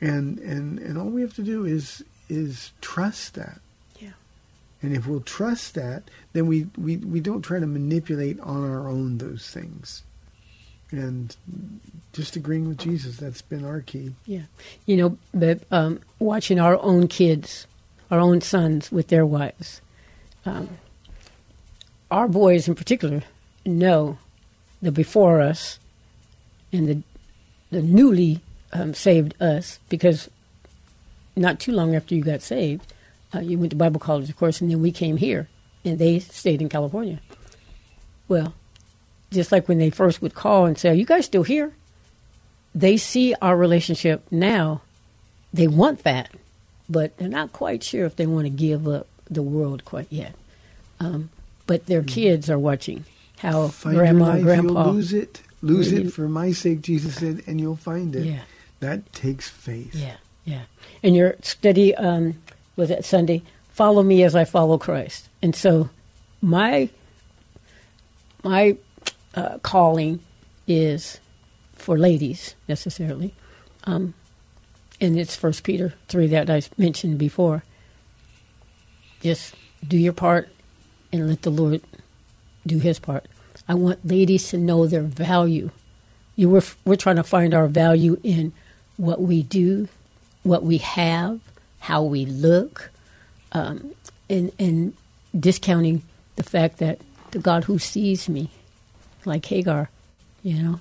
And 0.00 0.38
and 0.38 0.78
and 0.78 0.98
all 0.98 1.06
we 1.06 1.20
have 1.20 1.34
to 1.34 1.42
do 1.42 1.64
is 1.64 2.04
is 2.28 2.72
trust 2.80 3.34
that. 3.34 3.60
Yeah. 4.00 4.12
And 4.82 4.96
if 4.96 5.06
we'll 5.06 5.20
trust 5.20 5.74
that, 5.74 6.04
then 6.32 6.46
we, 6.46 6.66
we, 6.78 6.96
we 6.96 7.20
don't 7.20 7.42
try 7.42 7.60
to 7.60 7.66
manipulate 7.66 8.40
on 8.40 8.68
our 8.68 8.88
own 8.88 9.18
those 9.18 9.48
things. 9.50 10.02
And 10.90 11.34
just 12.12 12.36
agreeing 12.36 12.68
with 12.68 12.78
Jesus, 12.78 13.16
that's 13.16 13.42
been 13.42 13.64
our 13.64 13.80
key. 13.80 14.14
Yeah. 14.26 14.42
You 14.86 14.96
know, 14.96 15.18
but 15.32 15.60
um, 15.70 16.00
watching 16.18 16.58
our 16.58 16.78
own 16.82 17.08
kids, 17.08 17.66
our 18.10 18.18
own 18.18 18.40
sons 18.40 18.90
with 18.90 19.08
their 19.08 19.24
wives, 19.24 19.80
um, 20.44 20.68
our 22.10 22.28
boys 22.28 22.68
in 22.68 22.74
particular 22.74 23.22
know 23.64 24.18
the 24.82 24.92
before 24.92 25.40
us 25.40 25.78
and 26.72 26.88
the, 26.88 27.02
the 27.72 27.82
newly 27.82 28.40
um, 28.72 28.94
saved 28.94 29.34
us 29.42 29.80
because 29.88 30.30
not 31.34 31.58
too 31.58 31.72
long 31.72 31.96
after 31.96 32.14
you 32.14 32.22
got 32.22 32.42
saved, 32.42 32.92
uh, 33.34 33.40
you 33.40 33.58
went 33.58 33.70
to 33.70 33.76
Bible 33.76 33.98
college, 33.98 34.28
of 34.28 34.36
course, 34.36 34.60
and 34.60 34.70
then 34.70 34.80
we 34.82 34.92
came 34.92 35.16
here 35.16 35.48
and 35.84 35.98
they 35.98 36.18
stayed 36.20 36.60
in 36.62 36.68
California. 36.68 37.18
Well, 38.28 38.54
just 39.32 39.50
like 39.50 39.66
when 39.68 39.78
they 39.78 39.90
first 39.90 40.22
would 40.22 40.34
call 40.34 40.66
and 40.66 40.78
say, 40.78 40.90
Are 40.90 40.94
you 40.94 41.06
guys 41.06 41.24
still 41.24 41.42
here? 41.42 41.72
They 42.74 42.96
see 42.96 43.34
our 43.42 43.56
relationship 43.56 44.22
now. 44.30 44.82
They 45.52 45.68
want 45.68 46.04
that, 46.04 46.30
but 46.88 47.16
they're 47.16 47.28
not 47.28 47.52
quite 47.52 47.82
sure 47.82 48.04
if 48.06 48.16
they 48.16 48.26
want 48.26 48.44
to 48.46 48.50
give 48.50 48.86
up 48.86 49.06
the 49.30 49.42
world 49.42 49.84
quite 49.84 50.06
yet. 50.10 50.34
Um, 51.00 51.30
but 51.66 51.86
their 51.86 52.02
kids 52.02 52.48
are 52.50 52.58
watching 52.58 53.04
how 53.38 53.68
Find 53.68 53.96
grandma 53.96 54.32
and 54.32 54.42
grandpa. 54.42 54.90
lose 54.90 55.12
it. 55.12 55.42
Lose 55.62 55.92
it 55.92 56.12
for 56.12 56.28
my 56.28 56.50
sake, 56.50 56.82
Jesus 56.82 57.14
said, 57.14 57.42
and 57.46 57.60
you'll 57.60 57.76
find 57.76 58.14
it. 58.16 58.24
Yeah. 58.24 58.42
That 58.80 59.12
takes 59.12 59.48
faith. 59.48 59.94
Yeah, 59.94 60.16
yeah. 60.44 60.62
And 61.04 61.14
your 61.14 61.36
study 61.42 61.94
um, 61.94 62.42
was 62.74 62.88
that 62.88 63.04
Sunday. 63.04 63.42
Follow 63.70 64.02
me 64.02 64.24
as 64.24 64.34
I 64.34 64.44
follow 64.44 64.76
Christ. 64.76 65.28
And 65.40 65.54
so, 65.54 65.88
my 66.40 66.90
my 68.42 68.76
uh, 69.36 69.58
calling 69.58 70.18
is 70.66 71.20
for 71.74 71.96
ladies 71.96 72.56
necessarily, 72.68 73.32
um, 73.84 74.14
and 75.00 75.16
it's 75.16 75.36
First 75.36 75.62
Peter 75.62 75.94
three 76.08 76.26
that 76.26 76.50
I 76.50 76.62
mentioned 76.76 77.18
before. 77.18 77.62
Just 79.20 79.54
do 79.86 79.96
your 79.96 80.12
part, 80.12 80.48
and 81.12 81.28
let 81.28 81.42
the 81.42 81.50
Lord 81.50 81.82
do 82.66 82.80
His 82.80 82.98
part. 82.98 83.26
I 83.68 83.74
want 83.74 84.06
ladies 84.06 84.48
to 84.50 84.58
know 84.58 84.86
their 84.86 85.02
value. 85.02 85.70
You 86.36 86.50
were 86.50 86.62
we're 86.84 86.96
trying 86.96 87.16
to 87.16 87.22
find 87.22 87.54
our 87.54 87.68
value 87.68 88.18
in 88.22 88.52
what 88.96 89.20
we 89.20 89.42
do, 89.42 89.88
what 90.42 90.62
we 90.62 90.78
have, 90.78 91.40
how 91.80 92.02
we 92.02 92.26
look, 92.26 92.90
um, 93.52 93.94
and 94.28 94.52
and 94.58 94.94
discounting 95.38 96.02
the 96.36 96.42
fact 96.42 96.78
that 96.78 97.00
the 97.30 97.38
God 97.38 97.64
who 97.64 97.78
sees 97.78 98.28
me, 98.28 98.50
like 99.24 99.44
Hagar, 99.46 99.90
you 100.42 100.62
know, 100.62 100.80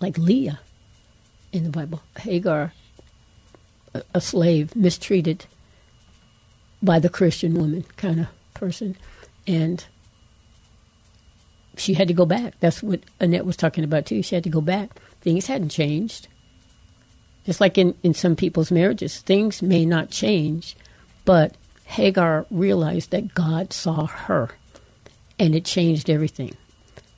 like 0.00 0.16
Leah 0.18 0.60
in 1.52 1.64
the 1.64 1.70
Bible, 1.70 2.02
Hagar, 2.18 2.72
a, 3.94 4.02
a 4.14 4.20
slave, 4.20 4.74
mistreated 4.74 5.46
by 6.82 6.98
the 6.98 7.08
Christian 7.08 7.54
woman 7.54 7.84
kind 7.96 8.20
of 8.20 8.28
person, 8.54 8.96
and 9.46 9.84
she 11.80 11.94
had 11.94 12.08
to 12.08 12.14
go 12.14 12.26
back. 12.26 12.54
That's 12.60 12.82
what 12.82 13.00
Annette 13.18 13.46
was 13.46 13.56
talking 13.56 13.84
about 13.84 14.06
too. 14.06 14.22
She 14.22 14.34
had 14.34 14.44
to 14.44 14.50
go 14.50 14.60
back. 14.60 14.90
Things 15.20 15.46
hadn't 15.46 15.70
changed. 15.70 16.28
Just 17.46 17.60
like 17.60 17.78
in, 17.78 17.94
in 18.02 18.14
some 18.14 18.36
people's 18.36 18.70
marriages, 18.70 19.20
things 19.20 19.62
may 19.62 19.84
not 19.86 20.10
change, 20.10 20.76
but 21.24 21.56
Hagar 21.84 22.46
realized 22.50 23.10
that 23.10 23.34
God 23.34 23.72
saw 23.72 24.06
her 24.06 24.50
and 25.38 25.54
it 25.54 25.64
changed 25.64 26.10
everything. 26.10 26.54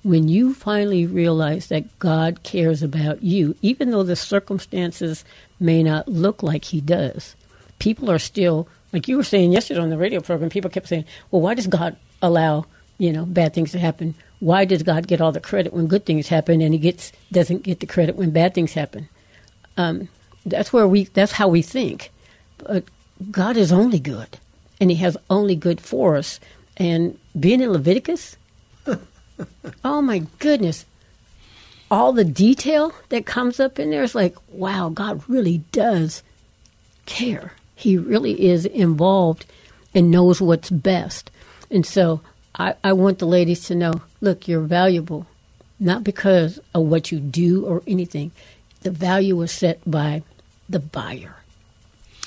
When 0.04 0.28
you 0.28 0.54
finally 0.54 1.06
realize 1.06 1.66
that 1.68 1.98
God 1.98 2.42
cares 2.42 2.82
about 2.82 3.22
you, 3.22 3.56
even 3.62 3.90
though 3.90 4.02
the 4.02 4.16
circumstances 4.16 5.24
may 5.60 5.82
not 5.82 6.08
look 6.08 6.42
like 6.42 6.64
He 6.64 6.80
does, 6.80 7.36
people 7.78 8.10
are 8.10 8.18
still, 8.18 8.68
like 8.92 9.08
you 9.08 9.16
were 9.16 9.24
saying 9.24 9.52
yesterday 9.52 9.80
on 9.80 9.90
the 9.90 9.98
radio 9.98 10.20
program, 10.20 10.50
people 10.50 10.70
kept 10.70 10.88
saying, 10.88 11.04
well, 11.30 11.42
why 11.42 11.54
does 11.54 11.66
God 11.66 11.96
allow, 12.20 12.66
you 12.98 13.12
know, 13.12 13.24
bad 13.24 13.54
things 13.54 13.72
to 13.72 13.78
happen? 13.78 14.14
Why 14.42 14.64
does 14.64 14.82
God 14.82 15.06
get 15.06 15.20
all 15.20 15.30
the 15.30 15.38
credit 15.38 15.72
when 15.72 15.86
good 15.86 16.04
things 16.04 16.26
happen 16.26 16.60
and 16.60 16.74
He 16.74 16.80
gets 16.80 17.12
doesn't 17.30 17.62
get 17.62 17.78
the 17.78 17.86
credit 17.86 18.16
when 18.16 18.32
bad 18.32 18.54
things 18.54 18.72
happen? 18.72 19.08
Um, 19.76 20.08
that's 20.44 20.72
where 20.72 20.88
we, 20.88 21.04
that's 21.04 21.30
how 21.30 21.46
we 21.46 21.62
think. 21.62 22.10
But 22.58 22.82
God 23.30 23.56
is 23.56 23.70
only 23.70 24.00
good, 24.00 24.40
and 24.80 24.90
He 24.90 24.96
has 24.96 25.16
only 25.30 25.54
good 25.54 25.80
for 25.80 26.16
us. 26.16 26.40
And 26.76 27.20
being 27.38 27.60
in 27.60 27.70
Leviticus, 27.70 28.36
oh 29.84 30.02
my 30.02 30.24
goodness, 30.40 30.86
all 31.88 32.12
the 32.12 32.24
detail 32.24 32.92
that 33.10 33.24
comes 33.24 33.60
up 33.60 33.78
in 33.78 33.90
there 33.90 34.02
is 34.02 34.16
like, 34.16 34.34
wow, 34.50 34.88
God 34.88 35.22
really 35.28 35.58
does 35.70 36.24
care. 37.06 37.52
He 37.76 37.96
really 37.96 38.46
is 38.46 38.66
involved 38.66 39.46
and 39.94 40.10
knows 40.10 40.40
what's 40.40 40.68
best. 40.68 41.30
And 41.70 41.86
so 41.86 42.22
I, 42.54 42.74
I 42.84 42.92
want 42.92 43.18
the 43.18 43.26
ladies 43.26 43.66
to 43.66 43.74
know 43.74 44.02
look, 44.20 44.46
you're 44.46 44.60
valuable, 44.60 45.26
not 45.80 46.04
because 46.04 46.60
of 46.74 46.84
what 46.84 47.10
you 47.10 47.18
do 47.18 47.64
or 47.64 47.82
anything. 47.86 48.32
The 48.82 48.90
value 48.90 49.36
was 49.36 49.52
set 49.52 49.80
by 49.88 50.22
the 50.68 50.80
buyer. 50.80 51.36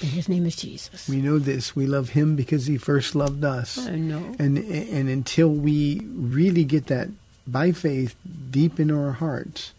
And 0.02 0.12
his 0.12 0.28
name 0.28 0.46
is 0.46 0.56
Jesus. 0.58 1.08
We 1.08 1.22
know 1.22 1.40
this. 1.40 1.76
We 1.76 1.88
love 1.88 2.10
him 2.10 2.36
because 2.36 2.66
he 2.66 2.78
first 2.78 3.16
loved 3.16 3.44
us. 3.46 3.78
I 3.78 3.96
know. 3.96 4.36
And 4.38 4.58
and 4.58 5.10
until 5.10 5.50
we 5.50 6.02
really 6.14 6.66
get 6.66 6.88
that 6.88 7.08
by 7.48 7.72
faith 7.72 8.16
deep 8.52 8.80
in 8.80 8.92
our 8.92 9.14
hearts, 9.14 9.72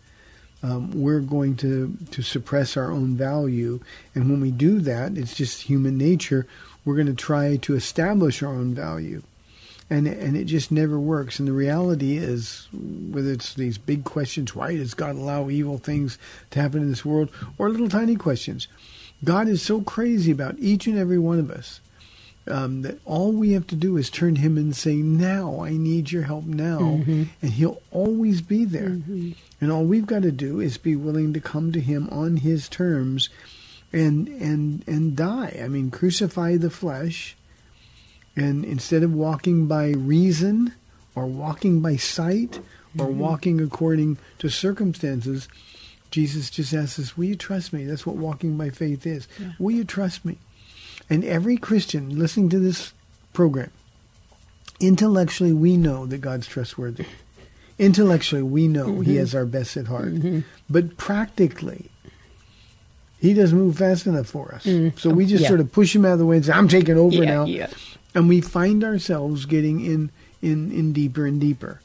um, 0.63 0.91
we're 1.03 1.21
going 1.21 1.57
to 1.57 1.97
to 2.11 2.23
suppress 2.23 2.79
our 2.79 2.91
own 2.91 3.17
value. 3.17 3.81
And 4.15 4.31
when 4.31 4.41
we 4.41 4.51
do 4.51 4.81
that, 4.81 5.19
it's 5.19 5.35
just 5.35 5.63
human 5.63 5.99
nature. 5.99 6.47
We're 6.85 6.95
going 6.95 7.09
to 7.09 7.15
try 7.15 7.57
to 7.57 7.75
establish 7.75 8.43
our 8.43 8.55
own 8.55 8.75
value, 8.75 9.23
and 9.89 10.07
and 10.07 10.37
it 10.37 10.45
just 10.45 10.70
never 10.70 10.99
works. 10.99 11.39
And 11.39 11.47
the 11.47 11.53
reality 11.53 12.16
is, 12.16 12.68
whether 12.72 13.32
it's 13.32 13.55
these 13.55 13.78
big 13.78 14.05
questions, 14.05 14.55
why 14.55 14.76
does 14.76 14.95
God 14.95 15.16
allow 15.16 15.49
evil 15.49 15.78
things 15.78 16.18
to 16.51 16.61
happen 16.61 16.82
in 16.82 16.91
this 16.91 17.05
world, 17.05 17.30
or 17.59 17.68
little 17.68 17.89
tiny 17.89 18.16
questions, 18.16 18.68
God 19.24 19.49
is 19.49 19.62
so 19.62 19.80
crazy 19.80 20.30
about 20.32 20.59
each 20.59 20.87
and 20.87 20.99
every 20.99 21.18
one 21.18 21.39
of 21.39 21.51
us 21.51 21.80
um, 22.49 22.82
that 22.82 22.99
all 23.05 23.32
we 23.32 23.53
have 23.53 23.66
to 23.68 23.74
do 23.76 23.97
is 23.97 24.11
turn 24.11 24.37
to 24.37 24.41
Him 24.41 24.57
and 24.57 24.74
say, 24.74 24.97
"Now 24.97 25.61
I 25.62 25.70
need 25.76 26.12
your 26.12 26.22
help 26.24 26.45
now," 26.45 26.78
and 27.43 27.53
He'll 27.53 27.80
always 27.91 28.41
be 28.41 28.64
there. 28.64 29.01
And 29.61 29.72
all 29.72 29.84
we've 29.84 30.07
got 30.07 30.22
to 30.22 30.32
do 30.32 30.61
is 30.61 30.76
be 30.78 30.97
willing 30.97 31.32
to 31.32 31.41
come 31.41 31.72
to 31.72 31.80
Him 31.80 32.09
on 32.11 32.39
His 32.39 32.68
terms, 32.68 33.28
and 33.93 34.28
and 34.28 34.84
and 34.87 35.16
die. 35.16 35.61
I 35.62 35.68
mean, 35.68 35.91
crucify 35.91 36.57
the 36.57 36.70
flesh, 36.70 37.36
and 38.37 38.64
instead 38.64 39.03
of 39.03 39.12
walking 39.12 39.66
by 39.66 39.89
reason 39.91 40.72
or 41.14 41.26
walking 41.26 41.80
by 41.80 41.97
sight 41.97 42.61
or 42.99 43.07
mm-hmm. 43.07 43.18
walking 43.18 43.61
according 43.61 44.18
to 44.39 44.49
circumstances. 44.49 45.49
Jesus 46.11 46.51
just 46.51 46.72
asks 46.72 46.99
us, 46.99 47.16
Will 47.16 47.24
you 47.24 47.37
trust 47.37 47.72
me? 47.72 47.84
That's 47.84 48.07
what 48.07 48.16
walking 48.16 48.57
by 48.57 48.70
faith 48.70 49.07
is. 49.07 49.26
Will 49.59 49.74
you 49.74 49.84
trust 49.84 50.24
me? 50.24 50.39
And 51.11 51.24
every 51.24 51.57
Christian 51.57 52.18
listening 52.18 52.49
to 52.51 52.59
this 52.59 52.93
program, 53.32 53.70
intellectually, 54.80 55.53
we 55.53 55.76
know 55.76 56.07
that 56.07 56.18
God's 56.18 56.47
trustworthy. 56.47 57.07
Intellectually, 57.78 58.43
we 58.43 58.68
know 58.68 59.01
He 59.01 59.11
mm-hmm. 59.11 59.18
has 59.18 59.34
our 59.34 59.45
best 59.45 59.76
at 59.76 59.87
heart. 59.87 60.14
Mm-hmm. 60.14 60.41
But 60.70 60.97
practically, 60.97 61.91
He 63.18 63.34
doesn't 63.34 63.59
move 63.59 63.78
fast 63.78 64.07
enough 64.07 64.28
for 64.28 64.55
us. 64.55 64.64
Mm. 64.64 64.99
So 64.99 65.11
we 65.11 65.26
just 65.26 65.43
Yeah. 65.43 65.49
sort 65.49 65.61
of 65.61 65.72
push 65.72 65.95
Him 65.95 66.05
out 66.05 66.14
of 66.14 66.18
the 66.18 66.26
way 66.26 66.37
and 66.37 66.45
say, 66.45 66.53
I'm 66.53 66.68
taking 66.68 66.97
over 66.97 67.16
Yeah, 67.16 67.45
now. 67.45 67.68
And 68.17 68.29
we 68.29 68.41
find 68.41 68.83
ourselves 68.83 69.47
getting 69.47 69.85
in 69.85 70.11
in 70.43 70.73
in 70.73 70.93
deeper 70.93 71.25
and 71.25 71.41
deeper 71.41 71.81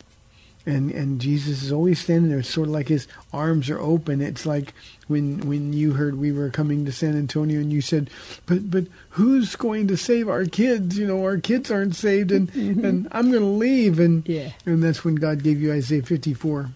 and 0.65 0.91
and 0.91 1.19
Jesus 1.19 1.63
is 1.63 1.71
always 1.71 1.99
standing 1.99 2.29
there. 2.29 2.39
It's 2.39 2.49
sort 2.49 2.67
of 2.67 2.73
like 2.73 2.87
his 2.87 3.07
arms 3.33 3.69
are 3.69 3.79
open. 3.79 4.21
It's 4.21 4.45
like 4.45 4.73
when 5.07 5.39
when 5.47 5.73
you 5.73 5.93
heard 5.93 6.17
we 6.17 6.31
were 6.31 6.49
coming 6.49 6.85
to 6.85 6.91
San 6.91 7.17
Antonio 7.17 7.59
and 7.59 7.71
you 7.71 7.81
said, 7.81 8.09
"But 8.45 8.69
but 8.69 8.85
who's 9.11 9.55
going 9.55 9.87
to 9.87 9.97
save 9.97 10.29
our 10.29 10.45
kids? 10.45 10.97
You 10.97 11.07
know, 11.07 11.23
our 11.23 11.37
kids 11.37 11.71
aren't 11.71 11.95
saved, 11.95 12.31
and 12.31 12.51
mm-hmm. 12.51 12.85
and 12.85 13.07
I'm 13.11 13.31
going 13.31 13.43
to 13.43 13.49
leave." 13.49 13.99
And 13.99 14.27
Yeah. 14.27 14.51
and 14.65 14.83
that's 14.83 15.03
when 15.03 15.15
God 15.15 15.43
gave 15.43 15.61
you 15.61 15.71
Isaiah 15.73 16.03
54. 16.03 16.69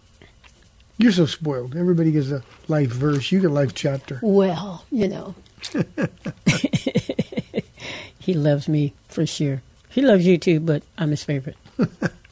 You're 0.98 1.12
so 1.12 1.26
spoiled. 1.26 1.76
Everybody 1.76 2.12
gets 2.12 2.32
a 2.32 2.42
life 2.68 2.90
verse. 2.90 3.32
You 3.32 3.42
get 3.42 3.52
a 3.52 3.54
life 3.54 3.76
chapter. 3.76 4.20
Well, 4.22 4.86
you 4.92 5.10
know. 5.10 5.36
he 8.26 8.34
loves 8.34 8.68
me 8.68 8.92
for 9.08 9.24
sure. 9.28 9.62
He 9.88 10.02
loves 10.02 10.26
you 10.26 10.40
too, 10.40 10.60
but 10.60 10.82
I'm 10.98 11.12
his 11.12 11.24
favorite. 11.24 11.58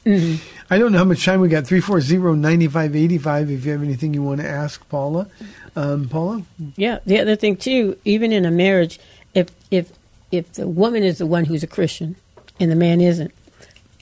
I 0.06 0.78
don't 0.78 0.90
know 0.90 0.98
how 0.98 1.04
much 1.04 1.24
time 1.24 1.40
we 1.40 1.46
got. 1.48 1.62
340-9585 1.64 3.42
if 3.54 3.64
you 3.64 3.70
have 3.70 3.82
anything 3.82 4.12
you 4.12 4.20
want 4.20 4.40
to 4.40 4.48
ask 4.48 4.86
Paula. 4.88 5.28
Um, 5.76 6.08
Paula? 6.08 6.42
Yeah, 6.74 6.98
the 7.06 7.20
other 7.20 7.36
thing 7.36 7.56
too, 7.56 7.96
even 8.04 8.32
in 8.32 8.44
a 8.44 8.50
marriage, 8.50 8.98
if 9.34 9.50
if 9.70 9.92
if 10.32 10.52
the 10.54 10.66
woman 10.66 11.04
is 11.04 11.18
the 11.18 11.26
one 11.26 11.44
who's 11.44 11.62
a 11.62 11.68
Christian 11.68 12.16
and 12.58 12.72
the 12.72 12.76
man 12.76 13.00
isn't, 13.00 13.32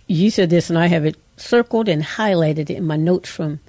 you 0.06 0.30
said 0.30 0.48
this, 0.48 0.70
and 0.70 0.78
I 0.78 0.86
have 0.86 1.04
it 1.04 1.16
circled 1.36 1.90
and 1.90 2.02
highlighted 2.02 2.70
in 2.70 2.86
my 2.86 2.96
notes 2.96 3.28
from 3.28 3.60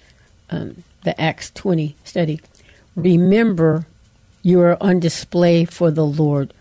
um, 0.49 0.82
the 1.03 1.19
Acts 1.19 1.51
twenty 1.51 1.97
study. 2.05 2.39
Remember, 2.95 3.86
you 4.43 4.61
are 4.61 4.82
on 4.82 5.01
display 5.01 5.65
for 5.65 5.91
the 5.91 6.05
Lord. 6.05 6.53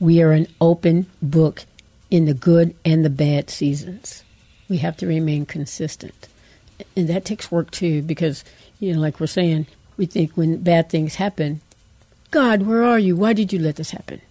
We 0.00 0.22
are 0.22 0.32
an 0.32 0.48
open 0.60 1.06
book 1.22 1.64
in 2.10 2.24
the 2.24 2.34
good 2.34 2.74
and 2.84 3.04
the 3.04 3.10
bad 3.10 3.50
seasons. 3.50 4.24
We 4.68 4.78
have 4.78 4.96
to 4.96 5.06
remain 5.06 5.46
consistent. 5.46 6.26
And 6.96 7.08
that 7.08 7.24
takes 7.24 7.52
work 7.52 7.70
too, 7.70 8.02
because, 8.02 8.42
you 8.78 8.94
know, 8.94 9.00
like 9.00 9.20
we're 9.20 9.26
saying, 9.26 9.66
we 9.96 10.06
think 10.06 10.32
when 10.32 10.62
bad 10.62 10.88
things 10.88 11.16
happen, 11.16 11.60
God, 12.30 12.62
where 12.62 12.82
are 12.82 12.98
you? 12.98 13.14
Why 13.16 13.34
did 13.34 13.52
you 13.52 13.58
let 13.58 13.76
this 13.76 13.90
happen? 13.90 14.22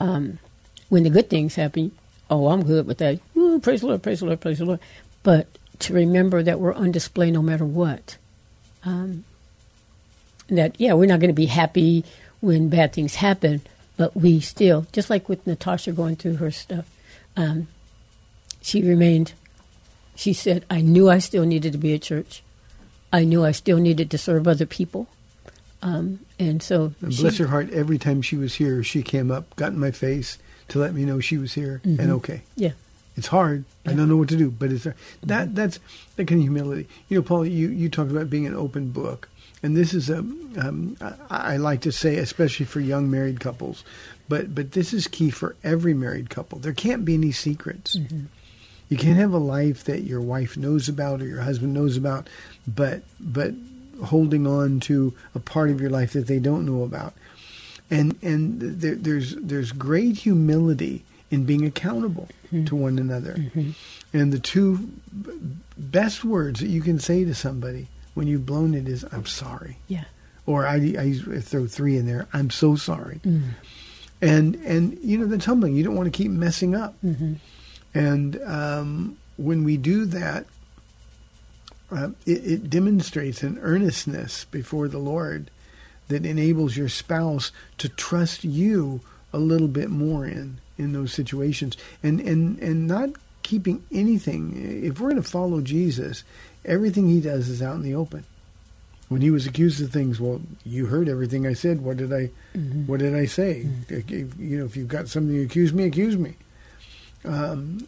Um, 0.00 0.38
when 0.88 1.02
the 1.02 1.10
good 1.10 1.28
things 1.28 1.56
happen, 1.56 1.92
oh, 2.30 2.48
I'm 2.48 2.64
good 2.64 2.86
with 2.86 2.98
that. 2.98 3.20
Ooh, 3.36 3.60
praise 3.60 3.82
the 3.82 3.88
Lord, 3.88 4.02
praise 4.02 4.20
the 4.20 4.26
Lord, 4.26 4.40
praise 4.40 4.58
the 4.58 4.64
Lord. 4.64 4.80
But 5.22 5.46
to 5.80 5.92
remember 5.92 6.42
that 6.42 6.60
we're 6.60 6.72
on 6.72 6.92
display 6.92 7.30
no 7.30 7.42
matter 7.42 7.64
what. 7.64 8.16
Um, 8.84 9.24
that, 10.48 10.80
yeah, 10.80 10.94
we're 10.94 11.06
not 11.06 11.20
going 11.20 11.30
to 11.30 11.34
be 11.34 11.46
happy 11.46 12.04
when 12.40 12.68
bad 12.68 12.92
things 12.92 13.16
happen, 13.16 13.60
but 13.96 14.16
we 14.16 14.40
still, 14.40 14.86
just 14.92 15.10
like 15.10 15.28
with 15.28 15.46
Natasha 15.46 15.92
going 15.92 16.16
through 16.16 16.36
her 16.36 16.50
stuff, 16.50 16.86
um, 17.36 17.68
she 18.60 18.82
remained, 18.82 19.32
she 20.14 20.32
said, 20.32 20.64
I 20.70 20.80
knew 20.80 21.10
I 21.10 21.18
still 21.18 21.44
needed 21.44 21.72
to 21.72 21.78
be 21.78 21.94
at 21.94 22.02
church. 22.02 22.42
I 23.12 23.24
knew 23.24 23.44
I 23.44 23.52
still 23.52 23.78
needed 23.78 24.10
to 24.12 24.18
serve 24.18 24.48
other 24.48 24.66
people. 24.66 25.08
Um, 25.82 26.20
and 26.38 26.62
so, 26.62 26.94
And 27.02 27.12
she- 27.12 27.22
bless 27.22 27.38
her 27.38 27.48
heart, 27.48 27.70
every 27.70 27.98
time 27.98 28.22
she 28.22 28.36
was 28.36 28.54
here, 28.54 28.82
she 28.82 29.02
came 29.02 29.30
up, 29.30 29.54
got 29.56 29.72
in 29.72 29.78
my 29.78 29.90
face 29.90 30.38
to 30.68 30.78
let 30.78 30.94
me 30.94 31.04
know 31.04 31.20
she 31.20 31.36
was 31.38 31.52
here 31.54 31.80
and 31.84 32.10
okay. 32.12 32.42
yeah, 32.56 32.70
It's 33.16 33.26
hard. 33.26 33.64
I 33.84 33.92
don't 33.94 34.08
know 34.08 34.16
what 34.16 34.28
to 34.28 34.36
do, 34.36 34.50
but 34.50 34.70
it's 34.70 34.86
that 35.24 35.54
that's 35.56 35.80
that 36.16 36.26
kind 36.28 36.40
of 36.40 36.44
humility. 36.44 36.88
You 37.08 37.16
know, 37.18 37.22
Paula, 37.22 37.46
you 37.48 37.68
you 37.68 37.88
talked 37.88 38.12
about 38.12 38.30
being 38.30 38.46
an 38.46 38.54
open 38.54 38.90
book, 38.92 39.28
and 39.62 39.76
this 39.76 39.94
is 39.94 40.10
a 40.10 40.18
um, 40.18 40.96
I, 41.00 41.54
I 41.54 41.56
like 41.56 41.82
to 41.82 41.92
say, 41.92 42.16
especially 42.16 42.66
for 42.66 42.80
young 42.80 43.10
married 43.10 43.40
couples, 43.40 43.84
but 44.28 44.54
but 44.54 44.72
this 44.72 44.92
is 44.92 45.06
key 45.06 45.30
for 45.30 45.56
every 45.62 45.94
married 45.94 46.30
couple. 46.30 46.58
There 46.58 46.72
can't 46.72 47.04
be 47.04 47.14
any 47.14 47.32
secrets. 47.32 47.96
Mm-hmm. 47.96 48.24
You 48.88 48.98
can't 48.98 49.16
have 49.16 49.32
a 49.32 49.38
life 49.38 49.84
that 49.84 50.02
your 50.02 50.20
wife 50.20 50.58
knows 50.58 50.86
about 50.86 51.22
or 51.22 51.26
your 51.26 51.40
husband 51.40 51.72
knows 51.72 51.96
about, 51.96 52.28
but 52.66 53.02
but 53.18 53.54
holding 54.04 54.46
on 54.46 54.80
to 54.80 55.14
a 55.34 55.38
part 55.38 55.70
of 55.70 55.80
your 55.80 55.88
life 55.88 56.12
that 56.12 56.26
they 56.26 56.38
don't 56.38 56.66
know 56.66 56.82
about. 56.82 57.14
And 57.90 58.18
and 58.22 58.60
there, 58.60 58.94
there's 58.94 59.34
there's 59.36 59.72
great 59.72 60.18
humility 60.18 61.04
in 61.30 61.44
being 61.44 61.64
accountable 61.64 62.28
mm-hmm. 62.46 62.66
to 62.66 62.76
one 62.76 62.98
another. 62.98 63.34
Mm-hmm. 63.34 63.70
And 64.12 64.32
the 64.32 64.38
two 64.38 64.90
b- 65.22 65.32
best 65.78 66.22
words 66.24 66.60
that 66.60 66.68
you 66.68 66.82
can 66.82 66.98
say 66.98 67.24
to 67.24 67.34
somebody 67.34 67.88
when 68.14 68.26
you've 68.26 68.46
blown 68.46 68.74
it 68.74 68.88
is 68.88 69.04
"I'm 69.12 69.26
sorry," 69.26 69.78
yeah, 69.88 70.04
or 70.46 70.66
I, 70.66 70.76
I 70.98 71.12
throw 71.40 71.66
three 71.66 71.96
in 71.96 72.06
there. 72.06 72.26
I'm 72.32 72.50
so 72.50 72.76
sorry. 72.76 73.20
And 74.20 74.54
and 74.56 74.98
you 75.02 75.18
know 75.18 75.26
that's 75.26 75.44
humbling. 75.46 75.74
You 75.74 75.82
don't 75.84 75.96
want 75.96 76.12
to 76.12 76.16
keep 76.16 76.30
messing 76.30 76.74
up. 76.74 76.94
And 77.94 78.40
um, 78.44 79.18
when 79.36 79.64
we 79.64 79.76
do 79.76 80.04
that, 80.06 80.46
uh, 81.90 82.10
it, 82.24 82.46
it 82.46 82.70
demonstrates 82.70 83.42
an 83.42 83.58
earnestness 83.60 84.44
before 84.46 84.88
the 84.88 84.98
Lord 84.98 85.50
that 86.08 86.24
enables 86.24 86.76
your 86.76 86.88
spouse 86.88 87.52
to 87.78 87.88
trust 87.88 88.44
you 88.44 89.00
a 89.32 89.38
little 89.38 89.68
bit 89.68 89.90
more 89.90 90.26
in 90.26 90.58
in 90.78 90.92
those 90.92 91.12
situations, 91.12 91.76
and 92.02 92.20
and 92.20 92.58
and 92.60 92.86
not 92.86 93.10
keeping 93.42 93.84
anything. 93.90 94.82
If 94.84 95.00
we're 95.00 95.10
going 95.10 95.22
to 95.22 95.28
follow 95.28 95.60
Jesus, 95.60 96.22
everything 96.64 97.08
he 97.08 97.20
does 97.20 97.48
is 97.48 97.62
out 97.62 97.76
in 97.76 97.82
the 97.82 97.94
open. 97.94 98.24
When 99.08 99.20
he 99.20 99.30
was 99.30 99.46
accused 99.46 99.82
of 99.82 99.90
things, 99.90 100.18
well, 100.20 100.40
you 100.64 100.86
heard 100.86 101.08
everything 101.08 101.46
I 101.46 101.52
said. 101.52 101.82
What 101.82 101.98
did 101.98 102.12
I, 102.12 102.30
what 102.86 103.00
did 103.00 103.14
I 103.14 103.26
say? 103.26 103.66
If- 103.88 104.10
You 104.38 104.58
know, 104.58 104.64
if 104.64 104.76
you've 104.76 104.88
got 104.88 105.08
something 105.08 105.34
to 105.34 105.42
accuse 105.44 105.72
me, 105.72 105.84
accuse 105.84 106.16
me 106.16 106.34
Um, 107.24 107.86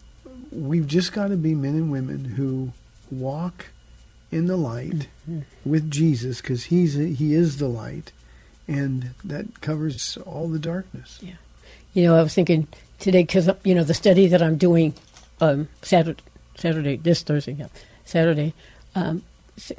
we've 0.53 0.87
just 0.87 1.13
got 1.13 1.29
to 1.29 1.37
be 1.37 1.55
men 1.55 1.75
and 1.75 1.91
women 1.91 2.25
who 2.25 2.73
walk 3.11 3.67
in 4.31 4.47
the 4.47 4.57
light 4.57 5.09
with 5.65 5.91
Jesus 5.91 6.41
because 6.41 6.65
he's 6.65 6.95
he 6.95 7.35
is 7.35 7.57
the 7.59 7.69
light, 7.69 8.13
and 8.69 9.11
that 9.25 9.61
covers 9.61 10.17
all 10.27 10.49
the 10.49 10.59
darkness. 10.59 11.19
yeah. 11.23 11.35
You 11.95 12.05
know, 12.05 12.17
I 12.17 12.23
was 12.23 12.35
thinking 12.35 12.67
today 12.99 13.23
because 13.23 13.49
you 13.65 13.75
know 13.75 13.85
the 13.85 13.95
study 13.95 14.27
that 14.29 14.43
I'm 14.43 14.57
doing 14.57 14.95
um, 15.41 15.69
Saturday, 15.83 16.23
Saturday, 16.57 16.97
this 16.97 17.23
Thursday, 17.23 17.53
yeah, 17.53 17.69
Saturday, 18.05 18.55
um, 18.95 19.23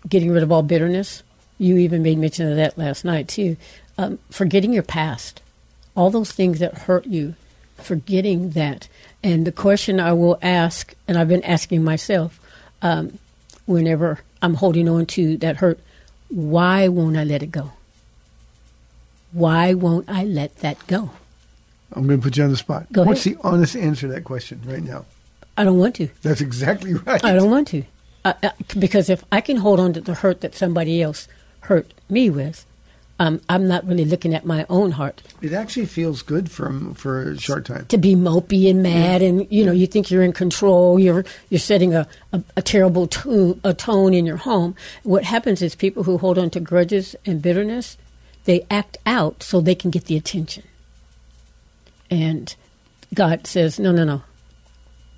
getting 0.08 0.32
rid 0.32 0.44
of 0.44 0.52
all 0.52 0.64
bitterness. 0.64 1.24
You 1.58 1.78
even 1.78 2.04
made 2.04 2.18
mention 2.18 2.50
of 2.50 2.58
that 2.58 2.78
last 2.78 3.06
night 3.06 3.28
too. 3.28 3.58
Um, 3.98 4.20
forgetting 4.30 4.74
your 4.74 4.84
past, 4.84 5.42
all 5.96 6.10
those 6.10 6.32
things 6.32 6.60
that 6.60 6.80
hurt 6.80 7.06
you, 7.06 7.36
forgetting 7.78 8.52
that. 8.52 8.88
And 9.24 9.48
the 9.48 9.52
question 9.52 10.00
I 10.00 10.14
will 10.14 10.38
ask, 10.42 10.94
and 11.08 11.18
I've 11.18 11.30
been 11.30 11.44
asking 11.44 11.84
myself, 11.84 12.40
um, 12.82 13.18
whenever 13.66 14.20
I'm 14.42 14.56
holding 14.56 14.90
on 14.90 15.06
to 15.08 15.38
that 15.38 15.58
hurt, 15.58 15.80
why 16.30 16.88
won't 16.88 17.18
I 17.18 17.24
let 17.24 17.42
it 17.42 17.52
go? 17.52 17.72
Why 19.32 19.74
won't 19.74 20.10
I 20.10 20.24
let 20.24 20.58
that 20.58 20.86
go? 20.88 21.12
I'm 21.94 22.08
going 22.08 22.20
to 22.20 22.24
put 22.24 22.38
you 22.38 22.44
on 22.44 22.50
the 22.50 22.58
spot. 22.58 22.92
Go 22.92 23.04
What's 23.04 23.26
ahead. 23.26 23.38
the 23.40 23.48
honest 23.48 23.76
answer 23.76 24.08
to 24.08 24.14
that 24.14 24.24
question 24.24 24.62
right 24.66 24.84
now? 24.84 25.06
I 25.58 25.64
don't 25.64 25.78
want 25.78 25.96
to. 25.96 26.10
That's 26.22 26.42
exactly 26.42 26.94
right. 27.06 27.24
I 27.24 27.34
don't 27.34 27.50
want 27.50 27.68
to. 27.70 27.84
I, 28.26 28.52
because 28.80 29.10
if 29.10 29.24
I 29.32 29.40
can 29.40 29.58
hold 29.58 29.80
on 29.80 29.94
to 29.94 30.02
the 30.02 30.16
hurt 30.16 30.42
that 30.42 30.56
somebody 30.56 31.02
else 31.02 31.28
hurt 31.62 31.94
me 32.10 32.30
with, 32.30 32.66
um, 33.20 33.40
I'm 33.48 33.68
not 33.68 33.88
really 33.88 34.04
looking 34.04 34.34
at 34.34 34.46
my 34.46 34.66
own 34.70 34.92
heart. 34.92 35.22
It 35.42 35.54
actually 35.54 35.86
feels 35.86 36.22
good 36.22 36.52
for 36.52 36.74
for 36.96 37.22
a 37.22 37.40
short 37.40 37.66
time. 37.66 37.86
To 37.86 37.98
be 37.98 38.16
mopey 38.16 38.70
and 38.70 38.84
mad, 38.84 39.22
and 39.22 39.48
you 39.50 39.64
know, 39.66 39.72
you 39.72 39.88
think 39.88 40.12
you're 40.12 40.24
in 40.24 40.34
control. 40.34 41.00
You're 41.00 41.24
you're 41.50 41.60
setting 41.60 41.94
a, 41.94 42.08
a, 42.34 42.44
a 42.58 42.62
terrible 42.62 43.08
to, 43.08 43.60
a 43.64 43.74
tone 43.74 44.14
in 44.14 44.26
your 44.26 44.38
home. 44.38 44.76
What 45.04 45.24
happens 45.24 45.62
is 45.62 45.76
people 45.76 46.04
who 46.04 46.18
hold 46.18 46.38
on 46.38 46.50
to 46.52 46.60
grudges 46.60 47.16
and 47.26 47.42
bitterness, 47.42 47.98
they 48.44 48.66
act 48.70 48.98
out 49.06 49.44
so 49.44 49.62
they 49.62 49.76
can 49.76 49.92
get 49.92 50.06
the 50.06 50.18
attention. 50.18 50.64
And 52.12 52.54
God 53.14 53.48
says, 53.48 53.80
no, 53.80 53.92
no, 53.92 54.04
no. 54.04 54.24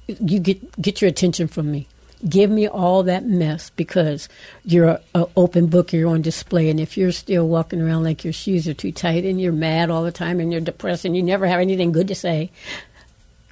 You 0.07 0.39
get 0.39 0.81
get 0.81 1.01
your 1.01 1.09
attention 1.09 1.47
from 1.47 1.71
me. 1.71 1.87
Give 2.27 2.49
me 2.49 2.67
all 2.67 3.03
that 3.03 3.25
mess 3.25 3.69
because 3.71 4.27
you're 4.65 4.99
an 5.13 5.25
open 5.35 5.67
book. 5.67 5.93
You're 5.93 6.09
on 6.09 6.23
display, 6.23 6.69
and 6.69 6.79
if 6.79 6.97
you're 6.97 7.11
still 7.11 7.47
walking 7.47 7.79
around 7.81 8.03
like 8.03 8.23
your 8.23 8.33
shoes 8.33 8.67
are 8.67 8.73
too 8.73 8.91
tight 8.91 9.23
and 9.23 9.39
you're 9.39 9.51
mad 9.51 9.91
all 9.91 10.03
the 10.03 10.11
time 10.11 10.39
and 10.39 10.51
you're 10.51 10.61
depressed 10.61 11.05
and 11.05 11.15
you 11.15 11.21
never 11.21 11.45
have 11.45 11.59
anything 11.59 11.91
good 11.91 12.07
to 12.07 12.15
say, 12.15 12.49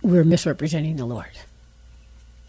we're 0.01 0.23
misrepresenting 0.23 0.95
the 0.95 1.05
Lord. 1.05 1.29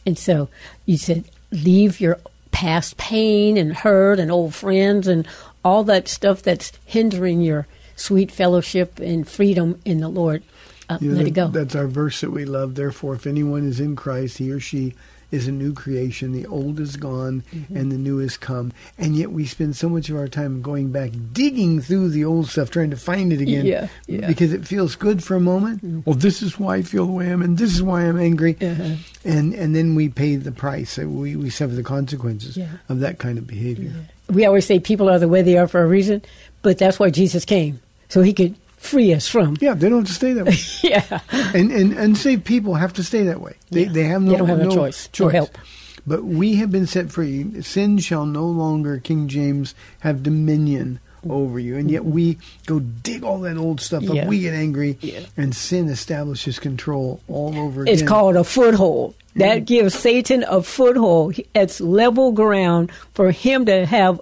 And 0.07 0.19
so 0.19 0.49
you 0.87 0.97
said, 0.97 1.25
leave 1.51 2.01
your 2.01 2.19
past 2.51 2.97
pain 2.97 3.59
and 3.59 3.75
hurt 3.75 4.19
and 4.19 4.31
old 4.33 4.55
friends 4.55 5.07
and 5.09 5.29
all 5.65 5.85
that 5.85 6.09
stuff 6.09 6.43
that's 6.43 6.73
hindering 6.87 7.43
your 7.43 7.67
sweet 7.97 8.31
fellowship 8.31 8.99
and 9.01 9.29
freedom 9.29 9.81
in 9.85 10.01
the 10.01 10.09
Lord. 10.09 10.43
Uh, 10.89 10.97
You 11.01 11.11
know, 11.11 11.17
let 11.17 11.23
that- 11.25 11.29
it 11.29 11.35
go. 11.35 11.49
That's 11.49 11.75
our 11.75 11.89
verse 11.89 12.21
that 12.23 12.31
we 12.31 12.47
love. 12.47 12.75
Therefore, 12.75 13.15
if 13.15 13.27
anyone 13.27 13.69
is 13.69 13.81
in 13.81 13.97
Christ, 13.97 14.39
he 14.39 14.51
or 14.51 14.61
she 14.61 14.95
is 15.31 15.49
a 15.49 15.53
new 15.53 15.73
creation. 15.73 16.33
The 16.33 16.47
old 16.47 16.79
is 16.81 16.97
gone 16.97 17.43
Mm-hmm. 17.55 17.77
and 17.77 17.91
the 17.93 17.97
new 17.97 18.19
has 18.19 18.37
come. 18.37 18.73
And 18.99 19.17
yet 19.17 19.33
we 19.33 19.45
spend 19.47 19.77
so 19.77 19.89
much 19.89 20.09
of 20.09 20.17
our 20.17 20.29
time 20.29 20.63
going 20.63 20.93
back, 20.93 21.11
digging 21.33 21.81
through 21.81 22.11
the 22.11 22.25
old 22.25 22.49
stuff, 22.49 22.71
trying 22.71 22.91
to 22.91 22.97
find 22.97 23.33
it 23.33 23.41
again. 23.41 23.67
Yeah, 23.67 23.89
yeah. 24.07 24.19
Mm-hmm. 24.21 24.29
Because 24.29 24.53
it 24.53 24.67
feels 24.67 24.95
good 24.97 25.23
for 25.25 25.35
a 25.37 25.41
moment. 25.41 26.07
Well, 26.07 26.15
this 26.17 26.43
is 26.43 26.59
why 26.59 26.77
I 26.77 26.83
feel 26.83 27.07
the 27.07 27.13
way 27.13 27.27
I 27.27 27.31
am, 27.31 27.43
and 27.43 27.59
this 27.59 27.75
is 27.75 27.83
why 27.83 28.03
I'm 28.03 28.19
angry. 28.19 28.57
Uh-huh. 28.61 28.95
And 29.25 29.55
and 29.55 29.75
then 29.75 29.95
we 29.95 30.09
pay 30.09 30.37
the 30.37 30.53
price. 30.53 30.97
We, 30.99 31.37
we 31.37 31.51
suffer 31.51 31.75
the 31.75 31.83
consequences 31.83 32.57
Yeah. 32.57 32.69
of 32.89 33.01
that 33.01 33.19
kind 33.19 33.39
of 33.39 33.47
behavior. 33.47 33.93
We 34.31 34.45
always 34.47 34.67
say 34.67 34.79
people 34.81 35.09
are 35.09 35.19
the 35.19 35.29
way 35.29 35.43
they 35.43 35.57
are 35.59 35.67
for 35.69 35.83
a 35.83 35.87
reason, 35.87 36.23
but 36.63 36.79
that's 36.79 36.99
why 36.99 37.11
Jesus 37.11 37.45
came, 37.45 37.81
so 38.09 38.23
he 38.23 38.33
could 38.33 38.55
free 38.87 39.13
us 39.13 39.29
from. 39.29 39.57
Yeah, 39.61 39.75
they 39.75 39.89
don't 39.89 39.99
have 39.99 40.09
to 40.09 40.15
stay 40.15 40.33
that 40.35 40.47
way. 40.47 40.57
Yeah. 40.83 41.21
and, 41.55 41.71
and 41.73 41.93
unsaved 41.93 42.45
people 42.45 42.75
have 42.75 42.93
to 42.95 43.05
stay 43.05 43.25
that 43.25 43.41
way. 43.41 43.55
They, 43.71 43.85
Yeah. 43.85 43.93
they 43.93 44.05
have 44.05 44.23
no, 44.23 44.31
They 44.33 44.37
don't 44.39 44.49
have 44.49 44.61
a 44.61 44.71
choice. 44.71 45.09
No 45.19 45.29
help. 45.29 45.59
But 46.07 46.25
we 46.25 46.55
have 46.57 46.71
been 46.71 46.87
set 46.87 47.11
free. 47.11 47.63
Sin 47.63 47.99
shall 47.99 48.27
no 48.27 48.47
longer, 48.47 48.99
King 48.99 49.27
James, 49.27 49.75
have 50.01 50.23
dominion 50.23 51.01
over 51.29 51.59
you. 51.59 51.77
And 51.77 51.91
yet 51.91 52.05
we 52.05 52.39
go 52.67 52.79
dig 52.79 53.25
all 53.25 53.41
that 53.41 53.57
old 53.57 53.81
stuff 53.81 54.05
Yeah. 54.05 54.23
up. 54.23 54.29
We 54.29 54.41
get 54.41 54.55
angry, 54.55 54.97
Yeah. 55.01 55.21
and 55.37 55.55
sin 55.55 55.89
establishes 55.89 56.61
control 56.61 57.21
all 57.29 57.59
over 57.59 57.83
again. 57.83 57.93
It's 57.93 58.03
called 58.03 58.37
a 58.37 58.45
foothold. 58.45 59.15
That 59.35 59.63
mm. 59.63 59.67
gives 59.67 59.95
Satan 59.95 60.45
a 60.49 60.63
foothold. 60.63 61.37
It's 61.55 61.81
level 61.81 62.33
ground 62.33 62.93
for 63.15 63.33
him 63.33 63.67
to 63.67 63.85
have 63.85 64.21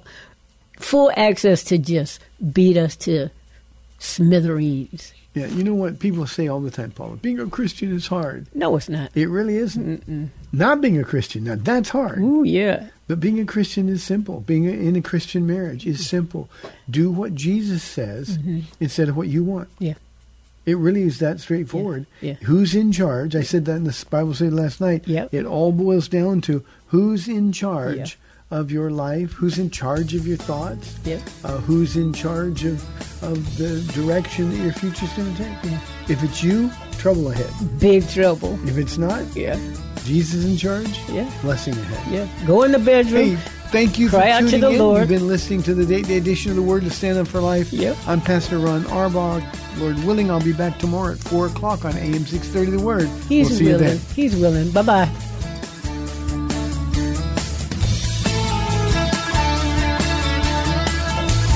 full 0.80 1.12
access 1.16 1.62
to 1.64 1.78
just 1.78 2.20
beat 2.52 2.76
us 2.76 2.96
to 2.96 3.28
smithereens. 4.04 5.12
Yeah, 5.34 5.46
you 5.46 5.64
know 5.64 5.74
what 5.74 5.98
people 5.98 6.26
say 6.28 6.46
all 6.46 6.60
the 6.60 6.70
time, 6.70 6.92
Paula? 6.92 7.16
Being 7.16 7.40
a 7.40 7.46
Christian 7.46 7.94
is 7.94 8.06
hard. 8.06 8.46
No, 8.54 8.76
it's 8.76 8.88
not. 8.88 9.10
It 9.16 9.28
really 9.28 9.56
isn't. 9.56 10.30
Not 10.52 10.80
being 10.80 10.98
a 10.98 11.04
Christian, 11.04 11.44
now 11.44 11.56
that's 11.58 11.88
hard. 11.88 12.20
Ooh, 12.20 12.44
yeah. 12.44 12.88
But 13.08 13.18
being 13.18 13.40
a 13.40 13.44
Christian 13.44 13.88
is 13.88 14.02
simple. 14.02 14.40
Being 14.40 14.66
a, 14.66 14.70
in 14.70 14.94
a 14.94 15.02
Christian 15.02 15.46
marriage 15.46 15.86
is 15.86 16.06
simple. 16.08 16.48
Do 16.88 17.10
what 17.10 17.34
Jesus 17.34 17.82
says 17.82 18.38
mm-hmm. 18.38 18.60
instead 18.78 19.08
of 19.08 19.16
what 19.16 19.28
you 19.28 19.42
want. 19.42 19.68
Yeah. 19.80 19.94
It 20.66 20.78
really 20.78 21.02
is 21.02 21.18
that 21.18 21.40
straightforward. 21.40 22.06
Yeah, 22.20 22.30
yeah. 22.40 22.46
Who's 22.46 22.74
in 22.74 22.92
charge? 22.92 23.36
I 23.36 23.42
said 23.42 23.64
that 23.66 23.76
in 23.76 23.84
the 23.84 24.04
Bible 24.08 24.34
study 24.34 24.50
last 24.50 24.80
night. 24.80 25.06
Yep. 25.06 25.34
It 25.34 25.44
all 25.44 25.72
boils 25.72 26.08
down 26.08 26.40
to 26.42 26.64
who's 26.86 27.28
in 27.28 27.52
charge 27.52 28.18
of 28.50 28.70
your 28.70 28.90
life, 28.90 29.32
who's 29.32 29.58
in 29.58 29.70
charge 29.70 30.14
of 30.14 30.26
your 30.26 30.36
thoughts, 30.36 30.94
Yep. 31.04 31.20
uh, 31.44 31.56
who's 31.58 31.96
in 31.96 32.12
charge 32.12 32.64
of, 32.64 32.82
of 33.22 33.56
the 33.56 33.80
direction 33.94 34.50
that 34.50 34.58
your 34.62 34.72
future's 34.72 35.12
going 35.14 35.34
to 35.34 35.42
take. 35.42 35.80
If 36.08 36.22
it's 36.22 36.42
you, 36.42 36.70
trouble 36.98 37.30
ahead. 37.30 37.50
Big 37.80 38.06
trouble. 38.08 38.58
If 38.66 38.76
it's 38.78 38.98
not, 38.98 39.22
Yeah. 39.34 39.58
Jesus 40.04 40.44
in 40.44 40.56
charge, 40.56 40.98
Yeah. 41.10 41.28
blessing 41.42 41.72
ahead. 41.74 42.12
Yeah. 42.12 42.46
Go 42.46 42.62
in 42.62 42.72
the 42.72 42.78
bedroom. 42.78 43.36
Hey, 43.36 43.50
thank 43.70 43.98
you 43.98 44.10
Cry 44.10 44.40
for 44.42 44.50
tuning 44.50 44.72
in. 44.74 44.78
Lord. 44.78 45.00
You've 45.00 45.08
been 45.08 45.26
listening 45.28 45.62
to 45.64 45.74
the 45.74 45.86
date 45.86 46.06
day 46.06 46.18
edition 46.18 46.50
of 46.50 46.56
the 46.56 46.62
Word 46.62 46.84
to 46.84 46.90
Stand 46.90 47.16
Up 47.18 47.26
for 47.26 47.40
Life. 47.40 47.72
Yep. 47.72 47.96
I'm 48.06 48.20
Pastor 48.20 48.58
Ron 48.58 48.82
Arbaugh. 48.84 49.42
Lord 49.80 49.98
willing, 50.04 50.30
I'll 50.30 50.40
be 50.44 50.52
back 50.52 50.78
tomorrow 50.78 51.12
at 51.14 51.18
4 51.18 51.46
o'clock 51.46 51.84
on 51.86 51.96
AM 51.96 52.26
630 52.26 52.76
The 52.76 52.82
Word. 52.84 53.08
He's 53.28 53.48
we'll 53.48 53.58
see 53.58 53.64
you 53.64 53.70
willing. 53.72 53.86
then. 53.86 54.00
He's 54.14 54.36
willing. 54.36 54.70
Bye 54.70 54.82
bye 54.82 55.10